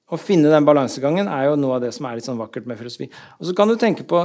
Å 0.09 0.17
finne 0.17 0.49
den 0.49 0.65
balansegangen 0.65 1.27
er 1.29 1.43
jo 1.45 1.57
noe 1.61 1.75
av 1.75 1.83
det 1.83 1.91
som 1.93 2.07
er 2.09 2.15
litt 2.17 2.25
sånn 2.25 2.39
vakkert 2.39 2.65
med 2.65 2.79
filosofi. 2.79 3.05
Og 3.37 3.45
Så 3.45 3.53
kan 3.53 3.69
du 3.69 3.75
tenke 3.77 4.01
på 4.09 4.23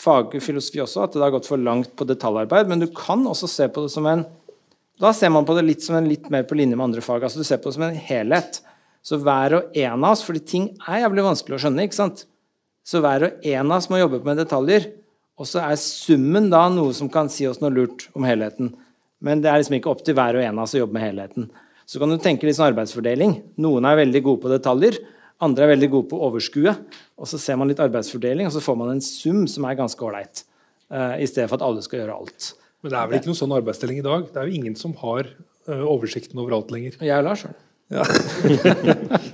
fagfilosofi 0.00 0.80
også, 0.80 1.02
at 1.04 1.12
det 1.12 1.20
har 1.20 1.34
gått 1.34 1.48
for 1.50 1.60
langt 1.60 1.92
på 1.92 2.06
detaljarbeid. 2.08 2.70
Men 2.70 2.80
du 2.80 2.86
kan 2.96 3.26
også 3.28 3.50
se 3.52 3.68
på 3.68 3.84
det 3.84 3.92
som 3.92 4.08
en 4.08 4.24
Da 5.00 5.12
ser 5.16 5.30
man 5.32 5.44
på 5.48 5.54
det 5.56 5.64
litt 5.64 5.84
som 5.84 5.96
en 5.96 6.08
litt 6.08 6.26
mer 6.32 6.42
på 6.48 6.56
linje 6.56 6.76
med 6.76 6.86
andre 6.88 7.04
fag. 7.04 7.22
altså 7.24 7.40
Du 7.40 7.44
ser 7.44 7.60
på 7.60 7.68
det 7.68 7.76
som 7.76 7.84
en 7.84 8.00
helhet. 8.08 8.62
Så 9.04 9.16
hver 9.20 9.56
og 9.56 9.76
en 9.76 10.04
av 10.04 10.10
oss, 10.12 10.24
fordi 10.24 10.40
ting 10.44 10.66
er 10.86 11.04
jævlig 11.04 11.24
vanskelig 11.24 11.56
å 11.56 11.60
skjønne, 11.62 11.86
ikke 11.88 11.96
sant? 12.00 12.26
Så 12.86 13.02
hver 13.02 13.26
og 13.26 13.46
en 13.46 13.70
av 13.70 13.78
oss 13.78 13.88
må 13.92 14.00
jobbe 14.00 14.22
med 14.26 14.40
detaljer. 14.40 14.90
Og 15.40 15.48
så 15.48 15.62
er 15.62 15.78
summen 15.80 16.50
da 16.52 16.66
noe 16.72 16.92
som 16.96 17.08
kan 17.12 17.30
si 17.32 17.46
oss 17.48 17.62
noe 17.62 17.72
lurt 17.72 18.08
om 18.16 18.26
helheten. 18.28 18.74
Men 19.24 19.40
det 19.44 19.50
er 19.50 19.60
liksom 19.60 19.78
ikke 19.78 19.92
opp 19.92 20.04
til 20.04 20.16
hver 20.16 20.36
og 20.36 20.44
en 20.44 20.58
av 20.58 20.66
oss 20.66 20.76
å 20.76 20.82
jobbe 20.82 20.96
med 20.96 21.06
helheten. 21.06 21.48
Så 21.88 22.00
kan 22.00 22.12
du 22.12 22.20
tenke 22.22 22.46
litt 22.46 22.58
sånn 22.58 22.70
arbeidsfordeling. 22.70 23.38
Noen 23.60 23.88
er 23.88 23.98
veldig 24.02 24.22
gode 24.26 24.44
på 24.44 24.52
detaljer, 24.52 25.00
andre 25.40 25.64
er 25.64 25.72
veldig 25.72 25.88
gode 25.94 26.10
på 26.10 26.18
å 26.18 26.28
overskue. 26.28 26.74
Og 27.20 27.28
så 27.28 27.40
ser 27.40 27.56
man 27.60 27.70
litt 27.70 27.80
arbeidsfordeling, 27.82 28.48
og 28.48 28.54
så 28.54 28.62
får 28.64 28.76
man 28.80 28.92
en 28.92 29.04
sum 29.04 29.46
som 29.48 29.64
er 29.68 29.78
ganske 29.78 30.04
ålreit. 30.04 30.44
Uh, 30.92 31.16
I 31.16 31.28
stedet 31.28 31.48
for 31.48 31.56
at 31.58 31.64
alle 31.64 31.84
skal 31.84 32.02
gjøre 32.02 32.18
alt. 32.20 32.52
Men 32.80 32.92
det 32.92 33.00
er 33.00 33.08
vel 33.08 33.20
ikke 33.20 33.30
noen 33.30 33.40
sånn 33.40 33.56
arbeidsdeling 33.56 34.00
i 34.00 34.06
dag? 34.06 34.28
Det 34.28 34.40
er 34.40 34.48
jo 34.48 34.60
ingen 34.60 34.76
som 34.78 34.94
har 35.00 35.28
uh, 35.30 35.84
oversikten 35.88 36.40
over 36.42 36.58
alt 36.58 36.72
lenger. 36.74 37.00
Jeg 37.00 37.16
og 37.16 37.28
Lars 37.28 37.44
har 37.48 37.56
ja. 37.90 38.04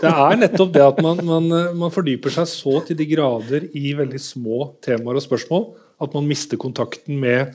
det 0.00 0.10
er 0.10 0.38
nettopp 0.40 0.72
det 0.74 0.84
at 0.84 1.02
man, 1.04 1.20
man, 1.26 1.50
man, 1.76 1.92
fordyper 1.92 2.32
seg 2.32 2.48
så 2.50 2.80
til 2.86 2.98
de 2.98 3.06
grader 3.10 3.68
i 3.76 3.92
veldig 3.98 4.20
små 4.22 4.70
temaer 4.84 5.20
og 5.20 5.26
spørsmål 5.26 5.68
at 6.00 6.16
man 6.16 6.28
mister 6.28 6.60
kontakten 6.60 7.20
med 7.20 7.52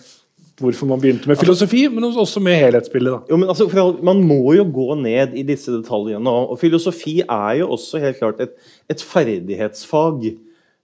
hvorfor 0.59 0.87
man 0.87 1.01
begynte 1.01 1.27
med 1.27 1.39
filosofi, 1.39 1.83
men 1.91 2.05
også 2.07 2.39
med 2.39 2.55
helhetsbildet. 2.61 3.27
Jo, 3.29 3.39
altså, 3.43 3.67
man 4.05 4.21
må 4.23 4.53
jo 4.55 4.63
gå 4.71 4.95
ned 5.01 5.35
i 5.35 5.43
disse 5.43 5.73
detaljene. 5.73 6.31
Og 6.31 6.59
filosofi 6.59 7.19
er 7.21 7.59
jo 7.59 7.71
også 7.75 7.99
helt 7.99 8.21
klart 8.21 8.39
et, 8.43 8.53
et 8.89 9.01
ferdighetsfag. 9.03 10.29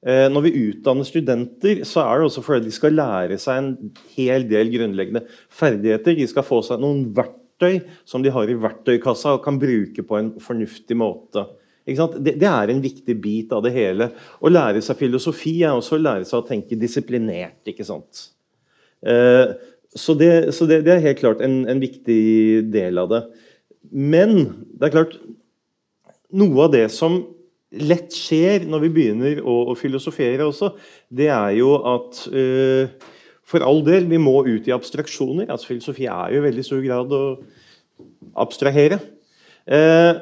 Eh, 0.02 0.26
når 0.34 0.48
vi 0.48 0.56
utdanner 0.66 1.08
studenter, 1.08 1.84
så 1.88 2.04
er 2.04 2.20
det 2.20 2.28
også 2.28 2.44
fordi 2.44 2.68
de 2.68 2.76
skal 2.76 2.98
lære 2.98 3.38
seg 3.40 3.62
en 3.62 3.94
hel 4.18 4.48
del 4.50 4.74
grunnleggende 4.74 5.24
ferdigheter. 5.48 6.18
De 6.18 6.28
skal 6.28 6.48
få 6.48 6.64
seg 6.68 6.82
noen 6.82 7.06
verktøy 7.16 7.41
som 8.08 8.24
de 8.24 8.32
har 8.34 8.50
i 8.50 8.58
verktøykassa 8.60 9.36
og 9.38 9.44
kan 9.46 9.60
bruke 9.62 10.06
på 10.08 10.18
en 10.20 10.32
fornuftig 10.42 10.98
måte. 11.00 11.46
Det, 11.86 12.36
det, 12.38 12.48
er 12.48 12.70
en 12.70 12.82
viktig 12.82 13.16
bit 13.22 13.54
av 13.56 13.64
det 13.66 13.74
hele. 13.74 14.12
Å 14.40 14.52
lære 14.52 14.84
seg 14.86 15.00
filosofi 15.00 15.58
er 15.66 15.74
også 15.74 15.98
å 15.98 16.04
lære 16.04 16.28
seg 16.30 16.40
å 16.40 16.48
tenke 16.48 16.78
disiplinert. 16.80 17.60
ikke 17.68 17.86
sant? 17.88 18.28
Eh, 19.02 19.54
så, 19.96 20.16
det, 20.16 20.54
så 20.56 20.68
det, 20.70 20.84
det, 20.86 20.94
er 20.94 21.08
helt 21.08 21.22
klart 21.24 21.42
en, 21.42 21.64
en, 21.70 21.82
viktig 21.82 22.70
del 22.72 23.02
av 23.02 23.10
det. 23.12 23.22
Men 23.92 24.38
det 24.78 24.90
er 24.90 24.98
klart 25.00 25.20
Noe 26.32 26.62
av 26.64 26.70
det 26.72 26.86
som 26.96 27.18
lett 27.76 28.14
skjer 28.16 28.64
når 28.72 28.86
vi 28.86 28.90
begynner 28.96 29.42
å, 29.44 29.56
å 29.72 29.74
filosofere 29.76 30.46
også, 30.48 30.70
det 31.12 31.28
er 31.28 31.58
jo 31.58 31.74
at 31.92 32.22
uh, 32.32 33.11
For 33.52 33.64
all 33.68 33.82
del, 33.84 34.08
vi 34.08 34.20
må 34.22 34.38
ut 34.48 34.68
i 34.70 34.76
abstraksjoner. 34.76 35.50
altså 35.52 35.74
Filosofi 35.74 36.08
er 36.08 36.36
jo 36.36 36.42
i 36.42 36.46
veldig 36.48 36.64
stor 36.66 36.84
grad 36.86 37.16
å 37.16 37.24
abstrahere. 38.40 39.02
Eh, 39.68 40.22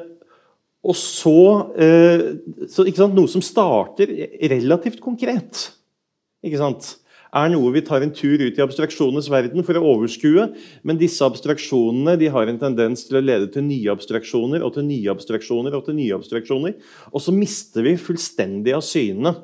og 0.80 0.96
så, 0.96 1.36
eh, 1.76 2.24
så 2.68 2.86
Noe 3.12 3.28
som 3.28 3.44
starter 3.44 4.10
relativt 4.50 5.00
konkret. 5.00 5.70
Ikke 6.42 6.58
sant? 6.58 6.96
er 7.30 7.50
noe 7.52 7.70
vi 7.70 7.82
tar 7.86 8.02
en 8.02 8.10
tur 8.10 8.40
ut 8.42 8.56
i 8.58 8.62
abstraksjonenes 8.64 9.28
verden 9.30 9.62
for 9.66 9.78
å 9.78 9.84
overskue. 9.92 10.48
Men 10.82 10.98
disse 10.98 11.22
abstraksjonene 11.22 12.16
de 12.18 12.30
har 12.32 12.50
en 12.50 12.58
tendens 12.58 13.04
til 13.06 13.20
å 13.20 13.24
lede 13.24 13.50
til 13.54 13.62
nye 13.68 13.92
abstraksjoner 13.92 14.64
og 14.66 14.74
til 14.74 14.88
nye 14.88 15.12
abstraksjoner. 15.12 15.76
Og 15.76 15.86
til 15.86 15.98
nye 16.00 16.16
abstraksjoner. 16.18 16.74
Og 17.14 17.22
så 17.22 17.34
mister 17.34 17.86
vi 17.86 17.94
fullstendig 18.00 18.74
av 18.74 18.82
syne 18.86 19.36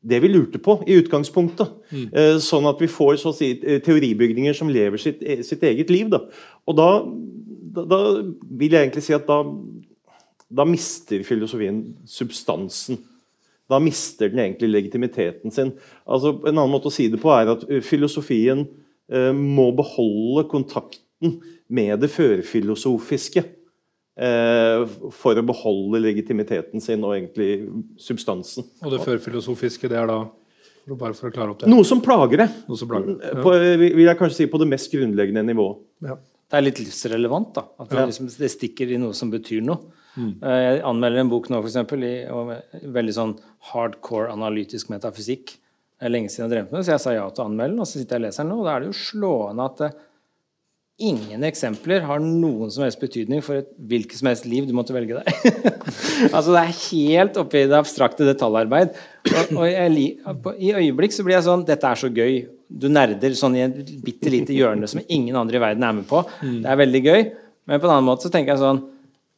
det 0.00 0.22
vi 0.22 0.30
lurte 0.30 0.58
på 0.62 0.78
i 0.88 0.96
utgangspunktet. 1.00 1.74
Mm. 1.90 2.06
Eh, 2.12 2.36
sånn 2.40 2.68
at 2.70 2.80
vi 2.80 2.88
får 2.88 3.18
så 3.20 3.32
å 3.32 3.36
si, 3.36 3.52
eh, 3.60 3.82
teoribygninger 3.84 4.56
som 4.56 4.70
lever 4.72 4.98
sitt, 4.98 5.22
eh, 5.22 5.42
sitt 5.42 5.62
eget 5.62 5.90
liv. 5.90 6.08
Da. 6.08 6.22
Og 6.66 6.76
da, 6.76 6.88
da, 7.74 7.84
da, 7.84 8.00
vil 8.42 8.70
jeg 8.70 8.88
egentlig 8.88 9.04
si 9.04 9.14
at 9.14 9.26
da, 9.28 9.42
da 10.50 10.64
mister 10.64 11.22
filosofien 11.22 11.84
substansen 12.08 12.98
da 13.70 13.78
mister 13.78 14.28
den 14.28 14.40
egentlig 14.42 14.70
legitimiteten 14.72 15.52
sin. 15.54 15.72
Altså, 16.02 16.34
en 16.42 16.56
annen 16.56 16.72
måte 16.72 16.90
å 16.90 16.94
si 16.94 17.06
det 17.06 17.20
på 17.22 17.30
er 17.30 17.52
at 17.52 17.62
filosofien 17.86 18.64
eh, 19.12 19.30
må 19.30 19.70
beholde 19.78 20.48
kontakten 20.50 21.36
med 21.70 22.00
det 22.02 22.10
førfilosofiske 22.10 23.44
for 24.16 25.38
å 25.38 25.44
beholde 25.46 26.00
legitimiteten 26.02 26.82
sin 26.82 27.04
og 27.06 27.14
egentlig 27.14 27.52
substansen. 27.96 28.66
Og 28.82 28.92
det 28.92 28.98
førfilosofiske, 29.06 29.88
det 29.88 29.96
er 29.96 30.10
da 30.10 30.18
bare 30.98 31.14
for 31.16 31.30
å 31.30 31.34
klare 31.34 31.54
opp 31.54 31.62
det. 31.62 31.70
Noe 31.70 31.86
som 31.86 32.02
plager 32.04 32.42
det. 32.42 32.48
Som 32.66 32.90
plager. 32.90 33.16
Ja. 33.22 33.36
På, 33.44 33.54
vil 33.54 34.02
jeg 34.02 34.18
kanskje 34.18 34.42
si 34.42 34.48
på 34.50 34.60
det 34.60 34.68
mest 34.70 34.90
grunnleggende 34.92 35.44
nivået. 35.46 35.80
Ja. 36.06 36.18
Det 36.50 36.58
er 36.58 36.64
litt 36.66 36.80
livsrelevant. 36.82 37.52
da, 37.54 37.66
At 37.78 37.92
det, 37.92 38.06
liksom, 38.10 38.30
det 38.40 38.50
stikker 38.50 38.90
i 38.90 38.98
noe 38.98 39.14
som 39.14 39.30
betyr 39.30 39.62
noe. 39.62 39.92
Mm. 40.16 40.32
Eh, 40.42 40.60
jeg 40.64 40.80
anmelder 40.88 41.22
en 41.22 41.30
bok 41.30 41.46
nå, 41.52 41.60
for 41.60 41.70
eksempel, 41.70 42.02
i 42.02 42.90
veldig 42.90 43.14
sånn 43.14 43.34
hardcore 43.70 44.32
analytisk 44.34 44.90
metafysikk. 44.90 45.54
Det 46.00 46.08
er 46.08 46.14
lenge 46.14 46.32
siden 46.32 46.48
jeg 46.48 46.54
drev 46.56 46.66
med 46.66 46.80
det, 46.80 46.86
så 46.88 46.96
jeg 46.96 47.04
sa 47.04 47.14
ja 47.14 47.28
til 47.30 47.44
å 47.44 47.50
anmelde 47.52 47.76
den. 47.76 47.84
Og 47.84 47.86
så 47.86 48.00
sitter 48.00 48.16
jeg 48.16 48.24
og 48.24 48.26
leser 48.26 48.42
den 48.42 48.50
nå, 48.50 48.58
og 48.58 48.66
da 48.66 48.74
er 48.74 48.82
det 48.82 48.90
jo 48.90 48.98
slående 48.98 49.68
at 49.70 49.82
det, 49.84 49.90
eh, 49.92 50.06
ingen 51.00 51.44
eksempler 51.48 52.04
har 52.06 52.20
noen 52.22 52.70
som 52.72 52.84
helst 52.84 53.00
betydning 53.00 53.42
for 53.44 53.60
et 53.62 53.70
hvilket 53.90 54.20
som 54.20 54.28
helst 54.30 54.46
liv 54.48 54.68
du 54.68 54.74
måtte 54.76 54.94
velge 54.94 55.18
deg. 55.18 55.58
altså 56.36 56.54
Det 56.54 56.60
er 56.62 56.78
helt 56.78 57.40
oppi 57.40 57.64
det 57.70 57.78
abstrakte 57.78 58.28
detaljarbeid. 58.28 58.94
Og, 59.30 59.52
og 59.56 59.66
jeg, 59.68 60.06
I 60.60 60.72
øyeblikk 60.82 61.16
så 61.16 61.26
blir 61.26 61.38
jeg 61.38 61.46
sånn 61.48 61.66
Dette 61.68 61.90
er 61.90 62.00
så 62.00 62.12
gøy. 62.12 62.40
Du 62.70 62.88
nerder 62.92 63.34
sånn 63.38 63.58
i 63.58 63.64
et 63.66 63.94
bitte 64.04 64.32
lite 64.32 64.54
hjørne 64.56 64.88
som 64.90 65.02
ingen 65.08 65.36
andre 65.40 65.58
i 65.58 65.64
verden 65.64 65.86
er 65.88 65.98
med 65.98 66.08
på. 66.10 66.22
Mm. 66.44 66.60
Det 66.62 66.72
er 66.72 66.82
veldig 66.84 67.04
gøy. 67.08 67.20
Men 67.70 67.82
på 67.82 67.88
en 67.88 67.94
annen 67.96 68.08
måte 68.08 68.26
så 68.26 68.32
tenker 68.34 68.54
jeg 68.54 68.62
sånn 68.62 68.84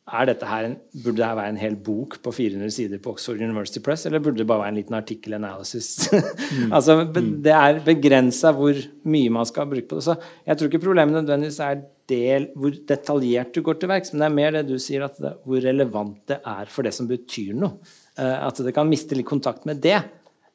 en, 0.02 0.76
Burde 0.98 1.20
dette 1.20 1.36
være 1.38 1.48
en 1.52 1.60
hel 1.60 1.76
bok 1.78 2.16
på 2.24 2.32
400 2.34 2.72
sider 2.74 2.98
på 2.98 3.12
Oxford 3.12 3.38
University 3.38 3.78
Press, 3.80 4.04
eller 4.06 4.18
burde 4.18 4.42
det 4.42 4.46
bare 4.50 4.64
være 4.64 4.72
en 4.74 4.80
liten 4.80 4.96
artikkel 4.98 5.34
analysis? 5.38 6.08
Mm. 6.52 6.72
altså, 6.76 7.06
det 7.40 7.52
er 7.56 7.78
begrensa 7.80 8.50
hvor 8.52 8.76
mye 9.08 9.30
man 9.32 9.46
skal 9.48 9.70
bruke 9.70 9.86
på 9.88 9.96
det. 9.96 10.04
Så 10.04 10.16
jeg 10.44 10.58
tror 10.58 10.68
ikke 10.68 10.82
problemet 10.82 11.14
nødvendigvis 11.14 11.60
er 11.64 11.78
del, 12.10 12.48
hvor 12.58 12.74
detaljert 12.88 13.54
du 13.54 13.62
går 13.64 13.78
til 13.80 13.88
verks, 13.88 14.12
men 14.12 14.20
det 14.20 14.26
er 14.26 14.34
mer 14.36 14.56
det 14.58 14.62
du 14.68 14.74
sier, 14.82 15.06
at 15.06 15.16
det, 15.22 15.32
hvor 15.46 15.64
relevant 15.64 16.18
det 16.28 16.38
er 16.44 16.68
for 16.68 16.84
det 16.84 16.92
som 16.92 17.08
betyr 17.08 17.54
noe. 17.56 17.78
Uh, 18.18 18.48
at 18.50 18.60
det 18.60 18.74
kan 18.76 18.90
miste 18.90 19.16
litt 19.16 19.30
kontakt 19.30 19.64
med 19.68 19.80
det. 19.80 19.96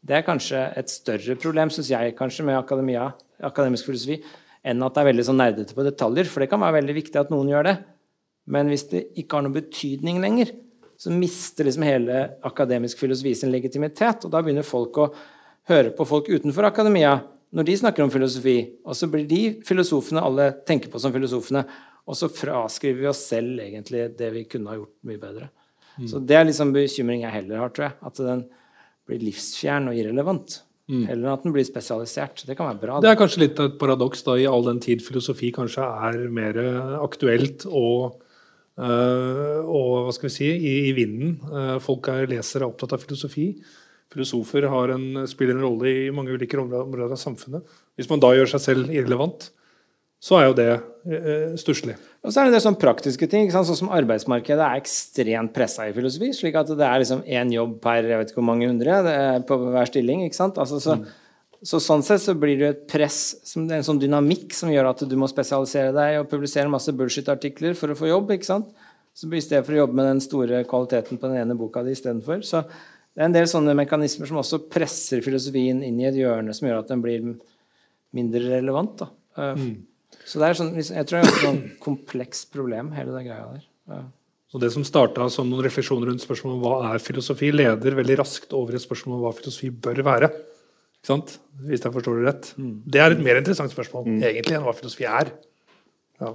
Det 0.06 0.20
er 0.20 0.28
kanskje 0.28 0.68
et 0.78 0.94
større 0.94 1.38
problem, 1.42 1.74
syns 1.74 1.90
jeg, 1.96 2.14
kanskje, 2.20 2.46
med 2.46 2.60
akademia, 2.60 3.10
akademisk 3.50 3.90
filosofi, 3.90 4.20
enn 4.68 4.86
at 4.86 4.94
det 4.94 5.02
er 5.02 5.10
veldig 5.10 5.26
sånn 5.32 5.42
nerdete 5.42 5.74
på 5.74 5.88
detaljer. 5.88 6.30
For 6.30 6.44
det 6.44 6.52
kan 6.52 6.62
være 6.62 6.78
veldig 6.78 7.00
viktig 7.02 7.24
at 7.24 7.34
noen 7.34 7.50
gjør 7.56 7.72
det. 7.72 7.78
Men 8.48 8.72
hvis 8.72 8.88
det 8.92 9.08
ikke 9.20 9.38
har 9.38 9.46
noen 9.46 9.58
betydning 9.58 10.22
lenger, 10.24 10.54
så 10.98 11.14
mister 11.14 11.68
liksom 11.68 11.86
hele 11.86 12.22
akademisk 12.48 13.00
filosofi 13.04 13.36
sin 13.38 13.52
legitimitet. 13.54 14.26
Og 14.26 14.34
da 14.34 14.42
begynner 14.42 14.66
folk 14.66 14.98
å 15.04 15.10
høre 15.70 15.92
på 15.96 16.08
folk 16.08 16.30
utenfor 16.32 16.70
akademia 16.70 17.20
når 17.56 17.68
de 17.68 17.76
snakker 17.80 18.04
om 18.04 18.12
filosofi. 18.12 18.58
Og 18.88 18.98
så 18.98 19.10
blir 19.12 19.28
de 19.30 19.42
filosofene 19.68 20.24
alle 20.24 20.50
tenker 20.68 20.92
på 20.92 21.02
som 21.02 21.14
filosofene. 21.14 21.64
Og 22.08 22.18
så 22.18 22.32
fraskriver 22.32 23.04
vi 23.04 23.10
oss 23.12 23.26
selv 23.30 23.62
egentlig 23.64 24.08
det 24.18 24.32
vi 24.34 24.46
kunne 24.50 24.72
ha 24.72 24.80
gjort 24.80 24.96
mye 25.08 25.22
bedre. 25.22 25.50
Mm. 25.98 26.08
Så 26.08 26.22
det 26.24 26.38
er 26.38 26.48
liksom 26.48 26.72
bekymring 26.76 27.26
jeg 27.26 27.36
heller 27.36 27.62
har, 27.66 27.74
tror 27.76 27.90
jeg. 27.90 27.98
At 28.10 28.24
den 28.24 28.46
blir 29.08 29.24
livsfjern 29.28 29.92
og 29.92 30.00
irrelevant. 30.00 30.62
Mm. 30.88 31.02
Heller 31.10 31.26
enn 31.26 31.34
at 31.34 31.44
den 31.44 31.56
blir 31.56 31.68
spesialisert. 31.68 32.46
Det 32.48 32.56
kan 32.56 32.72
være 32.72 32.82
bra. 32.82 33.00
Det 33.04 33.12
er 33.12 33.20
kanskje 33.20 33.44
litt 33.44 33.60
et 33.60 33.76
paradoks 33.82 34.24
da, 34.24 34.38
i 34.40 34.48
all 34.48 34.64
den 34.70 34.80
tid 34.84 35.04
filosofi 35.04 35.52
kanskje 35.56 35.84
er 35.84 36.22
mer 36.32 36.60
aktuelt 37.04 37.68
og 37.68 38.24
og 38.78 40.06
hva 40.06 40.14
skal 40.14 40.30
vi 40.30 40.36
si, 40.36 40.48
i, 40.54 40.74
i 40.90 40.96
vinden. 40.98 41.38
Uh, 41.50 41.76
folk 41.84 42.10
er 42.14 42.30
lesere 42.30 42.64
er 42.66 42.70
opptatt 42.70 42.94
av 42.94 43.02
filosofi. 43.02 43.50
Filosofer 44.14 44.68
en, 44.70 45.26
spiller 45.28 45.58
en 45.58 45.66
rolle 45.66 45.94
i 46.06 46.10
mange 46.14 46.36
ulike 46.36 46.60
områder 46.62 47.10
av 47.10 47.22
samfunnet. 47.22 47.66
Hvis 47.98 48.10
man 48.12 48.22
da 48.24 48.32
gjør 48.38 48.54
seg 48.54 48.64
selv 48.64 48.94
irrelevant, 48.94 49.50
så 50.24 50.40
er 50.40 50.48
jo 50.48 50.56
det 50.58 50.70
uh, 50.78 51.58
stusslig. 51.60 51.98
Og 52.26 52.34
så 52.34 52.42
er 52.42 52.48
det, 52.48 52.58
det 52.58 52.64
sånn 52.66 52.80
praktiske 52.80 53.30
ting. 53.32 53.50
Sånn 53.54 53.68
som 53.68 53.94
arbeidsmarkedet 53.94 54.64
er 54.64 54.82
ekstremt 54.82 55.54
pressa 55.58 55.90
i 55.90 55.96
filosofi. 55.96 56.32
slik 56.36 56.58
at 56.58 56.70
det 56.78 56.86
er 56.88 57.02
liksom 57.02 57.26
én 57.26 57.54
jobb 57.54 57.80
per 57.84 58.06
jeg 58.06 58.22
vet 58.22 58.34
ikke 58.34 58.42
hvor 58.42 58.52
mange 58.52 58.70
hundre 58.70 59.02
på 59.48 59.60
hver 59.68 59.90
stilling. 59.90 60.26
ikke 60.26 60.38
sant? 60.38 60.62
Altså, 60.62 60.82
så, 60.84 60.98
mm. 61.02 61.27
Så 61.66 61.80
sånn 61.82 62.04
sett 62.06 62.22
så 62.22 62.36
blir 62.38 62.60
det 62.60 62.68
et 62.70 62.84
press, 62.92 63.22
en 63.58 63.86
sånn 63.86 64.02
dynamikk 64.02 64.54
som 64.54 64.70
gjør 64.70 64.92
at 64.92 65.02
du 65.10 65.16
må 65.18 65.30
spesialisere 65.30 65.96
deg 65.96 66.20
og 66.20 66.30
publisere 66.30 66.70
masse 66.70 66.94
bullshit-artikler 66.94 67.74
for 67.78 67.94
å 67.94 67.98
få 67.98 68.12
jobb. 68.12 68.36
ikke 68.36 68.50
sant? 68.50 68.70
Så 69.18 69.30
I 69.34 69.42
stedet 69.42 69.66
for 69.66 69.74
å 69.74 69.80
jobbe 69.82 69.98
med 69.98 70.06
den 70.12 70.22
store 70.22 70.62
kvaliteten 70.70 71.18
på 71.18 71.32
den 71.32 71.42
ene 71.42 71.58
boka 71.58 71.82
di 71.82 71.96
istedenfor. 71.96 72.44
Så 72.46 72.62
det 73.18 73.24
er 73.24 73.32
en 73.32 73.34
del 73.34 73.48
sånne 73.50 73.74
mekanismer 73.80 74.30
som 74.30 74.38
også 74.38 74.60
presser 74.70 75.24
filosofien 75.26 75.80
inn 75.82 75.98
i 75.98 76.06
et 76.06 76.20
hjørne 76.20 76.54
som 76.54 76.68
gjør 76.68 76.84
at 76.84 76.92
den 76.92 77.02
blir 77.02 77.24
mindre 78.14 78.44
relevant. 78.52 79.02
da. 79.02 79.10
Uh, 79.34 79.58
mm. 79.58 80.20
Så 80.28 80.38
det 80.38 80.52
er 80.52 80.60
sånn, 80.60 80.70
jeg 80.78 81.10
tror 81.10 81.18
det 81.18 81.24
er 81.24 81.32
et 81.32 81.48
sånn 81.48 81.64
komplekst 81.82 82.52
problem, 82.54 82.92
hele 82.94 83.16
det 83.16 83.26
greia 83.26 83.48
der. 83.56 83.66
Ja. 83.90 84.04
Så 84.54 84.62
Det 84.62 84.70
som 84.72 84.86
starta 84.86 85.26
som 85.34 85.50
noen 85.50 85.66
refleksjoner 85.66 86.12
rundt 86.12 86.24
spørsmålet 86.24 86.60
om 86.60 86.64
hva 86.64 86.94
er 86.94 87.02
filosofi, 87.04 87.50
leder 87.52 87.98
veldig 87.98 88.20
raskt 88.22 88.54
over 88.56 88.78
et 88.78 88.86
spørsmål 88.86 89.18
om 89.18 89.26
hva 89.26 89.34
filosofi 89.36 89.74
bør 89.74 90.04
være. 90.08 90.30
Hvis 91.68 91.86
jeg 91.86 91.94
forstår 91.94 92.20
det 92.20 92.28
rett. 92.28 92.50
Mm. 92.60 92.74
Det 92.86 93.02
er 93.02 93.16
et 93.16 93.24
mer 93.24 93.40
interessant 93.40 93.74
spørsmål 93.74 94.06
mm. 94.08 94.20
egentlig 94.30 94.58
enn 94.58 94.66
hva 94.66 94.76
filosofi 94.78 95.08
er. 95.10 95.32
Ja. 96.22 96.34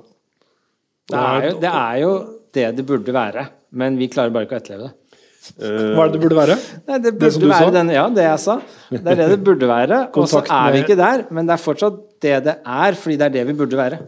Det, 1.13 1.19
er 1.19 1.45
jo, 1.45 1.53
det, 1.61 1.71
er 1.71 2.01
jo, 2.01 2.11
det 2.57 2.67
det 2.79 2.85
burde 2.89 3.15
være, 3.15 3.47
men 3.79 3.99
vi 4.01 4.09
klarer 4.11 4.33
bare 4.35 4.49
ikke 4.49 4.59
å 4.59 4.63
etterleve 4.63 4.89
det. 4.89 4.97
Hva 5.43 6.05
er 6.05 6.11
det 6.11 6.15
det 6.15 6.21
burde 6.23 6.39
være? 6.39 6.57
Nei, 6.87 6.99
det 7.03 7.13
burde 7.19 7.41
det 7.43 7.49
være 7.51 7.73
den, 7.75 7.89
ja, 7.97 8.05
det 8.15 8.27
jeg 8.29 8.43
sa. 8.45 8.55
Det 8.93 9.01
er 9.03 9.19
det 9.19 9.27
det 9.33 9.41
burde 9.43 9.69
være. 9.69 9.99
Og 10.15 10.29
så 10.31 10.45
er 10.47 10.77
vi 10.77 10.85
ikke 10.85 10.99
der, 11.01 11.25
men 11.35 11.49
det 11.49 11.57
er 11.57 11.63
fortsatt 11.63 11.99
det 12.23 12.37
det 12.47 12.55
er, 12.63 12.99
fordi 13.01 13.19
det 13.19 13.27
er 13.27 13.35
det 13.41 13.43
vi 13.51 13.57
burde 13.59 13.81
være. 13.81 13.99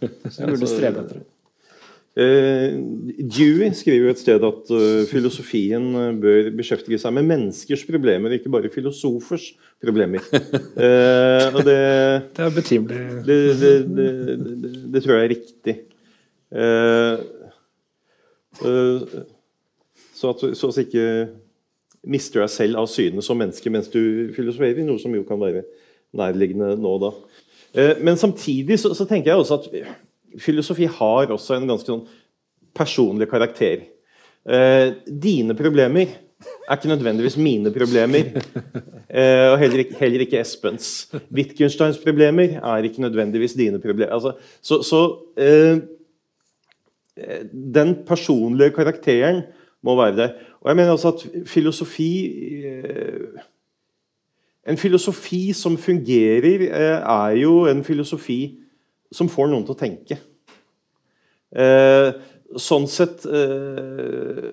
Så 0.00 0.38
vi 0.40 0.54
burde 0.54 0.70
strebe 0.70 1.04
etter 1.04 1.20
det. 1.20 1.26
Uh, 2.12 2.76
Dewey 3.24 3.70
skriver 3.72 4.04
jo 4.04 4.12
et 4.12 4.18
sted 4.20 4.42
at 4.44 4.70
uh, 4.76 5.04
filosofien 5.08 5.84
uh, 5.96 6.10
bør 6.20 6.50
beskjeftige 6.58 6.98
seg 7.00 7.14
med 7.16 7.24
menneskers 7.30 7.86
problemer, 7.88 8.34
ikke 8.36 8.52
bare 8.52 8.68
filosofers 8.72 9.46
problemer. 9.80 10.20
og 11.56 11.62
det, 11.64 11.78
det 12.36 12.44
er 12.44 12.52
betimelig. 12.52 13.00
Det, 13.24 13.38
det, 13.62 13.72
det, 14.92 15.00
tror 15.00 15.16
jeg 15.16 15.24
er 15.24 15.32
riktig. 15.32 15.76
så 20.12 20.34
at 20.34 20.46
så 20.52 20.68
at 20.68 20.84
ikke 20.84 21.08
mister 22.12 22.44
deg 22.44 22.52
selv 22.52 22.82
av 22.82 22.92
syne 22.92 23.24
som 23.24 23.40
menneske 23.40 23.72
mens 23.72 23.88
du 23.88 24.34
filosoferer, 24.36 24.84
noe 24.84 25.00
som 25.00 25.16
jo 25.16 25.24
kan 25.24 25.40
være 25.40 25.64
nærliggende 26.12 26.74
nå 26.76 26.96
og 26.98 27.04
da. 27.06 27.10
men 28.04 28.20
samtidig 28.20 28.76
så, 28.82 28.92
så 28.92 29.06
tenker 29.08 29.32
jeg 29.32 29.40
også 29.40 29.62
at 29.62 29.70
filosofi 30.40 30.88
har 30.88 31.32
også 31.32 31.56
en 31.56 31.68
ganske 31.70 31.88
sånn 31.88 32.04
personlig 32.76 33.28
karakter. 33.30 33.88
Eh, 34.48 34.94
dine 35.06 35.54
problemer 35.58 36.14
er 36.68 36.76
ikke 36.76 36.90
nødvendigvis 36.92 37.36
mine 37.40 37.74
problemer. 37.74 38.32
Eh, 39.12 39.50
og 39.52 39.58
heller 39.60 39.82
ikke, 39.82 39.96
heller 40.00 40.22
ikke, 40.24 40.38
Espens. 40.40 40.86
Wittgensteins 41.28 41.98
problemer 42.00 42.54
er 42.56 42.86
ikke 42.88 43.02
nødvendigvis 43.04 43.52
dine 43.52 43.76
problemer. 43.76 44.14
Altså, 44.16 44.32
så, 44.64 44.78
så 44.80 45.00
eh, 45.36 45.82
den 47.52 47.92
personlige 48.08 48.70
karakteren 48.72 49.42
må 49.84 49.96
være 50.00 50.16
der. 50.16 50.32
Og 50.62 50.70
jeg 50.70 50.76
mener 50.76 50.90
altså 50.90 51.12
at 51.12 51.46
filosofi 51.46 52.10
eh, 52.64 53.42
En 54.66 54.78
filosofi 54.78 55.52
som 55.52 55.76
fungerer, 55.76 56.60
eh, 56.70 56.98
er 57.02 57.30
jo 57.42 57.66
en 57.66 57.84
filosofi 57.84 58.61
som 59.14 59.30
får 59.30 59.50
noen 59.50 59.64
til 59.66 59.74
å 59.74 59.80
tenke. 59.80 60.18
Eh, 61.52 62.08
sånn 62.56 62.86
sett 62.88 63.26
eh, 63.28 64.46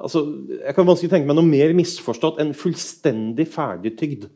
altså, 0.00 0.22
Jeg 0.56 0.72
kan 0.76 0.86
vanskelig 0.88 1.10
tenke 1.12 1.28
meg 1.28 1.36
noe 1.36 1.44
mer 1.44 1.74
misforstått 1.76 2.40
enn 2.40 2.54
fullstendig 2.56 3.46
ferdigtygd 3.52 4.30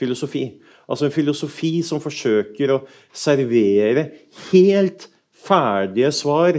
filosofi. 0.00 0.44
Altså 0.88 1.06
en 1.06 1.14
filosofi 1.14 1.72
som 1.86 2.02
forsøker 2.02 2.74
å 2.74 2.82
servere 3.12 4.10
helt 4.50 5.08
ferdige 5.40 6.12
svar 6.12 6.58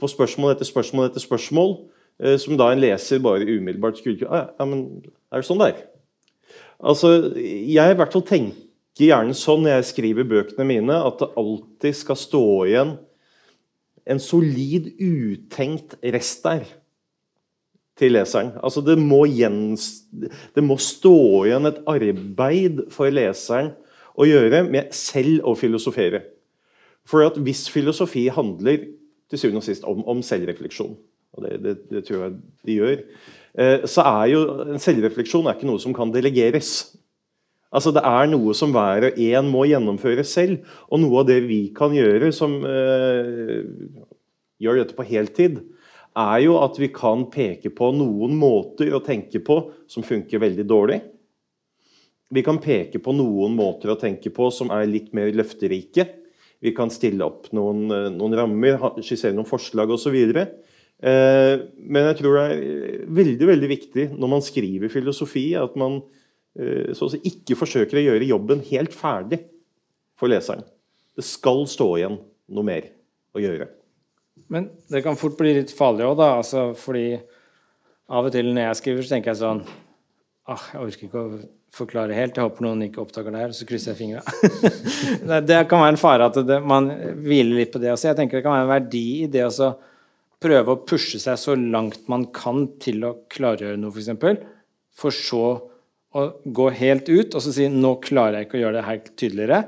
på 0.00 0.10
spørsmål 0.10 0.54
etter 0.54 0.68
spørsmål 0.68 1.10
etter 1.10 1.22
spørsmål, 1.22 1.76
eh, 2.22 2.36
som 2.40 2.58
da 2.58 2.70
en 2.72 2.82
leser 2.82 3.22
bare 3.22 3.46
umiddelbart 3.46 4.00
skulle 4.00 4.28
ah, 4.30 4.50
ja, 4.58 4.66
men 4.66 5.02
Er 5.30 5.42
det 5.42 5.46
sånn 5.46 5.60
det 5.62 5.70
er? 5.70 5.82
Altså, 6.80 7.10
jeg 7.38 7.92
i 7.92 7.96
hvert 7.98 8.14
fall 8.14 8.24
tenker 8.26 8.69
gjerne 8.98 9.36
sånn 9.36 9.68
jeg 9.68 9.86
skriver 9.86 10.26
bøkene 10.28 10.66
mine, 10.66 10.96
at 10.96 11.20
det 11.22 11.30
alltid 11.38 11.96
skal 11.96 12.18
stå 12.18 12.44
igjen 12.66 12.96
en 14.10 14.20
solid, 14.22 14.90
utenkt 14.98 15.96
rest 16.02 16.42
der 16.46 16.64
til 18.00 18.14
leseren. 18.16 18.54
Altså 18.64 18.82
det 18.84 18.96
må, 18.98 19.22
gjens, 19.28 20.06
det 20.10 20.64
må 20.64 20.78
stå 20.80 21.44
igjen 21.46 21.68
et 21.68 21.82
arbeid 21.90 22.84
for 22.94 23.12
leseren 23.12 23.74
å 24.18 24.26
gjøre 24.28 24.64
med 24.68 24.94
selv 24.96 25.46
å 25.48 25.54
filosofere. 25.58 26.24
For 27.08 27.24
at 27.26 27.38
hvis 27.40 27.66
filosofi 27.72 28.26
handler 28.32 28.88
til 29.30 29.40
syvende 29.40 29.62
og 29.62 29.68
sist 29.68 29.86
om, 29.88 30.02
om 30.08 30.24
selvrefleksjon, 30.24 30.96
og 31.36 31.44
det, 31.46 31.58
det, 31.62 31.76
det, 31.92 32.02
tror 32.06 32.24
jeg 32.24 32.32
de 32.66 32.78
gjør, 32.80 33.02
eh, 33.62 33.86
så 33.88 34.04
er 34.08 34.24
jo 34.32 34.40
en 34.64 34.82
selvrefleksjon 34.82 35.46
er 35.46 35.58
ikke 35.58 35.68
noe 35.70 35.82
som 35.82 35.94
kan 35.96 36.10
delegeres. 36.14 36.72
Altså 37.70 37.92
Det 37.94 38.02
er 38.02 38.30
noe 38.30 38.54
som 38.56 38.72
hver 38.74 39.06
og 39.12 39.18
en 39.22 39.50
må 39.50 39.66
gjennomføre 39.70 40.24
selv. 40.26 40.64
Og 40.90 41.02
noe 41.02 41.22
av 41.22 41.28
det 41.28 41.38
vi 41.46 41.62
kan 41.74 41.94
gjøre, 41.94 42.32
som 42.34 42.58
eh, 42.66 43.62
gjør 44.60 44.82
dette 44.82 44.96
på 44.98 45.06
heltid, 45.06 45.60
er 46.18 46.38
jo 46.42 46.58
at 46.58 46.78
vi 46.82 46.90
kan 46.90 47.28
peke 47.30 47.70
på 47.70 47.92
noen 47.94 48.34
måter 48.38 48.90
å 48.90 49.02
tenke 49.04 49.38
på 49.46 49.60
som 49.90 50.06
funker 50.06 50.42
veldig 50.42 50.66
dårlig. 50.66 50.98
Vi 52.30 52.42
kan 52.46 52.58
peke 52.62 52.98
på 53.02 53.14
noen 53.14 53.54
måter 53.58 53.94
å 53.94 53.98
tenke 53.98 54.30
på 54.34 54.50
som 54.54 54.70
er 54.74 54.90
litt 54.90 55.14
mer 55.14 55.30
løfterike. 55.34 56.06
Vi 56.60 56.74
kan 56.76 56.90
stille 56.92 57.24
opp 57.24 57.52
noen, 57.56 57.86
eh, 57.94 58.10
noen 58.10 58.34
rammer, 58.34 58.82
skissere 58.98 59.34
noen 59.34 59.48
forslag 59.48 59.94
osv. 59.94 60.18
Eh, 61.00 61.54
men 61.78 62.06
jeg 62.10 62.18
tror 62.18 62.34
det 62.36 62.44
er 62.50 63.04
veldig 63.08 63.46
veldig 63.48 63.70
viktig 63.70 64.04
når 64.18 64.28
man 64.34 64.42
skriver 64.44 64.92
filosofi, 64.92 65.54
at 65.56 65.78
man 65.80 66.02
så 66.96 67.06
å 67.06 67.12
si 67.12 67.20
ikke 67.30 67.58
forsøker 67.58 68.00
å 68.00 68.06
gjøre 68.08 68.30
jobben 68.30 68.64
helt 68.70 68.94
ferdig 68.96 69.42
for 70.20 70.32
leseren. 70.32 70.64
Det 71.16 71.24
skal 71.26 71.64
stå 71.68 71.88
igjen 71.98 72.18
noe 72.50 72.66
mer 72.66 72.88
å 73.36 73.42
gjøre. 73.42 73.68
Men 74.50 74.70
det 74.90 75.02
kan 75.04 75.18
fort 75.18 75.38
bli 75.38 75.54
litt 75.60 75.72
farlig 75.74 76.06
òg, 76.08 76.16
da. 76.18 76.32
Altså, 76.40 76.70
fordi 76.78 77.20
av 78.10 78.26
og 78.26 78.34
til 78.34 78.50
når 78.50 78.70
jeg 78.70 78.80
skriver, 78.80 79.06
så 79.06 79.14
tenker 79.14 79.32
jeg 79.32 79.40
sånn 79.42 79.62
ah, 80.50 80.64
Jeg 80.72 80.80
orker 80.82 81.06
ikke 81.06 81.20
å 81.20 81.40
forklare 81.74 82.16
helt. 82.16 82.38
Jeg 82.38 82.48
håper 82.48 82.66
noen 82.66 82.82
ikke 82.88 83.02
oppdager 83.04 83.34
det 83.34 83.44
her. 83.44 83.54
Så 83.54 83.68
krysser 83.68 83.92
jeg 83.92 84.00
fingra. 84.00 84.24
det 85.50 85.60
kan 85.70 85.84
være 85.84 85.94
en 85.94 86.00
fare 86.00 86.26
at 86.30 86.40
det, 86.46 86.58
man 86.66 86.90
hviler 87.22 87.60
litt 87.60 87.72
på 87.74 87.82
det 87.82 87.92
også. 87.94 88.10
Jeg 88.10 88.18
tenker 88.18 88.40
det 88.40 88.46
kan 88.46 88.56
være 88.56 88.66
en 88.66 88.74
verdi 88.74 89.06
i 89.20 89.30
det 89.30 89.46
å 89.46 89.70
prøve 90.40 90.74
å 90.74 90.82
pushe 90.88 91.20
seg 91.20 91.38
så 91.38 91.54
langt 91.54 92.08
man 92.10 92.26
kan 92.34 92.64
til 92.82 93.04
å 93.06 93.14
klargjøre 93.30 93.78
noe, 93.78 93.92
f.eks., 93.92 94.16
for, 94.18 94.40
for 95.02 95.14
så 95.14 95.44
å 96.16 96.26
gå 96.44 96.70
helt 96.74 97.08
ut 97.08 97.36
og 97.36 97.44
så 97.44 97.52
si 97.54 97.68
'nå 97.68 97.94
klarer 98.02 98.40
jeg 98.40 98.48
ikke 98.48 98.58
å 98.58 98.64
gjøre 98.64 98.78
det 98.80 98.88
helt 98.88 99.12
tydeligere', 99.16 99.60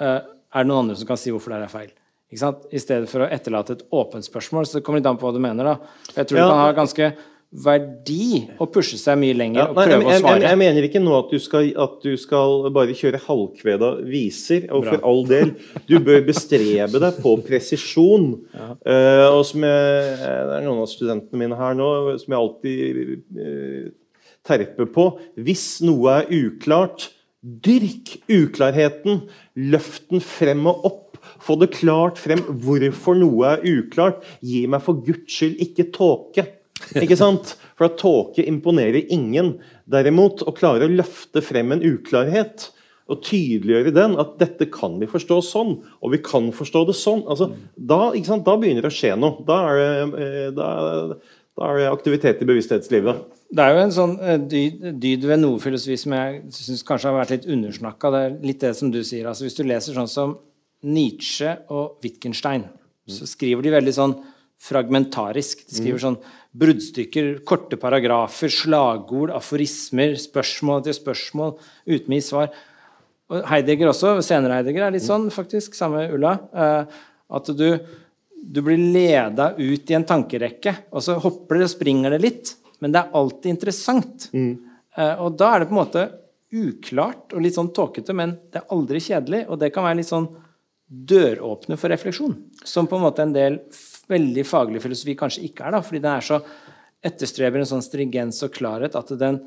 uh, 0.00 0.20
er 0.52 0.62
det 0.62 0.68
noen 0.68 0.84
andre 0.84 0.96
som 0.96 1.08
kan 1.08 1.18
si 1.20 1.32
hvorfor 1.32 1.54
det 1.54 1.64
er 1.64 1.72
feil. 1.72 1.90
I 2.32 2.80
stedet 2.80 3.10
for 3.10 3.26
å 3.26 3.28
etterlate 3.28 3.76
et 3.76 3.84
åpent 3.92 4.24
spørsmål. 4.24 4.64
Så 4.64 4.78
det 4.78 4.86
kommer 4.86 5.02
litt 5.02 5.08
an 5.10 5.18
på 5.20 5.28
hva 5.28 5.34
du 5.36 5.42
mener. 5.42 5.64
da. 5.68 5.76
Jeg 6.16 6.30
tror 6.30 6.38
ja. 6.38 6.44
du 6.46 6.48
kan 6.48 6.62
ha 6.62 6.72
ganske 6.72 7.12
verdi 7.52 8.46
å 8.56 8.64
pushe 8.72 8.96
seg 8.96 9.18
mye 9.20 9.36
lenger 9.36 9.60
ja, 9.60 9.66
og 9.68 9.76
prøve 9.76 9.98
jeg, 9.98 10.06
å 10.06 10.20
svare. 10.22 10.40
Jeg, 10.40 10.46
jeg, 10.48 10.58
mener 10.62 10.86
ikke 10.86 11.02
nå 11.04 11.12
at 11.18 11.32
du 11.34 11.42
skal, 11.42 11.68
at 11.84 11.98
du 12.00 12.14
skal 12.16 12.70
bare 12.72 12.96
kjøre 12.96 13.20
halvkveda 13.26 13.90
viser. 14.08 14.64
Og 14.72 14.86
Bra. 14.86 14.94
for 14.94 15.08
all 15.10 15.22
del, 15.28 15.52
du 15.90 15.98
bør 16.00 16.24
bestrebe 16.28 17.02
deg 17.02 17.22
på 17.24 17.36
presisjon. 17.44 18.30
Ja. 18.52 18.74
Uh, 18.84 19.38
og 19.38 19.42
som 19.48 19.64
jeg, 19.64 20.16
Det 20.22 20.54
er 20.54 20.64
noen 20.64 20.82
av 20.82 20.88
studentene 20.90 21.38
mine 21.40 21.56
her 21.56 21.74
nå 21.74 21.86
som 22.20 22.34
jeg 22.34 22.38
alltid 22.38 23.12
uh, 23.34 23.86
terper 24.46 24.88
på. 24.94 25.08
Hvis 25.38 25.80
noe 25.84 26.20
er 26.20 26.32
uklart, 26.32 27.10
dyrk 27.42 28.16
uklarheten. 28.30 29.24
Løft 29.72 30.10
den 30.10 30.24
frem 30.24 30.66
og 30.70 30.86
opp. 30.88 31.20
Få 31.42 31.56
det 31.60 31.72
klart 31.74 32.18
frem 32.22 32.42
hvorfor 32.64 33.18
noe 33.18 33.56
er 33.56 33.64
uklart. 33.66 34.22
Gi 34.42 34.64
meg 34.70 34.84
for 34.84 35.02
guds 35.06 35.30
skyld 35.30 35.62
ikke 35.62 35.90
tåke. 35.94 36.46
Ikke 36.98 37.18
sant? 37.18 37.56
For 37.78 37.88
at 37.88 37.98
tåke 38.00 38.44
imponerer 38.46 39.10
ingen. 39.14 39.56
Derimot, 39.90 40.44
å 40.46 40.54
klare 40.56 40.88
å 40.88 40.92
løfte 40.92 41.42
frem 41.44 41.74
en 41.74 41.84
uklarhet 41.86 42.70
og 43.10 43.20
tydeliggjøre 43.26 43.92
den, 43.94 44.14
at 44.20 44.36
dette 44.40 44.68
kan 44.72 44.94
vi 45.00 45.08
forstå 45.10 45.40
sånn, 45.44 45.72
og 46.00 46.14
vi 46.14 46.20
kan 46.24 46.48
forstå 46.54 46.84
det 46.88 46.94
sånn, 46.96 47.24
altså, 47.28 47.50
da, 47.76 48.12
da, 48.14 48.54
begynner 48.56 48.84
det 48.84 48.92
å 48.92 48.94
skje 48.94 49.16
noe. 49.18 49.42
Da 49.46 49.58
er 49.68 49.80
det, 49.80 50.22
eh, 50.22 50.50
da, 50.56 50.68
da 51.58 51.68
er 51.68 51.80
det 51.80 51.90
aktivitet 51.90 52.44
i 52.44 52.48
bevissthetslivet. 52.48 53.24
Det 53.52 53.60
er 53.60 53.74
jo 53.74 53.80
en 53.82 53.92
sånn 53.92 54.12
eh, 54.24 54.38
dyd, 54.48 55.24
ved 55.28 55.42
noe 55.42 55.60
filosofi 55.60 55.98
som 56.00 56.14
jeg 56.16 56.38
syns 56.56 56.84
kanskje 56.88 57.10
har 57.10 57.18
vært 57.18 57.34
litt 57.34 57.48
undersnakka. 57.52 58.12
Det 58.12 58.20
er 58.24 58.36
litt 58.48 58.62
det 58.64 58.72
som 58.78 58.92
du 58.92 59.02
sier. 59.04 59.26
altså 59.28 59.44
Hvis 59.44 59.58
du 59.58 59.66
leser 59.66 59.96
sånn 59.98 60.08
som 60.08 60.38
Nietzsche 60.88 61.52
og 61.70 61.98
Wittgenstein, 62.02 62.64
så 63.12 63.28
skriver 63.28 63.66
de 63.66 63.74
veldig 63.74 63.94
sånn 63.94 64.14
fragmentarisk. 64.62 65.66
De 65.68 65.76
skriver 65.76 65.98
mm. 65.98 66.04
sånn 66.04 66.18
bruddstykker, 66.62 67.28
korte 67.48 67.76
paragrafer, 67.80 68.52
slagord, 68.52 69.34
aforismer, 69.36 70.14
spørsmål 70.22 70.80
etter 70.80 70.96
spørsmål 70.96 71.56
uten 71.90 72.16
å 72.16 72.22
svar. 72.24 72.52
Og 73.32 73.44
Heidegger 73.50 73.92
også, 73.92 74.14
senere 74.24 74.60
Heidegger, 74.60 74.86
er 74.86 74.96
litt 74.96 75.04
sånn, 75.04 75.28
faktisk, 75.34 75.76
samme 75.76 76.06
Ulla. 76.14 76.38
Eh, 76.56 77.04
at 77.36 77.52
du, 77.58 77.68
du 78.32 78.64
blir 78.64 78.80
leda 78.80 79.52
ut 79.60 79.92
i 79.92 80.00
en 80.00 80.08
tankerekke, 80.08 80.76
og 80.92 81.04
så 81.04 81.20
hopper 81.20 81.60
det 81.60 81.68
og 81.68 81.74
springer 81.76 82.16
det 82.16 82.24
litt. 82.24 82.56
Men 82.82 82.94
det 82.94 83.02
er 83.02 83.16
alltid 83.18 83.54
interessant. 83.54 84.28
Mm. 84.34 84.52
Eh, 84.98 85.14
og 85.22 85.38
da 85.38 85.52
er 85.54 85.62
det 85.62 85.70
på 85.70 85.76
en 85.76 85.80
måte 85.80 86.06
uklart 86.52 87.32
og 87.32 87.44
litt 87.44 87.56
sånn 87.56 87.70
tåkete, 87.74 88.14
men 88.16 88.34
det 88.52 88.60
er 88.60 88.74
aldri 88.74 89.00
kjedelig. 89.00 89.44
Og 89.48 89.60
det 89.62 89.70
kan 89.74 89.86
være 89.86 90.00
litt 90.00 90.10
sånn 90.10 90.28
døråpner 90.92 91.78
for 91.80 91.92
refleksjon, 91.92 92.34
som 92.68 92.88
på 92.90 92.98
en 92.98 93.06
måte 93.06 93.24
en 93.24 93.32
del 93.32 93.62
veldig 94.12 94.44
faglig 94.44 94.82
filosofi 94.84 95.14
kanskje 95.16 95.46
ikke 95.46 95.64
er, 95.64 95.76
da, 95.76 95.80
fordi 95.86 96.02
den 96.02 96.12
er 96.12 96.26
så 96.26 96.40
etterstreber 97.02 97.62
en 97.62 97.70
sånn 97.70 97.84
stringens 97.84 98.42
og 98.44 98.52
klarhet 98.54 98.98
at 98.98 99.14
den 99.18 99.40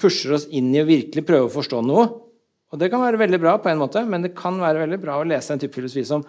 pusher 0.00 0.36
oss 0.36 0.46
inn 0.54 0.70
i 0.74 0.82
å 0.82 0.86
virkelig 0.86 1.24
prøve 1.26 1.48
å 1.48 1.54
forstå 1.56 1.80
noe. 1.84 2.06
Og 2.72 2.80
det 2.80 2.88
kan 2.92 3.02
være 3.02 3.20
veldig 3.20 3.40
bra 3.42 3.56
på 3.62 3.70
en 3.70 3.80
måte, 3.80 4.04
men 4.06 4.24
det 4.24 4.32
kan 4.38 4.56
være 4.60 4.84
veldig 4.84 5.00
bra 5.02 5.18
å 5.20 5.26
lese 5.26 5.54
en 5.54 5.62
type 5.62 5.76
filosofi 5.76 6.06
som 6.08 6.24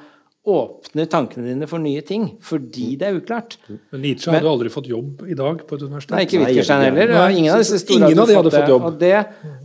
åpner 0.45 1.07
tankene 1.09 1.47
dine 1.47 1.65
for 1.69 1.81
nye 1.81 2.01
ting 2.05 2.27
fordi 2.45 2.91
det 3.01 3.07
er 3.07 3.15
uklart. 3.17 3.55
Men 3.67 4.01
Nietzsche 4.03 4.29
hadde 4.29 4.49
aldri 4.51 4.69
fått 4.69 4.87
jobb 4.91 5.23
i 5.25 5.33
dag 5.37 5.63
på 5.65 5.77
et 5.77 5.85
universitet. 5.87 6.13
Nei, 6.13 6.21
ikke 6.27 6.41
Wittgenstein 6.43 6.83
heller. 6.85 7.13
Nei, 7.15 7.31
ingen 7.39 7.55
av 7.55 7.63
disse 7.63 7.79
store 7.81 7.97
ingen 8.11 8.21
hadde, 8.21 8.29
de 8.31 8.37
hadde 8.37 8.53
fått 8.53 8.71
jobb. 8.75 8.85
Og 8.91 8.99
det, 9.01 9.11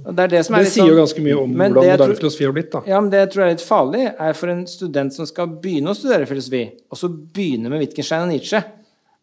og 0.07 0.16
det, 0.16 0.28
det, 0.33 0.43
det 0.49 0.64
sier 0.72 0.87
jo 0.89 0.95
sånn- 0.95 1.01
ganske 1.03 1.24
mye 1.26 1.37
om 1.43 1.53
hvordan 1.53 1.76
moderne 1.76 2.18
filosofi 2.22 2.49
har 2.49 2.57
blitt. 2.57 2.70
da. 2.72 2.83
Ja, 2.89 3.01
men 3.05 3.11
Det 3.12 3.20
jeg 3.26 3.33
tror 3.35 3.45
er 3.47 3.53
litt 3.55 3.66
farlig, 3.68 4.05
er 4.28 4.39
for 4.41 4.55
en 4.55 4.66
student 4.66 5.16
som 5.18 5.28
skal 5.28 5.53
begynne 5.61 5.93
å 5.93 5.99
studere 5.99 6.28
filosofi, 6.31 6.62
og 6.91 6.97
så 7.03 7.12
begynne 7.12 7.68
med 7.72 7.85
Wittgenstein 7.85 8.24
og 8.24 8.33
Nietzsche, 8.33 8.62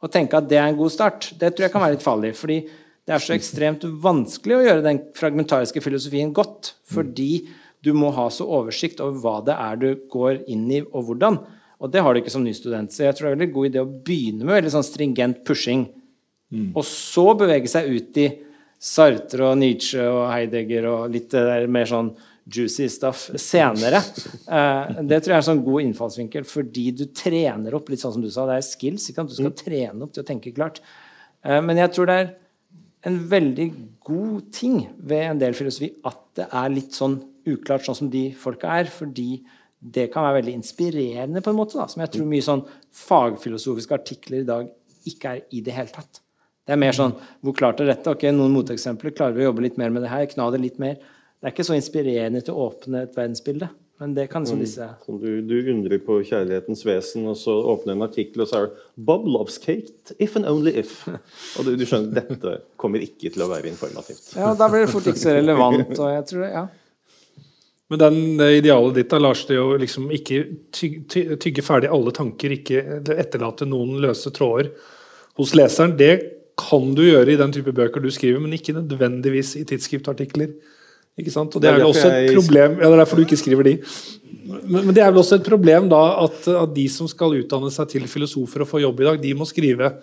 og 0.04 0.12
tenke 0.14 0.38
at 0.38 0.48
det 0.50 0.60
er 0.62 0.68
en 0.70 0.78
god 0.78 0.94
start. 0.94 1.32
Det 1.42 1.56
tror 1.56 1.66
jeg 1.66 1.74
kan 1.74 1.82
være 1.82 1.98
litt 1.98 2.06
farlig. 2.06 2.36
fordi 2.38 2.60
det 3.08 3.16
er 3.16 3.24
så 3.24 3.34
ekstremt 3.38 3.86
vanskelig 4.04 4.56
å 4.58 4.64
gjøre 4.66 4.84
den 4.84 4.98
fragmentariske 5.16 5.80
filosofien 5.82 6.34
godt. 6.36 6.74
Fordi 6.92 7.48
du 7.86 7.94
må 7.96 8.10
ha 8.16 8.28
så 8.34 8.48
oversikt 8.58 9.02
over 9.04 9.20
hva 9.22 9.36
det 9.46 9.56
er 9.56 9.80
du 9.82 9.90
går 10.12 10.44
inn 10.50 10.66
i, 10.72 10.82
og 10.82 11.10
hvordan. 11.10 11.40
Og 11.78 11.94
det 11.94 12.02
har 12.02 12.14
du 12.14 12.22
ikke 12.22 12.34
som 12.34 12.46
ny 12.46 12.54
student. 12.58 12.94
Så 12.94 13.06
jeg 13.06 13.16
tror 13.16 13.28
det 13.28 13.32
er 13.32 13.38
en 13.38 13.44
veldig 13.44 13.56
god 13.58 13.70
idé 13.70 13.84
å 13.84 13.92
begynne 14.08 14.48
med 14.48 14.58
veldig 14.58 14.74
sånn 14.74 14.88
stringent 14.88 15.44
pushing. 15.48 15.86
Mm. 16.54 16.72
Og 16.74 16.84
så 16.88 17.28
bevege 17.38 17.70
seg 17.70 17.92
ut 17.92 18.18
i 18.24 18.32
Sartre 18.78 19.52
og 19.52 19.60
Nietzsche 19.62 20.02
og 20.06 20.28
Heidegger 20.32 20.90
og 20.90 21.14
litt 21.14 21.30
der 21.34 21.70
mer 21.70 21.90
sånn 21.90 22.12
juicy 22.48 22.88
stuff 22.90 23.28
senere. 23.42 24.02
Eh, 24.48 25.02
det 25.04 25.20
tror 25.20 25.34
jeg 25.34 25.36
er 25.36 25.42
en 25.42 25.48
sånn 25.50 25.64
god 25.66 25.84
innfallsvinkel, 25.84 26.46
fordi 26.48 26.86
du 26.96 27.06
trener 27.12 27.76
opp 27.76 27.90
litt 27.92 28.02
sånn 28.04 28.16
som 28.16 28.24
du 28.24 28.30
sa, 28.32 28.46
det 28.48 28.60
er 28.62 28.66
skills. 28.66 29.10
Du 29.12 29.36
skal 29.36 29.52
mm. 29.52 29.58
trene 29.60 30.06
opp 30.06 30.14
til 30.16 30.24
å 30.24 30.28
tenke 30.28 30.54
klart. 30.56 30.80
Eh, 31.44 31.60
men 31.62 31.82
jeg 31.82 31.94
tror 31.94 32.10
det 32.10 32.20
er 32.22 32.30
en 33.08 33.18
veldig 33.30 33.68
god 34.08 34.48
ting 34.56 34.80
ved 34.98 35.26
en 35.26 35.42
del 35.42 35.58
filosofi 35.58 35.92
at 36.08 36.22
det 36.40 36.48
er 36.48 36.72
litt 36.74 36.96
sånn 36.96 37.20
uklart, 37.54 37.86
sånn 37.88 38.02
som 38.02 38.12
de 38.14 38.30
folka 38.38 38.76
er. 38.80 38.92
fordi 38.92 39.44
det 39.78 40.08
kan 40.14 40.26
være 40.26 40.40
veldig 40.40 40.56
inspirerende, 40.58 41.42
på 41.46 41.52
en 41.54 41.58
måte, 41.60 41.78
da, 41.78 41.86
som 41.88 42.02
jeg 42.02 42.10
tror 42.16 42.30
mye 42.30 42.46
sånn 42.46 42.64
fagfilosofiske 42.98 43.94
artikler 43.94 44.42
i 44.42 44.48
dag 44.48 44.72
ikke 45.08 45.36
er 45.36 45.44
i 45.54 45.62
det 45.62 45.76
hele 45.76 45.94
tatt. 45.94 46.24
Det 46.68 46.74
er 46.76 46.82
mer 46.82 46.96
sånn 46.96 47.14
Hvor 47.46 47.56
klart 47.56 47.80
er 47.80 47.88
dette? 47.88 48.12
Ok, 48.12 48.26
Noen 48.36 48.52
moteksempler. 48.52 49.14
Klarer 49.16 49.38
vi 49.38 49.46
å 49.46 49.52
jobbe 49.52 49.64
litt 49.64 49.78
mer 49.80 49.94
med 49.94 50.04
det 50.04 50.12
her? 50.12 50.26
Kna 50.28 50.50
det 50.52 50.60
litt 50.60 50.82
mer. 50.84 50.98
Det 51.38 51.48
er 51.48 51.54
ikke 51.54 51.68
så 51.68 51.78
inspirerende 51.78 52.42
til 52.44 52.58
å 52.58 52.66
åpne 52.72 53.06
et 53.06 53.14
verdensbilde. 53.16 53.70
Men 54.02 54.14
det 54.14 54.28
kan 54.30 54.44
liksom 54.44 54.60
disse 54.62 54.86
mm, 55.08 55.20
du, 55.22 55.30
du, 55.48 55.56
undrer 55.72 56.02
på 56.06 56.20
kjærlighetens 56.22 56.84
vesen, 56.86 57.24
og 57.32 57.38
så 57.40 57.56
åpner 57.72 57.96
en 57.96 58.06
artikkel, 58.06 58.44
og 58.44 58.50
så 58.50 58.60
er 58.60 58.68
det 58.68 58.84
'Bob 59.08 59.26
loves 59.26 59.58
cake, 59.58 59.90
if 60.20 60.36
and 60.38 60.46
only 60.46 60.76
if'. 60.84 61.08
Og 61.58 61.66
du, 61.66 61.72
du 61.80 61.86
skjønner, 61.86 62.12
dette 62.20 62.60
kommer 62.78 63.02
ikke 63.02 63.32
til 63.34 63.42
å 63.42 63.50
være 63.50 63.72
informativt. 63.72 64.36
Ja, 64.38 64.52
da 64.54 64.68
blir 64.70 64.86
det 64.86 64.92
fort 64.94 65.10
ikke 65.10 65.24
så 65.24 65.34
relevant. 65.40 65.96
og 66.02 66.12
jeg 66.14 66.28
tror 66.30 66.46
det, 66.46 66.52
ja. 66.54 66.68
Men 67.88 68.00
den, 68.02 68.16
det 68.40 68.48
idealet 68.58 68.98
ditt 69.00 69.12
da, 69.14 69.20
Lars, 69.24 69.46
det 69.48 69.60
å 69.62 69.78
liksom 69.80 70.10
ikke 70.12 70.42
tygge, 70.76 71.38
tygge 71.40 71.64
ferdig 71.64 71.92
alle 71.94 72.12
tanker, 72.16 72.58
ikke 72.58 72.82
etterlate 73.16 73.68
noen 73.70 73.96
løse 74.04 74.32
tråder 74.36 74.74
hos 75.40 75.54
leseren, 75.56 75.96
det 76.00 76.16
kan 76.58 76.90
du 76.98 77.04
gjøre 77.06 77.32
i 77.32 77.40
den 77.40 77.54
type 77.54 77.72
bøker 77.76 78.04
du 78.04 78.10
skriver, 78.12 78.42
men 78.44 78.58
ikke 78.58 78.76
nødvendigvis 78.76 79.54
i 79.62 79.64
tidsskriftartikler. 79.70 80.52
Ikke 81.18 81.34
sant? 81.34 81.56
Og 81.56 81.62
Det 81.62 81.70
er 81.70 81.80
vel 81.80 81.90
også 81.90 82.10
et 82.14 82.36
problem 82.36 82.76
ja, 82.78 82.84
Det 82.84 82.94
er 82.94 83.00
derfor 83.02 83.18
du 83.18 83.24
ikke 83.24 83.40
skriver 83.40 83.66
de. 83.66 83.72
Men, 84.48 84.84
men 84.84 84.92
det 84.94 85.02
er 85.02 85.10
vel 85.10 85.22
også 85.24 85.40
et 85.40 85.48
problem 85.48 85.88
da 85.90 86.02
at, 86.26 86.44
at 86.52 86.76
de 86.76 86.86
som 86.92 87.10
skal 87.10 87.40
utdanne 87.40 87.72
seg 87.74 87.90
til 87.96 88.06
filosofer 88.10 88.64
og 88.64 88.70
få 88.70 88.84
jobb 88.84 89.02
i 89.02 89.08
dag, 89.08 89.22
de 89.24 89.34
må 89.38 89.48
skrive 89.50 89.96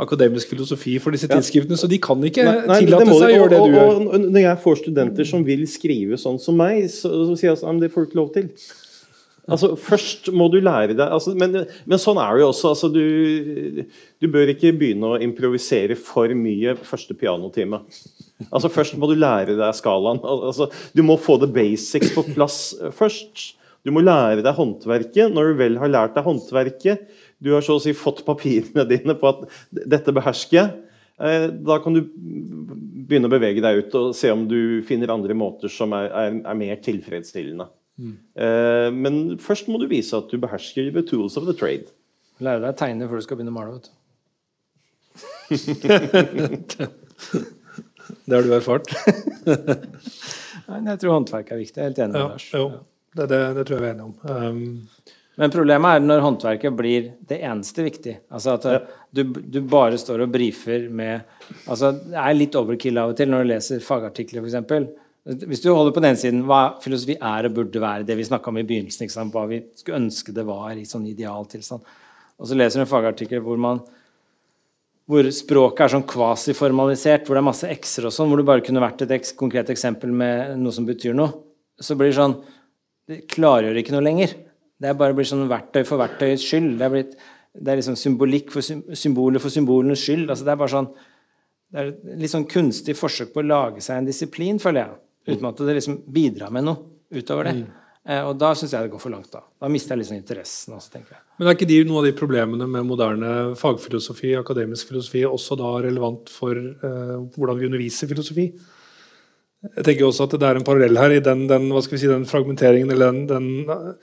akademisk 0.00 0.50
filosofi 0.52 0.96
for 1.02 1.14
disse 1.14 1.28
tidsskriftene, 1.30 1.78
så 1.78 1.88
de 1.90 1.98
kan 2.02 2.20
ikke 2.26 2.44
nei, 2.46 2.54
nei, 2.68 2.78
tillate 2.84 3.08
seg 3.10 3.26
å 3.26 3.32
gjøre 3.34 3.50
det 3.52 3.58
du 3.62 3.74
gjør. 3.74 3.90
Og, 3.90 4.06
og, 4.06 4.28
når 4.28 4.46
jeg 4.46 4.60
får 4.64 4.78
studenter 4.84 5.28
som 5.28 5.46
vil 5.46 5.66
skrive 5.70 6.20
sånn 6.20 6.38
som 6.42 6.56
meg, 6.60 6.86
så, 6.92 7.10
så 7.30 7.36
sier 7.36 7.52
jeg 7.52 7.60
at 7.60 7.82
Det 7.82 7.90
får 7.92 8.06
du 8.06 8.10
ikke 8.10 8.20
lov 8.20 8.32
til. 8.36 8.48
Altså, 9.50 9.72
Først 9.80 10.28
må 10.36 10.46
du 10.52 10.58
lære 10.62 10.94
deg 10.94 11.06
altså, 11.06 11.32
men, 11.38 11.62
men, 11.88 12.00
sånn 12.00 12.20
er 12.22 12.36
det 12.36 12.44
jo 12.44 12.50
også. 12.52 12.72
Altså, 12.74 12.90
du, 12.92 13.84
du, 14.20 14.26
bør 14.30 14.52
ikke 14.52 14.74
begynne 14.76 15.14
å 15.14 15.20
improvisere 15.22 15.96
for 15.98 16.32
mye 16.36 16.76
første 16.86 17.16
pianotime. 17.18 17.82
Altså, 18.48 18.70
Først 18.72 18.98
må 19.00 19.10
du 19.10 19.16
lære 19.18 19.56
deg 19.58 19.78
skalaen. 19.78 20.20
Altså, 20.22 20.70
du 20.94 21.02
må 21.06 21.18
få 21.20 21.38
the 21.40 21.50
basics 21.50 22.14
på 22.14 22.26
plass 22.34 22.60
først. 22.96 23.50
Du 23.86 23.92
må 23.96 24.04
lære 24.04 24.44
deg 24.44 24.56
håndverket. 24.56 25.32
Når 25.32 25.50
du 25.50 25.60
vel 25.64 25.80
har 25.80 25.92
lært 25.92 26.16
deg 26.16 26.26
håndverket, 26.26 27.08
du 27.40 27.52
har 27.54 27.64
så 27.64 27.78
å 27.78 27.82
si 27.82 27.94
fått 27.96 28.22
papirene 28.26 28.86
dine 28.88 29.16
på 29.18 29.30
at 29.32 29.44
dette 29.72 30.14
behersker 30.16 30.58
jeg. 30.58 30.72
Eh, 31.20 31.46
da 31.66 31.78
kan 31.82 31.96
du 31.96 32.02
begynne 32.04 33.28
å 33.28 33.32
bevege 33.32 33.64
deg 33.64 33.82
ut 33.82 33.96
og 33.98 34.10
se 34.16 34.30
om 34.32 34.46
du 34.48 34.80
finner 34.88 35.12
andre 35.12 35.36
måter 35.36 35.72
som 35.72 35.92
er, 35.96 36.10
er, 36.12 36.40
er 36.44 36.58
mer 36.58 36.80
tilfredsstillende. 36.84 37.68
Mm. 38.00 38.12
Men 38.96 39.16
først 39.44 39.66
må 39.68 39.76
du 39.76 39.84
vise 39.90 40.16
at 40.16 40.30
du 40.32 40.38
behersker 40.40 40.86
the 40.94 41.02
tools 41.04 41.34
of 41.36 41.44
the 41.44 41.52
trade. 41.52 41.90
Lære 42.40 42.62
deg 42.62 42.70
å 42.72 42.78
tegne 42.80 43.08
før 43.10 43.20
du 43.20 43.26
skal 43.26 43.36
begynne 43.36 43.52
å 43.52 43.58
male. 43.58 43.74
vet 43.76 43.90
du. 43.90 43.96
det 48.24 48.36
har 48.36 48.46
du 48.46 48.54
erfart? 48.56 48.88
Nei, 50.70 50.78
jeg 50.86 51.00
tror 51.02 51.16
håndverk 51.16 51.50
er 51.50 51.60
viktig. 51.60 51.76
Jeg 51.76 51.82
er 51.82 51.90
helt 51.90 52.00
enig 52.04 52.14
med 52.14 52.22
ja, 52.22 52.28
Lars. 52.30 52.46
Jo, 52.54 52.66
det, 53.16 53.26
det, 53.32 53.40
det, 53.58 53.64
tror 53.66 53.76
jeg 53.76 53.82
vi 53.82 53.88
er 53.88 53.94
enige 53.96 54.08
om. 54.08 54.14
Um, 54.24 55.16
men 55.38 55.52
problemet 55.52 55.96
er 55.96 56.02
når 56.04 56.24
håndverket 56.24 56.74
blir 56.76 57.12
det 57.28 57.38
eneste 57.46 57.84
viktige. 57.86 58.18
Altså 58.34 58.56
at 58.56 58.66
ja. 58.66 58.80
du, 59.14 59.22
du, 59.30 59.60
bare 59.62 59.98
står 60.00 60.24
og 60.24 60.32
brifer 60.34 60.88
med 60.90 61.22
altså 61.70 61.92
Det 61.94 62.18
er 62.18 62.36
litt 62.36 62.58
overkill 62.58 62.98
av 63.00 63.12
og 63.12 63.20
til 63.20 63.30
når 63.30 63.44
du 63.46 63.52
leser 63.52 63.84
fagartikler, 63.84 64.44
f.eks. 64.44 64.90
Hvis 65.46 65.62
du 65.62 65.70
holder 65.70 65.94
på 65.94 66.02
den 66.02 66.18
siden 66.18 66.42
hva 66.48 66.60
filosofi 66.82 67.14
er 67.14 67.46
og 67.46 67.56
burde 67.56 67.82
være, 67.82 68.04
det 68.08 68.16
vi 68.18 68.26
snakka 68.26 68.50
om 68.50 68.58
i 68.60 68.66
begynnelsen, 68.66 69.30
hva 69.32 69.46
vi 69.48 69.62
skulle 69.78 70.00
ønske 70.02 70.34
det 70.34 70.44
var 70.48 70.74
i 70.74 70.88
sånn 70.88 71.06
idealtilstand, 71.12 71.96
og 72.40 72.48
så 72.48 72.56
leser 72.56 72.80
du 72.80 72.86
en 72.86 72.92
fagartikkel 72.92 73.42
hvor 73.44 73.60
man 73.60 73.82
hvor 75.10 75.26
språket 75.34 75.84
er 75.84 75.92
sånn 75.96 76.06
kvasiformalisert, 76.06 77.24
hvor 77.26 77.34
det 77.34 77.40
er 77.40 77.48
masse 77.48 77.70
x-er 77.72 78.06
og 78.06 78.14
sånn, 78.14 78.30
hvor 78.30 78.38
det 78.38 78.46
bare 78.46 78.62
kunne 78.62 78.82
vært 78.82 79.02
et 79.02 79.14
eks 79.16 79.32
konkret 79.38 79.72
eksempel 79.72 80.12
med 80.14 80.54
noe 80.60 80.74
som 80.74 80.86
betyr 80.86 81.16
noe, 81.18 81.32
så 81.80 81.96
blir 81.98 82.12
det 82.12 82.18
sånn 82.20 82.38
Det 83.10 83.24
klargjør 83.26 83.80
ikke 83.80 83.90
noe 83.96 84.04
lenger. 84.06 84.36
Det 84.80 84.96
bare 84.96 85.16
blir 85.16 85.28
sånn 85.28 85.48
verktøy 85.50 85.82
for 85.84 86.00
verktøyets 86.00 86.46
skyld. 86.46 86.74
Det 86.80 86.86
er, 86.86 86.92
blitt, 86.94 87.16
det 87.52 87.72
er 87.72 87.80
liksom 87.80 87.98
symbolikk 88.00 88.52
for 88.54 88.64
symboler 88.96 89.42
for 89.42 89.52
symbolenes 89.52 90.02
skyld. 90.06 90.28
altså 90.28 90.46
Det 90.46 90.54
er 90.54 90.62
bare 90.62 90.74
sånn 90.76 90.92
det 91.70 91.78
er 91.78 91.90
et 91.92 92.22
litt 92.24 92.32
sånn 92.32 92.48
kunstig 92.50 92.96
forsøk 92.98 93.28
på 93.34 93.44
å 93.44 93.46
lage 93.46 93.82
seg 93.84 94.00
en 94.00 94.08
disiplin, 94.08 94.58
føler 94.58 94.82
jeg. 94.82 94.96
Uten 95.30 95.46
at 95.52 95.60
det 95.68 95.76
liksom 95.76 96.00
bidrar 96.10 96.50
med 96.54 96.66
noe 96.66 97.20
utover 97.20 97.46
det. 97.46 97.52
Mm. 97.60 97.68
Eh, 98.10 98.22
og 98.24 98.32
da 98.40 98.50
syns 98.56 98.72
jeg 98.74 98.86
det 98.86 98.92
går 98.94 99.02
for 99.02 99.14
langt. 99.14 99.30
Da 99.30 99.44
Da 99.60 99.68
mister 99.70 99.94
jeg 99.94 100.02
liksom 100.02 100.18
interessen. 100.18 100.74
Også, 100.74 100.90
tenker 100.96 101.14
jeg. 101.14 101.22
Men 101.38 101.48
er 101.48 101.56
ikke 101.58 101.68
de, 101.70 101.78
noen 101.84 102.00
av 102.00 102.08
de 102.08 102.16
problemene 102.18 102.66
med 102.66 102.88
moderne 102.88 103.30
fagfilosofi, 103.60 104.32
akademisk 104.40 104.90
filosofi, 104.90 105.22
også 105.28 105.58
da 105.60 105.70
relevant 105.86 106.32
for 106.32 106.58
eh, 106.58 107.16
hvordan 107.36 107.60
vi 107.60 107.70
underviser 107.70 108.10
filosofi? 108.10 108.48
Jeg 109.76 109.84
tenker 109.84 110.08
også 110.08 110.24
at 110.24 110.34
det 110.40 110.48
er 110.48 110.58
en 110.58 110.66
parallell 110.66 110.96
her 110.96 111.12
i 111.12 111.22
den, 111.22 111.44
den, 111.46 111.68
si, 111.84 112.06
den 112.08 112.24
fragmenteringen 112.26 112.90
eller 112.94 113.12
den, 113.12 113.26
den 113.28 113.96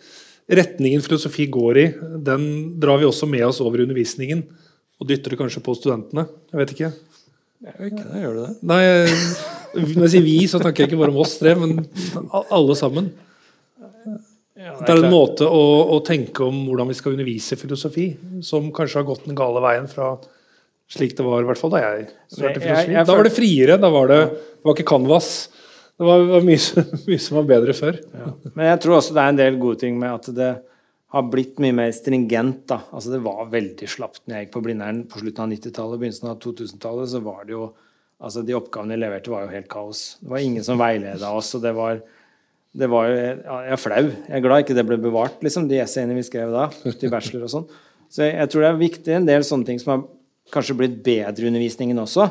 retningen 0.48 1.04
filosofi 1.04 1.48
går 1.52 1.78
i. 1.82 1.86
Den 2.24 2.48
drar 2.80 3.02
vi 3.02 3.08
også 3.08 3.28
med 3.30 3.45
oss 3.48 3.60
over 3.64 3.84
undervisningen 3.84 4.45
og 4.98 5.10
dytter 5.10 5.34
det 5.34 5.39
kanskje 5.41 5.64
på 5.66 5.76
studentene. 5.78 6.26
Jeg 6.52 6.62
vet 6.62 6.74
ikke. 6.76 6.91
Jeg 7.68 7.76
vet 7.82 7.93
ikke 7.93 8.08
da 8.08 8.22
gjør 8.22 8.36
du 8.36 8.41
det? 8.43 8.52
Nei, 8.70 8.82
Når 9.78 10.06
jeg 10.08 10.14
sier 10.14 10.26
vi, 10.26 10.38
så 10.50 10.62
snakker 10.62 10.84
jeg 10.84 10.91
ikke 10.91 11.02
bare 11.02 11.14
om 11.14 11.22
oss 11.22 11.36
tre, 11.41 11.54
men 11.58 11.84
alle 12.32 12.78
sammen. 12.80 13.12
Ja, 14.58 14.74
det, 14.74 14.88
er 14.88 14.88
det 14.88 14.95
er 14.95 15.04
en 15.06 15.14
måte 15.14 15.45
å, 15.45 15.66
å, 15.93 16.00
tenke 16.06 16.48
om 16.48 16.64
hvordan 16.66 16.89
vi 16.89 16.95
skal 16.98 17.14
undervise 17.14 17.60
filosofi, 17.60 18.08
som 18.45 18.72
kanskje 18.74 19.00
har 19.02 19.08
gått 19.08 19.28
den 19.30 19.38
gale 19.38 19.62
veien 19.64 19.86
fra 19.91 20.16
slik 20.88 21.14
det 21.18 21.26
var 21.26 21.43
i 21.43 21.48
hvert 21.50 21.60
fall 21.60 21.74
da 21.74 21.82
jeg 21.84 22.08
studerte 22.32 22.64
filosofi. 22.64 22.95
Da 22.95 23.16
var 23.20 23.28
det 23.28 23.36
friere. 23.36 23.78
Da 23.82 23.91
var 23.93 24.12
det, 24.12 24.20
det 24.32 24.68
var 24.68 24.78
ikke 24.78 24.91
canvas. 24.95 25.32
Det 25.98 26.06
var, 26.06 26.24
var 26.30 26.43
mye, 26.45 26.84
mye, 27.10 27.22
som 27.22 27.39
var 27.39 27.48
bedre 27.50 27.74
før. 27.78 27.98
Ja. 28.14 28.32
Men 28.54 28.72
jeg 28.72 28.82
tror 28.84 29.00
også 29.00 29.16
det 29.18 29.24
er 29.24 29.34
en 29.34 29.39
del 29.39 29.62
gode 29.62 29.82
ting 29.82 29.98
med 29.98 30.14
at 30.14 30.30
det 30.38 30.52
har 31.16 31.24
blitt 31.32 31.58
mye 31.64 31.76
mer 31.76 31.93
stringent. 31.95 32.66
da. 32.70 32.82
Altså 32.91 33.16
Det 33.16 33.24
var 33.26 33.50
veldig 33.52 33.89
slapt 33.89 34.26
når 34.26 34.36
jeg 34.36 34.45
gikk 34.45 34.54
på 34.58 34.64
Blindern 34.66 35.04
på 35.10 35.22
slutten 35.24 35.45
av 35.45 35.54
90-tallet, 35.56 35.95
og 35.95 36.04
begynnelsen 36.04 36.32
av 36.34 36.41
2000-tallet. 36.43 37.12
så 37.14 37.22
var 37.26 37.48
det 37.48 37.56
jo, 37.56 37.70
altså 38.22 38.43
De 38.45 38.58
oppgavene 38.58 38.98
jeg 38.98 39.04
leverte, 39.06 39.34
var 39.34 39.48
jo 39.48 39.56
helt 39.56 39.72
kaos. 39.72 40.04
Det 40.22 40.30
var 40.36 40.43
ingen 40.43 40.68
som 40.68 40.82
veileda 40.82 41.32
oss. 41.34 41.54
og 41.58 41.64
det 41.64 41.74
var, 41.78 42.04
det 42.78 42.91
var 42.91 43.10
jo, 43.10 43.16
Jeg 43.16 43.74
er 43.74 43.82
flau. 43.82 44.04
Jeg 44.04 44.36
er 44.38 44.45
glad 44.45 44.66
ikke 44.66 44.78
det 44.78 44.88
ble 44.89 45.00
bevart, 45.02 45.41
liksom, 45.41 45.70
de 45.72 45.82
essayene 45.82 46.18
vi 46.20 46.28
skrev 46.28 46.54
da. 46.54 46.68
til 47.00 47.14
bachelor 47.14 47.48
og 47.48 47.56
sånn. 47.56 47.68
Så 48.12 48.28
jeg, 48.28 48.38
jeg, 48.38 48.52
tror 48.52 48.64
det 48.64 48.70
er 48.70 48.84
viktig 48.84 49.18
en 49.18 49.28
del 49.28 49.48
sånne 49.48 49.68
ting 49.68 49.82
som 49.82 49.95
har 49.95 50.06
kanskje 50.54 50.78
blitt 50.80 51.02
bedre 51.04 51.50
undervisningen 51.50 51.98
også. 52.04 52.30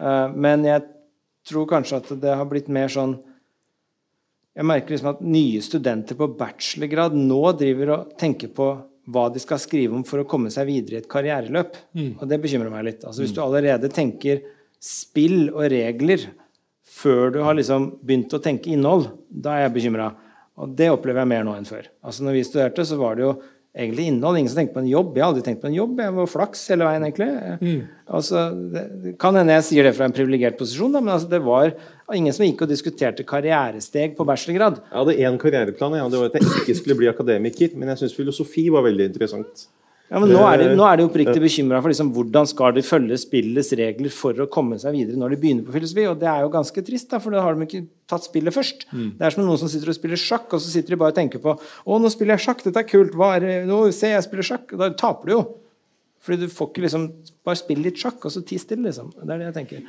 Uh, 0.00 0.32
men 0.34 0.66
jeg 0.66 0.82
tror 1.48 1.68
kanskje 1.70 2.00
at 2.00 2.10
det 2.22 2.34
har 2.38 2.48
blitt 2.50 2.70
mer 2.72 2.92
sånn 2.92 3.18
jeg 4.54 4.66
merker 4.68 4.94
liksom 4.94 5.10
at 5.10 5.22
nye 5.26 5.62
studenter 5.66 6.18
på 6.18 6.28
bachelorgrad 6.38 7.16
nå 7.18 7.40
driver 7.58 7.90
og 7.96 8.12
tenker 8.20 8.52
på 8.54 8.68
hva 9.10 9.24
de 9.32 9.40
skal 9.42 9.60
skrive 9.60 9.96
om 9.96 10.04
for 10.06 10.22
å 10.22 10.28
komme 10.28 10.52
seg 10.54 10.68
videre 10.68 10.96
i 10.96 11.02
et 11.02 11.10
karriereløp. 11.10 11.74
Mm. 11.96 12.12
Og 12.20 12.28
det 12.30 12.38
bekymrer 12.40 12.72
meg 12.72 12.86
litt. 12.86 13.02
Altså, 13.02 13.24
hvis 13.24 13.34
du 13.36 13.42
allerede 13.44 13.90
tenker 13.92 14.44
spill 14.80 15.50
og 15.50 15.66
regler 15.72 16.28
før 16.94 17.34
du 17.34 17.40
har 17.44 17.56
liksom 17.58 17.90
begynt 18.04 18.32
å 18.36 18.40
tenke 18.44 18.70
innhold, 18.72 19.10
da 19.28 19.58
er 19.58 19.66
jeg 19.66 19.74
bekymra. 19.80 20.12
Og 20.62 20.72
det 20.78 20.90
opplever 20.92 21.24
jeg 21.24 21.32
mer 21.34 21.44
nå 21.46 21.56
enn 21.58 21.68
før. 21.68 21.90
Altså, 22.06 22.24
når 22.24 22.38
vi 22.38 22.46
studerte, 22.46 22.86
så 22.86 22.98
var 23.00 23.18
det 23.18 23.26
jo 23.26 23.34
egentlig 23.74 24.06
innhold. 24.06 24.38
Ingen 24.38 24.50
som 24.52 24.60
tenkte 24.60 24.76
på 24.76 24.82
en 24.84 24.90
jobb. 24.90 25.16
Jeg 25.16 25.24
har 25.24 25.32
aldri 25.32 25.44
tenkt 25.46 25.62
på 25.62 25.68
en 25.70 25.76
jobb. 25.76 26.00
Jeg 26.00 26.14
var 26.16 26.30
flaks 26.30 26.62
hele 26.70 26.86
veien, 26.86 27.06
egentlig. 27.08 27.28
Mm. 27.60 27.80
Altså, 28.18 28.44
det 28.74 29.14
kan 29.20 29.38
hende 29.38 29.56
jeg 29.58 29.66
sier 29.68 29.88
det 29.88 29.94
fra 29.96 30.08
en 30.08 30.14
privilegert 30.14 30.58
posisjon, 30.60 30.92
da, 30.94 31.02
men 31.02 31.14
altså, 31.16 31.30
det 31.32 31.40
var 31.42 31.72
ingen 32.14 32.36
som 32.36 32.44
gikk 32.46 32.66
og 32.66 32.70
diskuterte 32.70 33.26
karrieresteg 33.26 34.14
på 34.18 34.26
bachelorgrad. 34.28 34.82
Jeg 34.86 35.00
hadde 35.00 35.16
én 35.26 35.40
karriereplan. 35.42 35.98
Ja. 35.98 36.10
Det 36.12 36.20
var 36.20 36.30
at 36.30 36.38
jeg 36.38 36.60
ikke 36.62 36.78
skulle 36.80 36.98
bli 37.00 37.10
akademiker. 37.10 37.74
Men 37.78 37.92
jeg 37.92 38.04
syns 38.04 38.18
filosofi 38.18 38.68
var 38.74 38.86
veldig 38.86 39.10
interessant. 39.10 39.66
Ja, 40.12 40.20
men 40.20 40.28
Nå 40.28 40.42
er 40.44 40.60
de, 40.60 40.66
nå 40.76 40.84
er 40.84 40.98
de 41.00 41.06
oppriktig 41.08 41.40
bekymra 41.40 41.78
for 41.80 41.90
liksom, 41.90 42.10
hvordan 42.14 42.46
skal 42.46 42.74
de 42.76 42.82
følge 42.84 43.16
spillets 43.18 43.70
regler 43.80 44.12
for 44.12 44.36
å 44.44 44.46
komme 44.52 44.76
seg 44.78 44.92
videre 44.94 45.16
når 45.18 45.32
de 45.32 45.38
begynner 45.40 45.64
på 45.64 45.72
filosofi. 45.74 46.04
Og 46.10 46.18
det 46.20 46.28
er 46.28 46.44
jo 46.44 46.52
ganske 46.52 46.84
trist, 46.84 47.08
da, 47.10 47.18
for 47.24 47.34
da 47.34 47.40
har 47.42 47.56
de 47.56 47.64
ikke 47.64 47.86
tatt 48.12 48.28
spillet 48.28 48.54
først. 48.54 48.84
Mm. 48.92 49.08
Det 49.18 49.26
er 49.26 49.34
som 49.34 49.48
noen 49.48 49.62
som 49.62 49.70
sitter 49.72 49.90
og 49.90 49.96
spiller 49.96 50.20
sjakk, 50.20 50.52
og 50.52 50.60
så 50.60 50.68
sitter 50.70 50.94
de 50.94 51.00
bare 51.00 51.14
og 51.14 51.18
tenker 51.18 51.40
på 51.42 51.56
å, 51.56 51.98
nå 51.98 52.12
spiller 52.12 52.36
jeg 52.36 52.44
sjakk, 52.50 52.60
dette 52.66 52.84
er 52.84 52.90
kult. 52.92 53.16
Hva 53.16 53.28
er 53.38 53.46
det? 53.46 53.54
Nå 53.70 53.78
ser 53.96 54.18
jeg 54.18 54.26
spiller 54.28 54.50
sjakk. 54.52 54.76
Og 54.76 54.84
da 54.84 54.92
taper 55.00 55.30
du 55.30 55.34
jo. 55.38 55.42
Fordi 56.24 56.40
du 56.40 56.48
får 56.52 56.66
ikke 56.70 56.84
liksom 56.86 57.02
Bare 57.44 57.58
spill 57.60 57.80
litt 57.84 57.98
sjakk, 58.00 58.22
og 58.24 58.30
så 58.32 58.40
ti 58.48 58.56
stille, 58.56 58.86
liksom. 58.86 59.10
Det 59.18 59.28
er 59.28 59.36
det 59.42 59.48
jeg 59.50 59.56
tenker. 59.58 59.80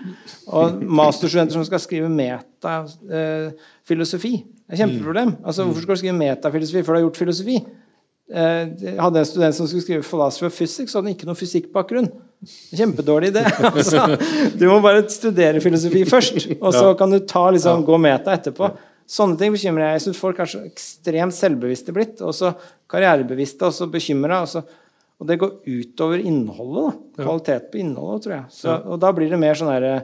Og 0.51 0.84
masterstudenter 0.84 1.55
som 1.55 1.63
skal 1.63 1.80
skrive 1.80 2.11
metafilosofi, 2.11 4.34
eh, 4.36 4.43
er 4.68 4.76
kjempeproblem. 4.82 5.39
Altså, 5.39 5.63
Hvorfor 5.63 5.80
skal 5.86 5.95
du 5.95 6.01
skrive 6.01 6.20
metafilosofi 6.20 6.84
før 6.84 6.91
du 6.91 6.97
har 6.99 7.05
gjort 7.05 7.22
filosofi? 7.22 7.55
Eh, 8.26 8.69
jeg 8.82 8.97
hadde 8.97 9.21
en 9.21 9.28
student 9.30 9.55
som 9.55 9.67
skulle 9.69 9.84
skrive 9.86 10.03
'philosophy 10.03 10.47
of 10.47 10.55
physics', 10.57 10.91
så 10.91 11.01
hadde 11.01 11.13
ikke 11.13 11.28
noen 11.30 11.38
fysikkbakgrunn. 11.38 12.09
Kjempedårlig 12.73 13.32
idé. 13.34 13.45
Altså, 13.76 14.17
du 14.57 14.65
må 14.69 14.80
bare 14.82 15.05
studere 15.09 15.61
filosofi 15.61 16.03
først, 16.05 16.49
og 16.59 16.73
så 16.73 16.93
kan 16.97 17.11
du 17.11 17.19
ta, 17.19 17.49
liksom, 17.53 17.86
gå 17.86 17.99
meta 18.01 18.34
etterpå. 18.34 18.71
Sånne 19.05 19.38
ting 19.38 19.53
bekymrer 19.53 19.91
jeg. 19.91 19.99
Jeg 19.99 20.05
syns 20.07 20.17
folk 20.17 20.39
er 20.41 20.49
så 20.49 20.63
ekstremt 20.65 21.38
selvbevisste 21.38 21.93
blitt, 21.93 22.21
og 22.26 22.34
så 22.34 22.55
karrierebevisste 22.89 23.67
og 23.69 23.73
så 23.73 23.86
bekymra. 23.89 24.41
Og 25.21 25.28
det 25.30 25.38
går 25.39 25.61
utover 25.69 26.17
innholdet. 26.17 26.97
Da. 27.15 27.23
Kvalitet 27.23 27.69
på 27.71 27.80
innholdet, 27.84 28.26
tror 28.26 28.34
jeg. 28.36 28.45
Så, 28.49 28.73
og 28.89 28.99
da 28.99 29.11
blir 29.15 29.30
det 29.30 29.39
mer 29.39 29.53
sånn 29.57 29.69
herre 29.71 29.99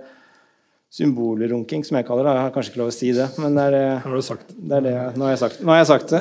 symbolrunking, 0.92 1.86
som 1.88 1.98
jeg 2.00 2.08
kaller 2.08 2.28
det. 2.28 2.32
Jeg 2.36 2.46
har 2.46 2.56
kanskje 2.56 2.74
ikke 2.74 2.82
lov 2.82 2.90
å 2.92 2.96
si 2.96 3.12
det, 3.16 3.28
men 3.40 3.54
det 3.56 3.68
er 3.70 3.76
det, 3.78 3.84
har 4.04 4.16
du 4.16 4.26
sagt. 4.26 4.50
det, 4.56 4.80
er 4.80 4.88
det 4.88 4.96
Nå 5.16 5.28
har 5.28 5.36
jeg 5.36 5.44
sagt, 5.46 5.62
nå 5.64 5.72
har 5.72 5.80
jeg 5.80 5.92
sagt 5.92 6.12
det. 6.12 6.20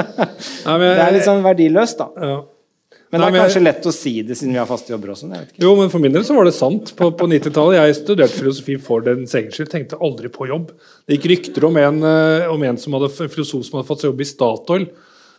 Nei, 0.66 0.74
men, 0.74 0.84
det 0.84 1.06
er 1.06 1.14
litt 1.16 1.28
sånn 1.28 1.46
verdiløst, 1.46 2.02
da. 2.02 2.28
Ja. 2.32 2.42
Men 3.14 3.22
det 3.22 3.28
er 3.28 3.44
kanskje 3.44 3.62
lett 3.62 3.86
å 3.86 3.92
si 3.94 4.12
det 4.26 4.34
siden 4.34 4.56
vi 4.56 4.58
har 4.58 4.66
faste 4.66 4.90
jobber 4.90 5.12
også. 5.14 5.28
Jo, 5.62 5.70
men 5.78 5.90
For 5.92 6.02
min 6.02 6.14
del 6.16 6.24
så 6.26 6.34
var 6.34 6.48
det 6.48 6.54
sant. 6.56 6.90
På, 6.98 7.12
på 7.14 7.28
90-tallet 7.30 7.78
jeg 7.78 7.96
studerte 8.00 8.40
filosofi 8.40 8.74
for 8.82 9.04
den 9.06 9.22
egen 9.22 9.54
skyld. 9.54 9.70
Tenkte 9.70 10.00
aldri 10.02 10.30
på 10.34 10.48
jobb. 10.50 10.72
Det 11.06 11.16
gikk 11.20 11.28
rykter 11.30 11.68
om 11.70 11.78
en, 11.78 12.00
eh, 12.10 12.50
om 12.50 12.64
en 12.66 12.80
som 12.80 12.96
hadde, 12.98 13.12
filosof 13.14 13.62
som 13.68 13.78
hadde 13.78 13.86
fått 13.86 14.02
seg 14.02 14.10
jobb 14.10 14.24
i 14.24 14.26
Statoil 14.26 14.88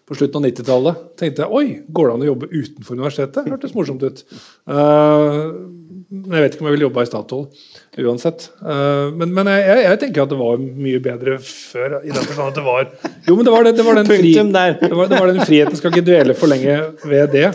på 0.08 0.16
slutten 0.16 0.40
av 0.40 0.48
90-tallet. 0.48 1.04
Tenkte 1.20 1.44
jeg 1.44 1.60
oi, 1.60 1.66
går 1.92 2.08
det 2.08 2.16
an 2.16 2.24
å 2.24 2.30
jobbe 2.30 2.52
utenfor 2.54 2.96
universitetet? 2.96 3.52
Hørtes 3.52 3.76
morsomt 3.76 4.08
ut. 4.08 4.24
Uh, 4.70 5.52
jeg 6.12 6.44
vet 6.44 6.54
ikke 6.54 6.64
om 6.64 6.70
jeg 6.70 6.76
vil 6.76 6.86
jobbe 6.86 7.04
i 7.04 7.08
Statoil 7.10 8.06
uansett. 8.06 8.48
Uh, 8.62 9.12
men, 9.16 9.32
men 9.34 9.50
jeg, 9.50 9.80
jeg, 9.86 10.00
tenker 10.02 10.26
at 10.26 10.32
det 10.34 10.40
var 10.40 10.60
mye 10.62 11.02
bedre 11.04 11.38
før. 11.42 11.98
i 12.04 12.12
den 12.12 12.28
forstand 12.28 12.52
at 12.52 12.60
det 12.60 12.66
var 12.66 12.84
Jo, 13.28 13.36
men 13.36 13.48
det 13.48 13.54
var, 13.56 13.66
det, 13.66 13.76
det 13.78 13.86
var 13.88 14.00
den, 14.00 14.12
fri, 14.12 14.34
det 14.36 14.92
var, 14.92 15.10
det 15.10 15.20
var 15.20 15.32
den 15.32 15.42
friheten. 15.46 15.80
Skal 15.80 15.94
ikke 15.94 16.08
dvele 16.08 16.38
for 16.38 16.52
lenge 16.52 16.78
ved 17.06 17.34
det. 17.36 17.48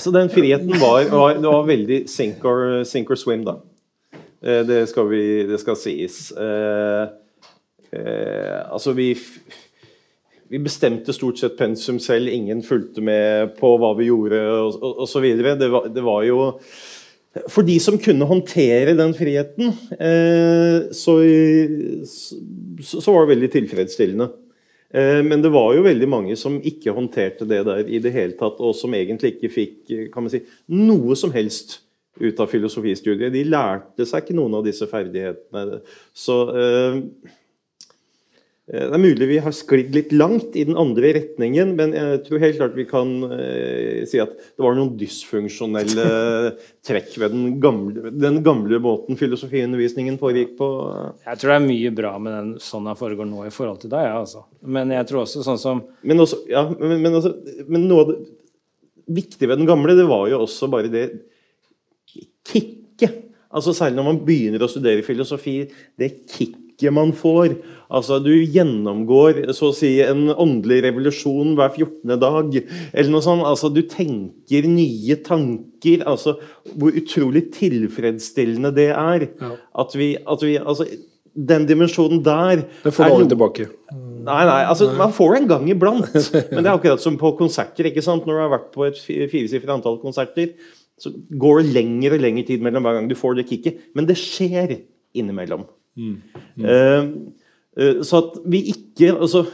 Så 0.00 0.12
den 0.14 0.30
friheten 0.32 0.72
var, 0.80 1.08
var, 1.12 1.34
det 1.36 1.48
var 1.48 1.66
veldig 1.68 2.04
sink 2.08 2.44
or, 2.48 2.84
sink 2.88 3.10
or 3.10 3.20
swim, 3.20 3.44
da. 3.48 3.58
Uh, 4.40 4.62
det, 4.68 4.84
skal 4.92 5.10
vi, 5.10 5.24
det 5.50 5.60
skal 5.60 5.78
sies. 5.78 6.30
Uh, 6.36 7.10
altså, 8.70 8.94
vi 8.96 9.12
vi 10.50 10.58
bestemte 10.58 11.14
stort 11.14 11.38
sett 11.38 11.52
pensum 11.54 12.00
selv, 12.02 12.26
ingen 12.28 12.58
fulgte 12.66 13.02
med 13.06 13.52
på 13.60 13.68
hva 13.78 13.92
vi 13.94 14.08
gjorde 14.08 14.40
osv. 15.04 15.26
Det, 15.38 15.68
det 15.94 16.02
var 16.02 16.24
jo 16.26 16.40
for 17.50 17.66
de 17.66 17.76
som 17.82 17.98
kunne 18.02 18.26
håndtere 18.26 18.96
den 18.98 19.12
friheten, 19.14 19.74
eh, 19.94 20.90
så, 20.96 21.16
så 22.82 23.14
var 23.14 23.26
det 23.26 23.34
veldig 23.34 23.50
tilfredsstillende. 23.54 24.30
Eh, 24.90 25.20
men 25.26 25.44
det 25.44 25.52
var 25.54 25.76
jo 25.76 25.86
veldig 25.86 26.08
mange 26.10 26.38
som 26.38 26.58
ikke 26.58 26.94
håndterte 26.96 27.46
det 27.46 27.62
der 27.68 27.86
i 27.86 28.02
det 28.02 28.14
hele 28.16 28.34
tatt, 28.38 28.58
og 28.58 28.74
som 28.74 28.96
egentlig 28.98 29.36
ikke 29.36 29.52
fikk 29.54 29.94
man 30.18 30.32
si, 30.32 30.42
noe 30.74 31.18
som 31.18 31.30
helst 31.34 31.78
ut 32.20 32.42
av 32.42 32.50
filosofistudiet. 32.50 33.30
De 33.32 33.46
lærte 33.46 34.04
seg 34.04 34.24
ikke 34.24 34.36
noen 34.36 34.58
av 34.58 34.66
disse 34.66 34.90
ferdighetene. 34.90 35.84
Så 36.12 36.40
eh, 36.50 36.98
Eh, 36.98 37.39
det 38.70 38.94
er 38.94 39.02
mulig 39.02 39.26
vi 39.26 39.38
har 39.42 39.54
sklidd 39.54 39.96
litt 39.96 40.12
langt 40.14 40.54
i 40.54 40.62
den 40.68 40.76
andre 40.78 41.10
retningen, 41.16 41.72
men 41.74 41.94
jeg 41.96 42.20
tror 42.26 42.42
helt 42.44 42.58
klart 42.60 42.76
vi 42.78 42.84
kan 42.86 43.08
eh, 43.34 44.04
si 44.06 44.20
at 44.22 44.30
det 44.30 44.62
var 44.62 44.76
noen 44.78 44.92
dysfunksjonelle 45.00 46.04
trekk 46.86 47.16
ved 47.18 47.34
den 47.34 47.56
gamle, 47.62 48.12
den 48.14 48.38
gamle 48.46 48.78
måten 48.82 49.18
filosofiundervisningen 49.18 50.20
foregikk 50.22 50.54
på. 50.60 50.68
Jeg 51.26 51.42
tror 51.42 51.54
det 51.54 51.58
er 51.58 51.66
mye 51.66 51.92
bra 51.98 52.14
med 52.22 52.36
den 52.36 52.52
sånn 52.62 52.86
den 52.86 53.00
foregår 53.00 53.26
nå 53.26 53.48
i 53.48 53.54
forhold 53.54 53.82
til 53.82 53.90
deg, 53.90 54.06
ja, 54.06 54.22
altså. 54.22 54.44
Men 54.62 54.94
jeg 54.94 55.10
tror 55.10 55.24
også 55.24 55.42
sånn 55.46 55.58
som 55.58 55.82
Men, 56.06 56.22
også, 56.22 56.44
ja, 56.50 56.62
men, 56.70 56.94
men, 57.02 57.18
altså, 57.18 57.34
men 57.66 57.90
noe 57.90 58.06
av 58.06 58.14
det 58.14 58.20
viktige 59.10 59.50
ved 59.50 59.64
den 59.64 59.70
gamle, 59.72 59.98
det 59.98 60.06
var 60.06 60.30
jo 60.30 60.44
også 60.46 60.70
bare 60.70 60.92
det 60.92 61.08
kicket. 62.46 63.18
Altså 63.50 63.74
Særlig 63.74 63.98
når 63.98 64.12
man 64.12 64.18
begynner 64.22 64.62
å 64.62 64.70
studere 64.70 65.02
filosofi. 65.02 65.64
Det 65.98 66.12
kicket 66.30 66.69
kicket 66.80 66.92
man 66.96 67.12
får. 67.12 67.56
Altså, 67.90 68.20
Du 68.22 68.30
gjennomgår 68.30 69.50
så 69.52 69.70
å 69.70 69.74
si 69.74 70.00
en 70.00 70.28
åndelig 70.30 70.82
revolusjon 70.84 71.56
hver 71.58 71.72
14. 71.74 72.18
dag. 72.20 72.54
eller 72.94 73.10
noe 73.10 73.20
sånt. 73.22 73.42
Altså, 73.44 73.68
Du 73.74 73.82
tenker 73.82 74.66
nye 74.68 75.16
tanker. 75.16 76.04
altså 76.06 76.36
Hvor 76.76 76.92
utrolig 76.92 77.50
tilfredsstillende 77.52 78.72
det 78.74 78.90
er. 78.94 79.28
Ja. 79.40 79.56
At 79.78 79.94
vi, 79.94 80.16
at 80.16 80.42
vi 80.42 80.56
altså, 80.58 80.86
Den 81.36 81.66
dimensjonen 81.66 82.22
der 82.24 82.64
Det 82.84 82.92
får 82.92 83.04
du 83.04 83.12
aldri 83.14 83.28
tilbake. 83.34 83.68
Nei, 84.20 84.44
nei, 84.44 84.64
altså 84.68 84.90
man 84.98 85.12
får 85.16 85.32
det 85.34 85.38
en 85.42 85.48
gang 85.48 85.68
iblant. 85.70 86.10
Men 86.52 86.62
det 86.62 86.66
er 86.68 86.74
akkurat 86.76 87.00
som 87.00 87.16
på 87.16 87.30
konserter. 87.38 87.86
ikke 87.88 88.02
sant? 88.04 88.26
Når 88.26 88.34
du 88.36 88.40
har 88.42 88.50
vært 88.58 88.70
på 88.74 88.86
et 88.86 88.98
fi- 88.98 89.26
firesifret 89.30 89.70
antall 89.72 89.98
konserter, 90.02 90.52
så 91.00 91.08
går 91.40 91.62
det 91.62 91.72
lengre 91.74 92.18
og 92.18 92.20
lengre 92.20 92.44
tid 92.46 92.60
mellom 92.62 92.84
hver 92.84 92.98
gang 92.98 93.08
du 93.08 93.14
får 93.16 93.38
det 93.38 93.46
kicket. 93.48 93.78
Men 93.96 94.04
det 94.06 94.18
skjer 94.20 94.80
innimellom. 95.16 95.64
Eh, 95.98 97.04
eh, 97.76 98.02
så 98.06 98.22
at 98.22 98.40
vi 98.50 98.64
ikke 98.74 99.14
altså, 99.16 99.44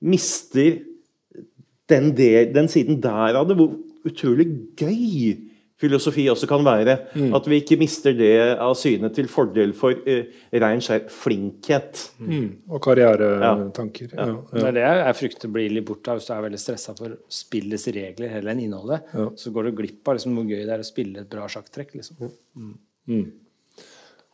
mister 0.00 0.80
den, 1.90 2.12
del, 2.16 2.54
den 2.54 2.68
siden 2.70 3.00
der 3.02 3.38
av 3.40 3.48
det, 3.48 3.58
hvor 3.58 3.74
utrolig 4.06 4.46
gøy 4.78 5.50
filosofi 5.80 6.26
også 6.30 6.48
kan 6.50 6.64
være. 6.64 6.96
At 7.36 7.48
vi 7.48 7.60
ikke 7.60 7.78
mister 7.80 8.14
det 8.16 8.34
av 8.60 8.74
syne 8.78 9.10
til 9.16 9.30
fordel 9.32 9.72
for 9.76 9.96
uh, 10.04 10.40
rein 10.62 10.82
skjær 10.84 11.06
flinkhet. 11.14 12.02
Mm. 12.20 12.48
Og 12.68 12.82
karrieretanker. 12.84 14.14
Ja. 14.16 14.28
Det 14.52 14.66
er 14.68 14.76
det 14.76 14.86
jeg 14.86 15.18
frykter 15.22 15.52
blir 15.52 15.72
litt 15.72 15.88
borte 15.88 16.16
hvis 16.18 16.28
du 16.28 16.34
er 16.36 16.44
veldig 16.46 16.60
stressa 16.60 16.96
for 16.98 17.16
spillets 17.32 17.88
regler 17.96 18.34
heller 18.36 18.54
enn 18.54 18.64
innholdet. 18.66 19.08
Ja. 19.16 19.30
Så 19.40 19.54
går 19.54 19.70
du 19.70 19.78
glipp 19.80 20.10
av 20.10 20.18
liksom, 20.18 20.36
hvor 20.36 20.50
gøy 20.52 20.60
det 20.66 20.74
er 20.76 20.84
å 20.84 20.90
spille 20.90 21.24
et 21.24 21.32
bra 21.32 21.48
sjakktrekk. 21.50 21.96
Liksom. 22.00 22.34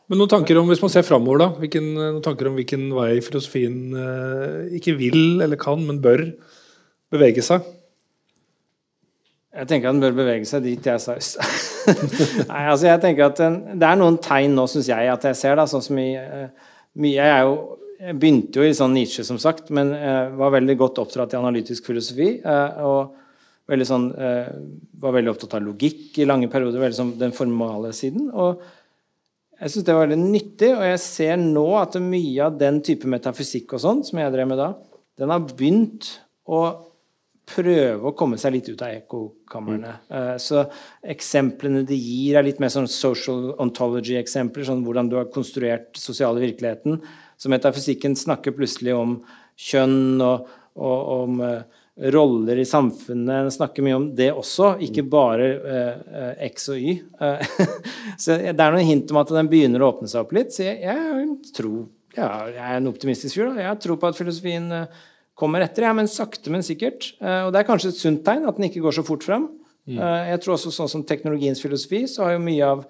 Men 0.07 0.21
noen 0.21 0.31
tanker 0.31 0.59
om, 0.59 0.69
hvis 0.71 0.81
man 0.83 0.91
ser 0.91 1.03
framover, 1.03 1.41
da, 1.41 1.47
hvilken, 1.59 1.87
noen 1.97 2.21
tanker 2.23 2.47
om 2.47 2.55
hvilken 2.55 2.85
vei 2.95 3.17
filosofien 3.23 3.79
eh, 3.91 4.77
ikke 4.79 4.95
vil 4.99 5.41
eller 5.43 5.59
kan, 5.59 5.81
men 5.83 5.99
bør 6.03 6.23
bevege 7.11 7.43
seg? 7.43 7.65
Jeg 9.57 9.67
tenker 9.71 9.89
at 9.89 9.97
den 9.97 10.03
bør 10.03 10.15
bevege 10.19 10.47
seg 10.47 10.63
dit 10.63 10.87
jeg 10.87 11.01
sa 11.01 11.17
i. 11.17 11.23
Nei, 12.51 12.63
altså 12.69 12.89
jeg 12.89 13.01
tenker 13.01 13.29
at 13.29 13.39
Det 13.39 13.87
er 13.87 13.99
noen 13.99 14.19
tegn 14.21 14.55
nå, 14.55 14.67
syns 14.69 14.89
jeg, 14.91 15.09
at 15.11 15.27
jeg 15.27 15.39
ser. 15.39 15.57
da, 15.57 15.65
sånn 15.67 15.83
som 15.83 15.99
i, 15.99 16.11
eh, 16.19 16.73
mye, 17.01 17.15
jeg, 17.17 17.47
jo, 17.47 17.77
jeg 17.99 18.17
begynte 18.21 18.61
jo 18.61 18.67
i 18.67 18.75
sånn 18.77 18.93
Nietzsche, 18.95 19.25
som 19.27 19.39
sagt, 19.41 19.71
men 19.73 19.91
eh, 19.97 20.27
var 20.37 20.53
veldig 20.55 20.75
godt 20.79 21.01
oppdratt 21.03 21.33
i 21.33 21.39
analytisk 21.39 21.89
filosofi. 21.89 22.29
eh, 22.43 22.83
og 22.85 23.15
veldig 23.71 23.87
sånn, 23.87 24.09
eh, 24.15 24.51
Var 24.97 25.15
veldig 25.19 25.33
opptatt 25.33 25.57
av 25.57 25.65
logikk 25.65 26.21
i 26.21 26.27
lange 26.29 26.47
perioder, 26.51 26.79
veldig 26.81 26.99
sånn 27.01 27.15
den 27.19 27.35
formale 27.35 27.91
siden. 27.93 28.29
og 28.31 28.61
jeg 29.57 29.73
syns 29.73 29.85
det 29.87 29.95
var 29.95 30.05
veldig 30.05 30.19
nyttig, 30.21 30.69
og 30.75 30.83
jeg 30.85 30.99
ser 31.01 31.39
nå 31.41 31.65
at 31.79 31.97
mye 32.01 32.45
av 32.45 32.59
den 32.59 32.81
type 32.85 33.09
metafysikk 33.09 33.73
og 33.77 33.83
sånn, 33.83 34.03
som 34.05 34.21
jeg 34.21 34.33
drev 34.33 34.51
med 34.51 34.61
da, 34.61 34.69
den 35.17 35.33
har 35.33 35.47
begynt 35.49 36.11
å 36.45 36.61
prøve 37.47 38.09
å 38.09 38.15
komme 38.17 38.37
seg 38.39 38.57
litt 38.57 38.67
ut 38.69 38.81
av 38.83 38.91
ekkokamrene. 38.91 39.93
Mm. 40.11 40.39
Så 40.43 40.65
eksemplene 41.07 41.85
de 41.87 41.95
gir, 41.95 42.35
er 42.35 42.45
litt 42.45 42.59
mer 42.61 42.71
sånn 42.73 42.89
social 42.91 43.53
ontology-eksempler, 43.63 44.67
sånn 44.67 44.83
hvordan 44.85 45.09
du 45.09 45.15
har 45.19 45.31
konstruert 45.33 45.95
sosiale 45.97 46.43
virkeligheten. 46.43 46.99
Så 47.39 47.51
metafysikken 47.53 48.17
snakker 48.19 48.55
plutselig 48.57 48.97
om 48.97 49.21
kjønn 49.57 50.19
og, 50.25 50.51
og 50.75 51.13
om 51.15 51.41
eh, 51.47 51.76
roller 52.13 52.59
i 52.61 52.65
samfunnet. 52.67 53.51
Snakker 53.53 53.85
mye 53.85 53.97
om 53.97 54.07
det 54.15 54.29
også, 54.33 54.75
ikke 54.85 55.05
bare 55.09 55.49
eh, 55.57 56.07
eh, 56.21 56.47
X 56.51 56.69
og 56.73 56.79
Y. 56.79 56.95
Eh, 57.21 57.59
så 58.23 58.39
det 58.39 58.55
er 58.55 58.73
noen 58.75 58.87
hint 58.87 59.13
om 59.13 59.21
at 59.21 59.33
den 59.33 59.51
begynner 59.51 59.83
å 59.83 59.91
åpne 59.93 60.09
seg 60.11 60.25
opp 60.25 60.33
litt. 60.37 60.55
Så 60.55 60.67
jeg, 60.67 60.81
jeg 60.85 61.53
tror 61.57 61.85
ja, 62.17 62.31
jeg 62.49 62.63
er 62.63 62.79
en 62.79 62.89
optimistisk 62.89 63.37
fyr. 63.37 63.53
Jeg 63.61 63.83
tror 63.83 64.01
på 64.01 64.09
at 64.09 64.17
filosofien 64.17 64.71
eh, 64.73 65.05
kommer 65.37 65.61
etter, 65.61 65.85
ja, 65.85 65.93
men 65.93 66.09
sakte, 66.09 66.49
men 66.49 66.65
sikkert. 66.65 67.11
Og 67.21 67.51
det 67.53 67.59
er 67.59 67.65
kanskje 67.67 67.91
et 67.91 67.99
sunt 67.99 68.23
tegn 68.25 68.47
at 68.49 68.57
den 68.57 68.71
ikke 68.71 68.81
går 68.81 68.95
så 68.97 69.03
fort 69.05 69.21
fram. 69.21 69.51
Eh, 69.87 70.23
jeg 70.33 70.41
tror 70.43 70.57
også 70.57 70.73
sånn 70.73 70.91
som 70.91 71.03
teknologiens 71.07 71.61
filosofi, 71.63 72.03
så 72.11 72.25
har 72.25 72.35
jo 72.35 72.43
mye 72.43 72.71
av 72.75 72.83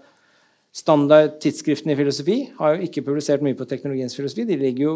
standard 0.77 1.39
tidsskriften 1.41 1.91
i 1.91 1.97
filosofi 1.97 2.35
har 2.59 2.75
jo 2.75 2.85
ikke 2.85 3.03
publisert 3.07 3.43
mye 3.45 3.57
på 3.57 3.65
teknologiens 3.69 4.13
filosofi. 4.13 4.45
De 4.45 4.57
ligger 4.59 4.83
jo 4.83 4.95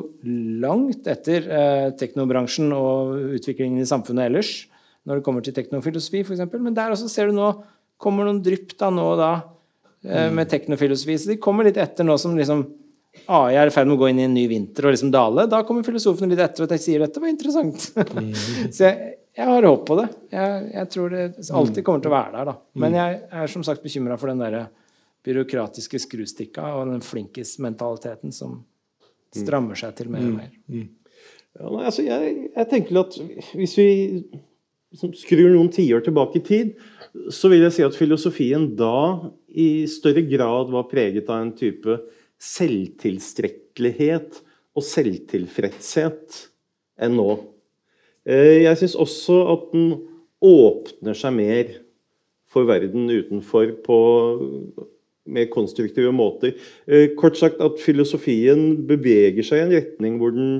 langt 0.62 1.08
etter 1.10 1.48
eh, 1.48 1.88
teknobransjen 1.98 2.70
og 2.76 3.16
utviklingen 3.40 3.82
i 3.82 3.90
samfunnet 3.90 4.30
ellers 4.30 4.52
når 5.10 5.18
det 5.18 5.26
kommer 5.26 5.42
til 5.42 5.56
teknofilosofi, 5.56 6.22
f.eks. 6.22 6.44
Men 6.62 6.76
der 6.78 6.94
også 6.94 7.08
ser 7.10 7.32
du 7.32 7.34
nå 7.34 7.48
kommer 8.02 8.28
noen 8.28 8.42
drypp 8.46 8.76
da 8.78 8.92
nå 8.94 9.06
og 9.16 9.18
da 9.18 9.32
eh, 10.06 10.30
med 10.34 10.50
teknofilosofi. 10.52 11.16
Så 11.18 11.32
de 11.32 11.40
kommer 11.42 11.66
litt 11.66 11.80
etter 11.82 12.06
nå 12.06 12.18
som 12.22 12.38
liksom 12.38 12.62
AI 13.34 13.58
er 13.60 13.68
i 13.68 13.74
ferd 13.74 13.90
med 13.90 13.98
å 13.98 14.02
gå 14.04 14.12
inn 14.12 14.22
i 14.22 14.28
en 14.28 14.36
ny 14.38 14.44
vinter 14.52 14.86
og 14.86 14.94
liksom 14.94 15.10
dale. 15.14 15.48
Da 15.50 15.64
kommer 15.68 15.88
filosofene 15.88 16.32
litt 16.32 16.44
etter 16.46 16.68
og 16.68 16.76
sier 16.80 17.02
dette 17.02 17.24
var 17.24 17.32
interessant. 17.34 17.90
Så 18.76 18.86
jeg, 18.86 19.16
jeg 19.34 19.50
har 19.50 19.68
håp 19.68 19.88
på 19.90 19.98
det. 19.98 20.06
Jeg, 20.38 20.62
jeg 20.76 20.92
tror 20.94 21.18
det 21.18 21.26
alltid 21.50 21.88
kommer 21.88 22.06
til 22.06 22.14
å 22.14 22.16
være 22.16 22.36
der. 22.38 22.54
da. 22.54 22.56
Men 22.86 23.00
jeg 23.00 23.18
er 23.42 23.52
som 23.52 23.66
sagt 23.66 23.82
bekymra 23.82 24.20
for 24.22 24.32
den 24.32 24.46
derre 24.46 24.68
byråkratiske 25.26 26.00
skrustikka 26.02 26.64
og 26.80 26.92
den 26.92 27.04
flinkis-mentaliteten 27.06 28.32
som 28.36 28.62
strammer 29.36 29.76
seg 29.80 29.96
til 30.00 30.10
mer 30.12 30.26
og 30.28 30.38
mer. 30.40 30.52
Ja, 30.72 31.68
nei, 31.68 31.84
altså 31.84 32.04
jeg, 32.06 32.22
jeg 32.56 32.70
tenker 32.72 33.02
at 33.04 33.18
hvis 33.60 33.76
vi 33.80 33.90
liksom 34.92 35.14
skrur 35.16 35.50
noen 35.54 35.70
tiår 35.72 36.02
tilbake 36.06 36.40
i 36.40 36.46
tid, 36.48 36.74
så 37.32 37.50
vil 37.52 37.64
jeg 37.66 37.76
si 37.76 37.84
at 37.86 37.98
filosofien 37.98 38.70
da 38.80 39.30
i 39.52 39.86
større 39.92 40.24
grad 40.28 40.72
var 40.72 40.90
preget 40.92 41.30
av 41.32 41.46
en 41.46 41.54
type 41.56 41.98
selvtilstrekkelighet 42.42 44.42
og 44.76 44.84
selvtilfredshet 44.88 46.40
enn 47.02 47.18
nå. 47.20 47.30
Eh, 48.26 48.64
Jeg 48.64 48.78
syns 48.80 48.96
også 49.00 49.38
at 49.54 49.64
den 49.76 49.88
åpner 50.42 51.16
seg 51.18 51.36
mer 51.36 51.66
for 52.52 52.68
verden 52.68 53.10
utenfor 53.12 53.76
på 53.86 53.98
mer 55.34 55.50
konstruktive 55.54 56.12
måter. 56.16 56.56
Eh, 56.88 57.12
Kort 57.20 57.40
sagt 57.40 57.62
at 57.64 57.82
filosofien 57.82 58.76
beveger 58.90 59.46
seg 59.48 59.62
i 59.62 59.66
en 59.66 59.76
retning 59.78 60.20
hvor 60.22 60.36
den 60.36 60.56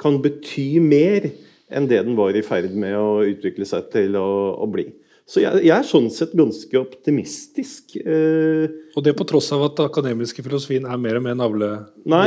kan 0.00 0.16
bety 0.24 0.80
mer 0.80 1.28
enn 1.70 1.86
det 1.90 2.00
den 2.06 2.16
var 2.18 2.34
i 2.34 2.42
ferd 2.42 2.72
med 2.78 2.96
å 2.98 3.20
utvikle 3.26 3.66
seg 3.68 3.90
til 3.92 4.16
å, 4.18 4.28
å 4.58 4.68
bli. 4.70 4.88
Så 5.30 5.44
jeg, 5.44 5.62
jeg 5.62 5.74
er 5.76 5.86
sånn 5.86 6.08
sett 6.10 6.32
ganske 6.34 6.74
optimistisk. 6.80 7.94
Eh, 8.02 8.64
Og 8.98 9.04
det 9.06 9.14
på 9.18 9.26
tross 9.30 9.52
av 9.54 9.62
at 9.68 9.76
den 9.78 9.86
akademiske 9.86 10.42
filosofien 10.42 10.88
er 10.90 10.98
mer 10.98 11.20
og 11.20 11.26
mer 11.28 11.36
Nei, 11.38 11.44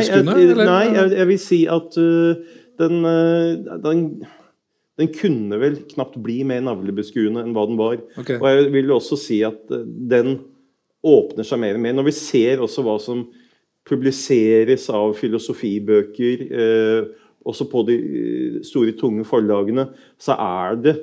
jeg, 0.06 0.24
navlebeskuende? 0.24 0.68
nei 0.70 0.86
jeg, 0.88 1.10
jeg 1.18 1.30
vil 1.34 1.42
si 1.42 1.60
at 1.68 1.98
uh, 2.00 2.54
den, 2.80 3.04
uh, 3.04 3.76
den, 3.84 4.06
den 5.00 5.10
kunne 5.14 5.58
vel 5.62 5.80
knapt 5.90 6.20
bli 6.22 6.42
mer 6.48 6.62
navlebeskuende 6.66 7.42
enn 7.44 7.56
hva 7.56 7.66
den 7.70 7.80
var. 7.80 8.02
Okay. 8.20 8.38
Og 8.38 8.48
jeg 8.50 8.74
vil 8.76 8.94
også 8.94 9.18
si 9.20 9.40
at 9.46 9.64
uh, 9.74 9.86
den 9.86 10.38
åpner 11.04 11.48
seg 11.48 11.62
mer 11.64 11.80
og 11.80 11.84
mer. 11.84 11.96
Når 11.98 12.08
vi 12.12 12.16
ser 12.16 12.62
også 12.64 12.86
hva 12.86 13.00
som 13.02 13.26
publiseres 13.84 14.86
av 14.94 15.18
filosofibøker, 15.20 16.44
eh, 16.56 17.10
også 17.44 17.66
på 17.68 17.82
de 17.90 17.98
uh, 18.00 18.62
store, 18.64 18.94
tunge 18.96 19.26
forlagene, 19.28 19.90
så 20.22 20.38
er 20.40 20.78
det 20.80 20.96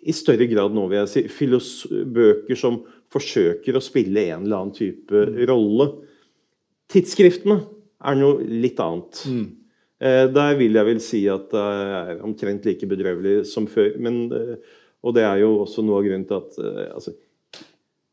i 0.00 0.14
større 0.16 0.46
grad 0.48 0.72
nå, 0.72 0.86
vil 0.88 1.02
jeg 1.02 1.10
si, 1.10 1.48
bøker 2.14 2.56
som 2.56 2.78
forsøker 3.12 3.76
å 3.76 3.82
spille 3.84 4.28
en 4.30 4.46
eller 4.46 4.60
annen 4.60 4.76
type 4.76 5.24
rolle. 5.50 5.90
Tidsskriftene 6.90 7.58
er 8.00 8.18
noe 8.18 8.40
litt 8.44 8.80
annet. 8.82 9.24
Eh, 9.28 9.48
der 10.00 10.54
vil 10.56 10.78
jeg 10.78 10.88
vel 10.88 11.00
si 11.04 11.24
at 11.28 11.50
det 11.52 11.64
er 11.64 12.20
omtrent 12.24 12.64
like 12.68 12.86
bedrøvelig 12.88 13.42
som 13.50 13.66
før. 13.68 13.98
Men, 14.00 14.22
eh, 14.32 14.78
og 15.04 15.16
det 15.16 15.26
er 15.26 15.42
jo 15.42 15.58
også 15.64 15.84
noe 15.84 16.00
av 16.00 16.06
grunnen 16.06 16.28
til 16.28 16.38
at 16.38 16.56
eh, 16.60 16.86
altså, 16.94 17.12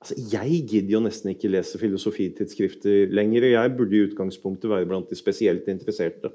altså, 0.03 0.17
Jeg 0.33 0.59
gidder 0.67 0.97
jo 0.97 1.01
nesten 1.05 1.31
ikke 1.31 1.51
lese 1.51 1.79
filosofitidsskrifter 1.79 3.13
lenger. 3.15 3.47
og 3.47 3.55
Jeg 3.55 3.73
burde 3.79 3.95
i 3.95 4.03
utgangspunktet 4.09 4.71
være 4.71 4.89
blant 4.89 5.09
de 5.09 5.19
spesielt 5.19 5.67
interesserte. 5.71 6.33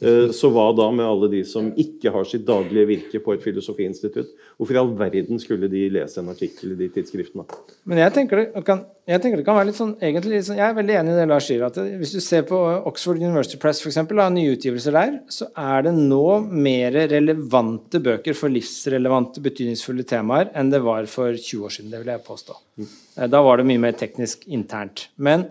Eh, 0.00 0.32
så 0.32 0.50
hva 0.52 0.70
da 0.76 0.88
med 0.92 1.06
alle 1.06 1.30
de 1.32 1.44
som 1.44 1.70
ikke 1.76 2.12
har 2.12 2.24
sitt 2.28 2.48
daglige 2.48 2.88
virke 2.88 3.20
på 3.24 3.36
et 3.36 3.44
filosofiinstitutt? 3.44 4.32
Hvorfor 4.56 4.76
i 4.76 4.80
all 4.80 4.92
verden 4.96 5.40
skulle 5.40 5.68
de 5.72 5.88
lese 5.92 6.20
en 6.20 6.32
artikkel 6.32 6.72
i 6.72 6.80
de 6.84 6.92
tidsskriftene? 6.96 7.44
Men 7.84 8.04
jeg 8.04 8.16
tenker, 8.16 8.46
det 8.52 8.64
kan, 8.64 8.84
jeg 9.06 9.22
tenker 9.22 9.38
det 9.38 9.44
kan 9.46 9.54
være 9.54 9.68
litt 9.68 9.78
sånn 9.78 9.92
egentlig 10.02 10.32
litt 10.32 10.46
sånn, 10.48 10.56
Jeg 10.58 10.66
er 10.66 10.74
veldig 10.74 10.94
enig 10.98 11.12
i 11.12 11.18
det 11.20 11.26
Lars 11.30 11.46
sier. 11.46 11.62
at 11.62 11.76
Hvis 11.78 12.14
du 12.16 12.18
ser 12.24 12.42
på 12.48 12.58
Oxford 12.90 13.20
University 13.22 13.58
Press, 13.62 13.78
for 13.82 13.92
eksempel, 13.92 14.18
av 14.18 14.32
nye 14.34 14.56
utgivelser 14.56 14.96
der, 14.96 15.12
så 15.30 15.46
er 15.56 15.86
det 15.86 15.92
nå 15.94 16.40
mer 16.50 16.96
relevante 17.12 18.00
bøker 18.02 18.34
for 18.34 18.50
livsrelevante, 18.50 19.42
betydningsfulle 19.44 20.02
temaer 20.10 20.50
enn 20.58 20.72
det 20.74 20.82
var 20.82 21.06
for 21.06 21.30
20 21.38 21.68
år 21.68 21.76
siden. 21.76 21.92
Det 21.94 22.02
vil 22.02 22.10
jeg 22.10 22.24
påstå. 22.26 22.58
Eh, 22.82 23.28
Da 23.30 23.42
var 23.46 23.62
det 23.62 23.68
mye 23.70 23.84
mer 23.86 23.92
teknisk 23.92 24.42
internt. 24.48 25.06
Men 25.16 25.46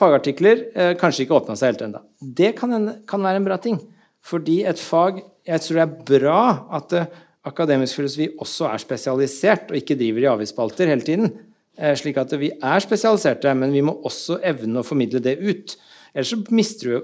fagartikler 0.00 0.64
eh, 0.74 0.94
kanskje 0.96 1.26
ikke 1.26 1.36
åpna 1.42 1.58
seg 1.58 1.74
helt 1.74 1.86
ennå. 1.90 2.00
Det 2.24 2.54
kan, 2.56 2.72
en, 2.72 2.90
kan 3.06 3.20
være 3.20 3.42
en 3.42 3.50
bra 3.52 3.60
ting. 3.60 3.78
Fordi 4.22 4.62
et 4.64 4.78
fag 4.78 5.22
Jeg 5.42 5.58
tror 5.58 5.74
det 5.74 5.82
er 5.82 6.20
bra 6.22 6.40
at 6.78 6.92
eh, 6.94 7.06
akademisk 7.44 7.96
filosofi 7.98 8.28
også 8.38 8.68
er 8.72 8.78
spesialisert, 8.78 9.72
og 9.72 9.76
ikke 9.76 9.96
driver 9.98 10.22
i 10.22 10.28
avisspalter 10.30 10.86
hele 10.86 11.02
tiden. 11.02 11.32
Eh, 11.78 11.94
slik 11.96 12.18
at 12.20 12.32
vi 12.36 12.50
er 12.52 12.84
spesialiserte, 12.84 13.54
men 13.56 13.72
vi 13.72 13.80
må 13.84 13.94
også 14.04 14.38
evne 14.44 14.82
å 14.82 14.86
formidle 14.86 15.22
det 15.24 15.38
ut. 15.40 15.76
Ellers 16.12 16.34
så 16.34 16.40
mister 16.52 16.88
du 16.88 16.94
jo 16.98 17.02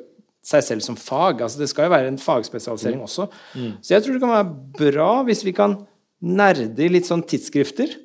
seg 0.48 0.64
selv 0.64 0.84
som 0.84 0.96
fag. 0.96 1.42
altså 1.44 1.60
Det 1.60 1.70
skal 1.70 1.88
jo 1.88 1.94
være 1.94 2.12
en 2.12 2.20
fagspesialisering 2.20 3.00
også. 3.04 3.28
Så 3.80 3.94
jeg 3.94 4.04
tror 4.04 4.16
det 4.16 4.22
kan 4.22 4.34
være 4.36 4.92
bra 4.92 5.10
hvis 5.28 5.44
vi 5.44 5.54
kan 5.56 5.80
nerde 6.24 6.84
i 6.84 6.90
litt 6.92 7.08
sånn 7.08 7.24
tidsskrifter 7.24 7.96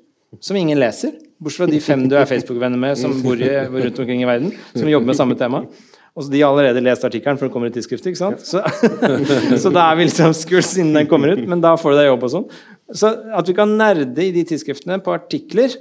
som 0.43 0.57
ingen 0.57 0.79
leser. 0.79 1.15
Bortsett 1.43 1.65
fra 1.65 1.71
de 1.71 1.81
fem 1.83 2.05
du 2.07 2.15
er 2.15 2.29
Facebook-venner 2.29 2.79
med 2.79 2.97
som 2.99 3.15
bor 3.23 3.39
i, 3.39 3.49
rundt 3.49 3.99
omkring 3.99 4.23
i 4.23 4.27
verden, 4.27 4.53
som 4.75 4.87
jobber 4.89 5.11
med 5.11 5.19
samme 5.19 5.37
tema. 5.39 5.63
Og 6.13 6.27
De 6.29 6.41
har 6.43 6.51
allerede 6.53 6.81
lest 6.85 7.03
artikkelen, 7.07 7.39
for 7.39 7.47
den 7.47 7.53
kommer 7.53 7.71
i 7.71 7.73
tidsskriftet. 7.73 8.11
ikke 8.11 8.21
sant? 8.21 8.43
Så, 8.45 8.61
så 9.63 9.71
da 9.73 9.87
er 9.89 9.97
vi 9.97 10.05
liksom 10.05 10.35
skuls 10.37 10.75
innen 10.77 11.01
den 11.01 11.09
kommer 11.09 11.33
ut, 11.33 11.41
men 11.49 11.63
da 11.63 11.73
får 11.79 11.95
du 11.95 11.99
deg 11.99 12.11
jobb 12.11 12.27
og 12.27 12.33
sånn. 12.35 12.45
Så 12.93 13.09
at 13.33 13.49
vi 13.49 13.55
kan 13.57 13.73
nerde 13.79 14.21
i 14.21 14.29
de 14.35 14.43
tidsskriftene 14.51 14.99
på 15.03 15.15
artikler, 15.15 15.73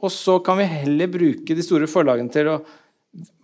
og 0.00 0.12
så 0.12 0.38
kan 0.44 0.58
vi 0.60 0.68
heller 0.68 1.10
bruke 1.12 1.56
de 1.56 1.64
store 1.64 1.88
forlagene 1.90 2.32
til 2.32 2.48
å 2.52 2.60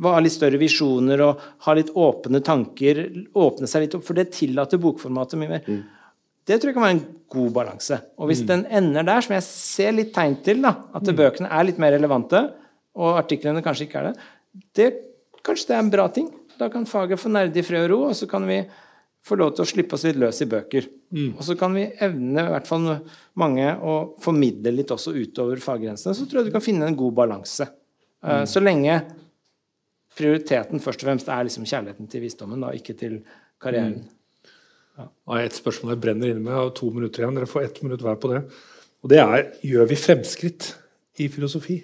ha 0.07 0.20
litt 0.22 0.34
større 0.34 0.61
visjoner 0.61 1.22
og 1.24 1.42
ha 1.66 1.74
litt 1.76 1.90
åpne 1.90 2.40
tanker. 2.44 3.02
Åpne 3.34 3.68
seg 3.70 3.86
litt 3.86 3.96
opp, 3.98 4.04
for 4.07 4.18
det 4.18 4.30
tillater 4.34 4.80
bokformatet 4.80 5.40
mye 5.40 5.52
mer. 5.57 5.66
Det 6.46 6.61
tror 6.62 6.70
jeg 6.70 6.76
kan 6.76 6.86
være 6.86 6.96
en 6.96 7.07
god 7.34 7.50
balanse. 7.57 7.98
Og 8.22 8.30
hvis 8.30 8.44
den 8.46 8.62
ender 8.70 9.07
der, 9.07 9.24
som 9.26 9.34
jeg 9.34 9.46
ser 9.48 9.96
litt 9.96 10.12
tegn 10.14 10.38
til, 10.46 10.62
da, 10.62 10.76
at 10.94 11.11
bøkene 11.18 11.50
er 11.50 11.66
litt 11.66 11.80
mer 11.82 11.96
relevante, 11.96 12.44
og 12.96 13.18
artiklene 13.18 13.64
kanskje 13.64 13.88
ikke 13.88 14.00
er 14.00 14.12
det, 14.12 14.28
det 14.78 14.88
kanskje 15.44 15.72
det 15.72 15.76
er 15.76 15.82
en 15.84 15.92
bra 15.92 16.07
ting. 16.14 16.30
Da 16.57 16.70
kan 16.72 16.86
faget 16.88 17.20
få 17.20 17.32
nerde 17.34 17.61
i 17.61 17.66
fred 17.66 17.88
og 17.88 17.92
ro, 17.92 17.98
og 18.12 18.16
så 18.16 18.28
kan 18.30 18.46
vi 18.48 18.62
få 19.27 19.39
lov 19.41 19.55
til 19.57 19.64
å 19.64 19.68
slippe 19.68 19.97
oss 19.97 20.05
litt 20.07 20.18
løs 20.22 20.39
i 20.45 20.49
bøker. 20.51 20.89
Og 21.35 21.43
så 21.47 21.57
kan 21.59 21.74
vi 21.74 21.87
evne, 22.05 22.45
i 22.45 22.53
hvert 22.53 22.68
fall 22.68 22.87
mange, 23.43 23.66
å 23.74 23.97
formidle 24.22 24.74
litt 24.74 24.93
også 24.95 25.14
utover 25.16 25.62
faggrensene. 25.62 26.14
Så 26.14 26.27
tror 26.27 26.43
jeg 26.43 26.51
du 26.51 26.55
kan 26.55 26.64
finne 26.64 26.87
en 26.87 26.99
god 26.99 27.16
balanse. 27.16 27.66
Mm. 28.22 28.45
Så 28.49 28.62
lenge 28.62 29.01
prioriteten 30.16 30.83
først 30.83 31.03
og 31.03 31.11
fremst 31.11 31.33
er 31.33 31.47
liksom 31.47 31.66
kjærligheten 31.68 32.11
til 32.12 32.22
visdommen, 32.24 32.62
da, 32.62 32.72
ikke 32.77 32.97
til 32.99 33.18
karrieren. 33.62 33.99
Mm. 34.05 34.12
Ja. 34.97 35.11
et 35.43 35.59
spørsmål 35.59 35.93
jeg 35.93 36.03
brenner 36.07 36.31
inne 36.31 36.41
med. 36.41 36.55
Jeg 36.55 36.62
har 36.62 36.72
to 36.79 36.89
minutter 36.95 37.22
igjen. 37.22 37.37
Dere 37.37 37.51
får 37.51 37.66
ett 37.66 37.83
minutt 37.85 38.05
hver 38.05 38.16
på 38.20 38.31
det. 38.33 38.41
Og 39.05 39.12
det 39.12 39.20
er 39.20 39.43
gjør 39.66 39.91
vi 39.91 39.99
fremskritt 40.01 40.70
i 41.20 41.29
filosofi? 41.33 41.83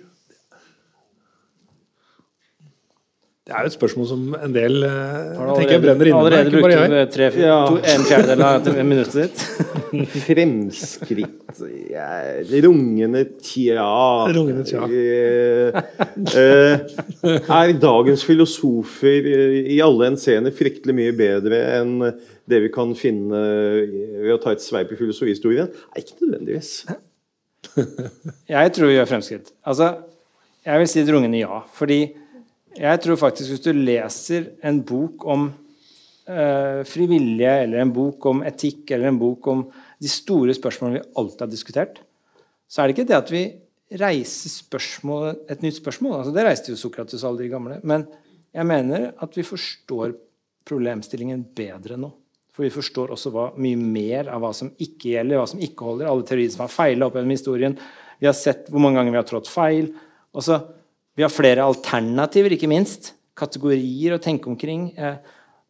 Det 3.43 3.51
er 3.51 3.65
jo 3.65 3.71
et 3.73 3.75
spørsmål 3.75 4.07
som 4.07 4.21
en 4.39 4.53
del 4.55 4.85
allerede, 4.87 5.55
tenker 5.57 5.73
jeg 5.75 5.83
brenner 5.83 6.09
inne 6.09 6.19
allerede 6.21 6.51
brukte 6.55 7.01
tre, 7.11 7.27
Ja. 7.43 7.57
to, 7.67 7.81
en 7.91 8.05
fjerdedel 8.07 8.45
av 8.47 8.69
minuttet 8.87 9.17
ditt? 9.19 9.43
Fremskritt 10.29 11.59
ja, 11.91 12.07
Rungende 12.63 13.25
tja. 13.43 13.89
Rungende 14.31 14.63
tja. 14.69 14.87
Eh, 14.87 15.75
eh, 16.39 17.43
er 17.59 17.75
dagens 17.83 18.23
filosofer 18.31 19.27
eh, 19.35 19.59
i 19.75 19.81
alle 19.83 20.13
henseender 20.13 20.55
fryktelig 20.55 20.95
mye 21.03 21.19
bedre 21.19 21.61
enn 21.81 21.99
det 22.47 22.63
vi 22.69 22.71
kan 22.79 22.95
finne 22.95 23.43
ved 24.23 24.37
å 24.37 24.41
ta 24.47 24.55
et 24.55 24.63
sveip 24.63 24.95
i 24.95 25.03
filosofihistorien? 25.03 25.67
Nei, 25.91 26.07
ikke 26.07 26.23
nødvendigvis. 26.23 26.73
Jeg 28.55 28.73
tror 28.79 28.87
vi 28.87 28.97
gjør 29.01 29.11
fremskritt. 29.17 29.51
Altså, 29.67 29.97
jeg 30.63 30.79
vil 30.79 30.91
si 30.95 31.03
et 31.03 31.11
rungende 31.11 31.43
ja. 31.43 31.65
Fordi 31.75 32.05
jeg 32.79 33.03
tror 33.05 33.19
faktisk 33.21 33.53
hvis 33.53 33.65
du 33.65 33.73
leser 33.77 34.53
en 34.65 34.81
bok 34.87 35.27
om 35.29 35.49
eh, 36.29 36.81
frivillige, 36.89 37.53
eller 37.67 37.83
en 37.83 37.93
bok 37.95 38.27
om 38.31 38.43
etikk, 38.49 38.87
eller 38.91 39.11
en 39.11 39.21
bok 39.21 39.51
om 39.53 39.67
de 40.03 40.11
store 40.11 40.55
spørsmålene 40.57 41.01
vi 41.01 41.21
alltid 41.21 41.45
har 41.45 41.53
diskutert, 41.53 42.01
så 42.71 42.83
er 42.83 42.89
det 42.89 42.97
ikke 42.97 43.11
det 43.11 43.19
at 43.19 43.33
vi 43.33 43.45
reiser 44.01 44.53
spørsmål, 44.53 45.35
et 45.53 45.63
nytt 45.65 45.77
spørsmål. 45.77 46.19
Altså, 46.21 46.33
det 46.33 46.47
reiste 46.47 46.73
jo 46.73 46.81
Sokrates 46.81 47.25
og 47.25 47.35
alle 47.35 47.51
gamle. 47.53 47.79
Men 47.85 48.07
jeg 48.53 48.69
mener 48.69 49.11
at 49.21 49.37
vi 49.37 49.45
forstår 49.45 50.15
problemstillingen 50.69 51.45
bedre 51.57 51.99
nå. 52.01 52.09
For 52.53 52.67
vi 52.67 52.73
forstår 52.73 53.15
også 53.15 53.33
hva, 53.33 53.47
mye 53.61 53.79
mer 53.81 54.29
av 54.33 54.43
hva 54.45 54.53
som 54.57 54.71
ikke 54.77 55.15
gjelder, 55.15 55.41
hva 55.41 55.49
som 55.49 55.61
ikke 55.65 55.89
holder. 55.89 56.09
Alle 56.09 56.27
teorier 56.29 56.53
som 56.53 56.67
har 56.67 56.73
feila 56.73 57.09
opp 57.09 57.17
gjennom 57.17 57.33
historien. 57.33 57.77
Vi 58.21 58.29
har 58.29 58.37
sett 58.37 58.69
hvor 58.71 58.83
mange 58.85 59.01
ganger 59.01 59.15
vi 59.15 59.21
har 59.21 59.29
trådt 59.29 59.49
feil. 59.51 59.89
Også, 60.37 60.59
vi 61.17 61.23
har 61.27 61.33
flere 61.33 61.65
alternativer, 61.67 62.55
ikke 62.57 62.69
minst. 62.71 63.13
Kategorier 63.37 64.15
å 64.17 64.21
tenke 64.23 64.47
omkring. 64.53 64.91
Eh, 64.97 65.17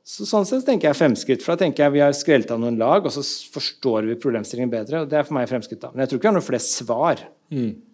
Så 0.05 0.25
sånn 0.27 0.43
sett 0.45 0.65
tenker 0.67 0.89
jeg 0.91 0.97
fremskritt. 0.99 1.43
For 1.45 1.55
da 1.55 1.63
tenker 1.65 1.85
jeg 1.85 1.93
vi 1.95 2.01
har 2.03 2.11
skrelt 2.11 2.51
av 2.51 2.59
noen 2.59 2.75
lag, 2.77 3.05
og 3.07 3.13
så 3.15 3.23
forstår 3.55 4.09
vi 4.09 4.17
problemstillingen 4.19 4.69
bedre. 4.71 5.03
og 5.03 5.09
Det 5.09 5.15
er 5.21 5.23
for 5.23 5.35
meg 5.35 5.47
fremskritt. 5.49 5.79
da. 5.81 5.91
Men 5.95 6.03
jeg 6.03 6.09
tror 6.11 6.19
ikke 6.19 6.27
vi 6.27 6.31
har 6.33 6.35
noen 6.41 6.49
flere 6.49 6.65
svar. 6.67 7.17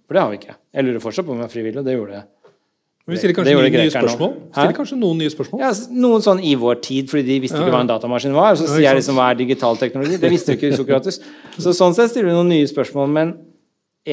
For 0.08 0.14
det 0.16 0.22
har 0.22 0.30
vi 0.30 0.38
ikke. 0.38 0.54
Jeg 0.72 0.84
lurer 0.86 1.00
fortsatt 1.04 1.26
på 1.26 1.32
om 1.32 1.38
vi 1.38 1.44
er 1.44 1.52
frivillige, 1.52 1.84
det 1.84 1.96
gjorde 1.98 2.14
jeg. 2.16 2.24
Men 3.04 3.12
vi 3.12 3.18
stiller 3.20 3.34
kanskje 3.36 3.52
noen 3.60 3.72
nye. 3.72 3.90
Stiller 4.52 4.72
kanskje 4.78 4.96
noen 5.00 5.18
nye 5.20 5.32
spørsmål. 5.32 5.60
Ja, 5.60 5.70
noen 5.92 6.24
sånn 6.24 6.40
i 6.44 6.54
vår 6.56 6.80
tid, 6.80 7.08
fordi 7.12 7.24
de 7.28 7.40
visste 7.40 7.56
ikke 7.60 7.72
hva 7.76 7.80
en 7.84 7.88
datamaskin 7.92 8.32
var. 8.32 8.52
Og 8.52 8.58
så 8.62 8.68
sier 8.72 8.84
jeg 8.88 8.96
liksom 9.02 9.14
hva 9.20 9.30
er 9.30 9.34
digital 9.36 9.76
teknologi. 9.76 10.16
Det 10.20 10.30
visste 10.32 10.56
jo 10.56 10.56
ikke 10.60 10.76
Sokrates. 10.80 11.20
Så 11.58 11.72
sånn 11.76 11.92
sett 11.94 12.10
stiller 12.10 12.28
vi 12.32 12.36
noen 12.36 12.48
nye 12.48 12.66
spørsmål. 12.68 13.08
Men 13.12 13.34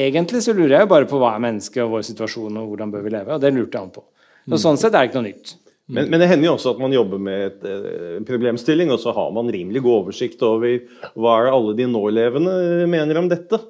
egentlig 0.04 0.42
så 0.44 0.54
lurer 0.56 0.76
jeg 0.76 0.86
jo 0.86 0.90
bare 0.92 1.08
på 1.08 1.20
hva 1.20 1.34
er 1.34 1.44
mennesket 1.44 1.84
og 1.84 1.94
vår 1.96 2.04
situasjon 2.10 2.60
og 2.60 2.72
hvordan 2.72 2.92
bør 2.92 3.06
vi 3.06 3.14
leve. 3.14 3.36
Og 3.36 3.42
det 3.42 3.54
lurte 3.56 3.80
han 3.80 3.94
på. 3.94 4.04
Og 4.46 4.60
sånn 4.62 4.78
sett 4.78 4.94
er 4.94 5.04
det 5.04 5.10
ikke 5.10 5.22
noe 5.22 5.30
nytt. 5.30 5.56
Men, 5.86 6.08
men 6.10 6.18
det 6.18 6.26
hender 6.32 6.48
jo 6.48 6.54
også 6.56 6.72
at 6.74 6.80
man 6.82 6.94
jobber 6.94 7.20
med 7.22 7.42
et, 7.46 7.66
eh, 7.70 8.14
en 8.16 8.26
problemstilling, 8.26 8.90
og 8.90 8.98
så 8.98 9.12
har 9.14 9.28
man 9.34 9.50
rimelig 9.54 9.84
god 9.84 10.00
oversikt 10.00 10.40
over 10.42 10.80
hva 11.14 11.36
er 11.36 11.46
det 11.46 11.52
alle 11.54 11.74
de 11.78 11.86
nålevende 11.90 12.54
mener 12.90 13.20
om 13.20 13.28
dette. 13.30 13.60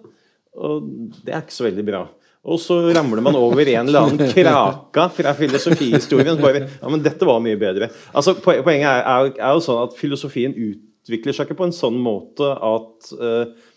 Og 0.56 0.86
det 1.26 1.34
er 1.34 1.44
ikke 1.44 1.58
så 1.58 1.66
veldig 1.68 1.84
bra. 1.84 2.06
Og 2.46 2.60
så 2.62 2.78
ramler 2.94 3.20
man 3.26 3.36
over 3.36 3.66
en 3.66 3.88
eller 3.88 4.06
annen 4.06 4.32
kraka 4.32 5.08
fra 5.12 5.32
filosofihistorien. 5.36 6.38
Bare, 6.40 6.64
ja, 6.70 6.90
men 6.92 7.02
dette 7.04 7.26
var 7.26 7.42
mye 7.42 7.58
bedre. 7.60 7.90
Altså, 8.14 8.36
Poenget 8.38 8.86
er, 8.86 9.02
er, 9.02 9.32
er 9.34 9.56
jo 9.56 9.64
sånn 9.66 9.82
at 9.82 9.96
filosofien 9.98 10.54
utvikler 10.54 11.36
seg 11.36 11.48
ikke 11.48 11.58
på 11.58 11.68
en 11.68 11.74
sånn 11.74 11.98
måte 12.00 12.52
at 12.54 13.10
eh, 13.18 13.72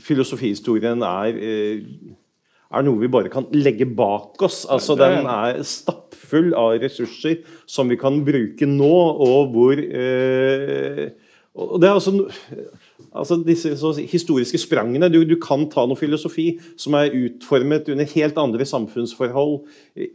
filosofihistorien 0.00 1.02
er 1.04 1.36
eh, 1.36 1.84
er 2.70 2.84
noe 2.86 3.00
vi 3.00 3.10
bare 3.10 3.30
kan 3.32 3.48
legge 3.54 3.86
bak 3.86 4.40
oss. 4.46 4.62
Altså, 4.70 4.94
Den 4.98 5.26
er 5.26 5.58
stappfull 5.66 6.52
av 6.54 6.78
ressurser 6.82 7.40
som 7.66 7.90
vi 7.90 7.98
kan 7.98 8.22
bruke 8.26 8.68
nå, 8.68 8.94
og 9.26 9.50
hvor 9.54 9.74
eh, 9.74 11.10
og 11.60 11.80
det 11.82 11.88
er 11.88 11.96
altså, 11.96 12.12
altså 13.10 13.36
disse 13.42 13.72
historiske 14.06 14.58
sprangene. 14.62 15.08
Du, 15.10 15.18
du 15.26 15.34
kan 15.42 15.64
ta 15.68 15.82
noe 15.82 15.98
filosofi 15.98 16.52
som 16.78 16.94
er 16.94 17.10
utformet 17.10 17.90
under 17.90 18.06
helt 18.14 18.38
andre 18.38 18.66
samfunnsforhold, 18.70 19.56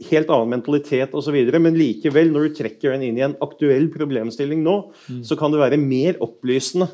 helt 0.09 0.31
annen 0.31 0.53
mentalitet 0.55 1.11
osv., 1.11 1.35
men 1.59 1.75
likevel, 1.75 2.31
når 2.31 2.47
du 2.47 2.61
trekker 2.61 2.95
den 2.95 3.03
inn 3.09 3.19
i 3.19 3.25
en 3.27 3.35
aktuell 3.43 3.89
problemstilling 3.93 4.63
nå, 4.63 4.77
så 5.27 5.35
kan 5.35 5.51
det 5.51 5.59
være 5.59 5.81
mer 5.81 6.23
opplysende 6.23 6.87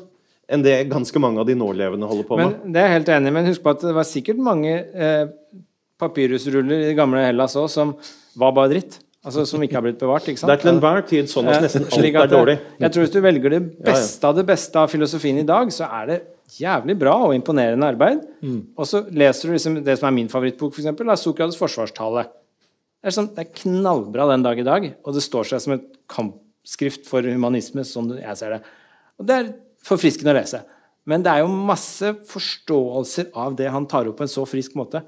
enn 0.50 0.64
det 0.64 0.88
ganske 0.90 1.20
mange 1.22 1.40
av 1.40 1.46
de 1.48 1.54
nålevende 1.58 2.08
holder 2.08 2.26
på 2.28 2.36
med. 2.40 2.56
Men 2.64 2.72
Det 2.74 2.80
er 2.82 2.88
jeg 2.88 2.96
helt 2.98 3.12
enig 3.14 3.30
i, 3.30 3.36
men 3.38 3.46
husk 3.46 3.62
på 3.62 3.70
at 3.76 3.84
det 3.86 3.94
var 3.94 4.08
sikkert 4.08 4.42
mange 4.42 4.72
eh, 4.74 5.24
papyrusruller 6.02 6.80
i 6.80 6.90
det 6.90 6.98
gamle 6.98 7.22
Hellas 7.24 7.56
òg 7.58 7.70
som 7.72 7.94
var 8.38 8.54
bare 8.56 8.72
dritt. 8.74 8.98
Altså 9.22 9.44
Som 9.46 9.62
ikke 9.62 9.78
har 9.78 9.84
blitt 9.86 10.00
bevart. 10.00 10.26
ikke 10.26 10.40
sant? 10.40 10.48
Det 10.50 10.58
er 10.58 10.62
til 10.64 10.72
enhver 10.74 11.04
tid 11.06 11.30
sånn 11.30 11.46
at 11.46 11.60
Eh, 11.60 11.64
nesten 11.68 11.86
alt 11.86 12.18
er 12.24 12.30
dårlig. 12.32 12.58
Jeg 12.82 12.92
tror 12.94 13.04
Hvis 13.06 13.14
du 13.14 13.20
velger 13.22 13.54
det 13.54 13.62
beste 13.86 14.26
av 14.28 14.34
det 14.40 14.46
beste 14.48 14.78
av 14.82 14.90
filosofien 14.90 15.38
i 15.38 15.46
dag, 15.46 15.70
så 15.70 15.86
er 16.02 16.06
det 16.10 16.18
jævlig 16.58 16.98
bra 16.98 17.14
og 17.28 17.34
imponerende 17.36 17.86
arbeid. 17.86 18.24
Og 18.76 18.84
så 18.88 19.04
leser 19.08 19.48
du 19.48 19.54
liksom 19.54 19.78
det 19.86 19.94
som 19.98 20.08
er 20.10 20.16
min 20.18 20.28
favorittbok, 20.28 20.74
for 20.74 20.82
eksempel, 20.82 21.08
er 21.08 21.20
Sokrates' 21.20 21.56
forsvarstale. 21.60 22.26
Det 23.02 23.10
er, 23.10 23.14
sånn, 23.14 23.30
det 23.34 23.46
er 23.46 23.54
knallbra 23.62 24.26
den 24.30 24.42
dag 24.44 24.58
i 24.58 24.66
dag, 24.66 24.84
og 25.06 25.14
det 25.16 25.22
står 25.24 25.48
seg 25.48 25.62
som 25.64 25.72
et 25.74 25.86
kampskrift 26.12 27.06
for 27.08 27.22
humanisme, 27.26 27.82
sånn 27.86 28.12
jeg 28.18 28.36
ser 28.38 28.56
det. 28.56 28.60
Og 29.18 29.26
det 29.26 29.38
er 29.38 29.48
forfriskende 29.86 30.34
å 30.34 30.38
lese. 30.38 30.62
Men 31.08 31.24
det 31.24 31.32
er 31.32 31.42
jo 31.42 31.50
masse 31.50 32.12
forståelser 32.30 33.32
av 33.34 33.56
det 33.58 33.70
han 33.74 33.88
tar 33.90 34.06
opp 34.10 34.20
på 34.20 34.26
en 34.26 34.30
så 34.30 34.44
frisk 34.46 34.76
måte, 34.78 35.02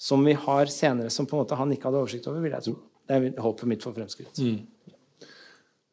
som 0.00 0.22
vi 0.24 0.36
har 0.38 0.70
senere, 0.72 1.10
som 1.12 1.26
på 1.28 1.36
en 1.36 1.42
måte 1.42 1.58
han 1.58 1.72
ikke 1.74 1.90
hadde 1.90 2.04
oversikt 2.04 2.28
over, 2.30 2.44
vil 2.44 2.54
jeg 2.54 2.68
tro. 2.68 2.76
Det 3.10 3.16
er 3.16 3.42
håpet 3.42 3.68
mitt 3.68 3.82
for 3.84 3.96
fremskritt. 3.96 4.38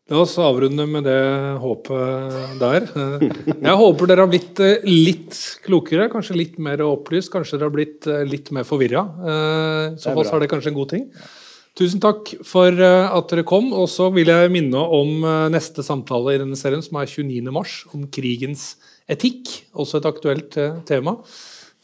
La 0.08 0.22
oss 0.24 0.38
avrunde 0.40 0.86
med 0.88 1.04
det 1.04 1.20
håpet 1.60 2.60
der. 2.62 2.86
Eh, 2.96 3.26
Jeg 3.68 3.80
håper 3.82 4.08
dere 4.08 4.24
har 4.24 4.32
blitt 4.32 4.62
eh, 4.64 4.86
litt 4.88 5.36
klokere, 5.66 6.06
kanskje 6.14 6.38
litt 6.38 6.62
mer 6.64 6.80
opplyst, 6.86 7.32
kanskje 7.34 7.58
dere 7.58 7.68
har 7.68 7.76
blitt 7.76 8.08
eh, 8.08 8.24
litt 8.24 8.54
mer 8.56 8.64
forvirra. 8.68 9.04
I 9.04 10.00
så 10.00 10.14
fall 10.16 10.32
er 10.38 10.46
det 10.46 10.50
kanskje 10.54 10.72
en 10.72 10.78
god 10.78 10.94
ting. 10.94 11.04
Tusen 11.78 12.02
takk 12.02 12.32
for 12.48 12.74
eh, 12.74 13.06
at 13.14 13.30
dere 13.30 13.46
kom. 13.48 13.70
Og 13.78 13.86
så 13.92 14.10
vil 14.16 14.32
jeg 14.34 14.54
minne 14.54 14.82
om 14.82 15.22
eh, 15.22 15.46
neste 15.54 15.86
samtale 15.86 16.34
i 16.34 16.42
denne 16.42 16.58
serien, 16.58 16.82
som 16.86 16.98
er 16.98 17.10
29. 17.12 17.54
mars, 17.54 17.80
om 17.94 18.08
krigens 18.10 18.72
etikk. 19.10 19.54
Også 19.78 20.02
et 20.02 20.10
aktuelt 20.10 20.58
eh, 20.58 20.80
tema. 20.90 21.20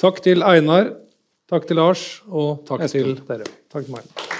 Takk 0.01 0.23
til 0.25 0.41
Einar, 0.45 0.95
takk 1.51 1.69
til 1.69 1.77
Lars, 1.77 2.07
og 2.27 2.65
takk 2.69 2.87
Espen. 2.89 3.13
til 3.13 3.27
dere. 3.29 3.51
Takk 3.69 3.85
til 3.85 3.99
meg. 3.99 4.32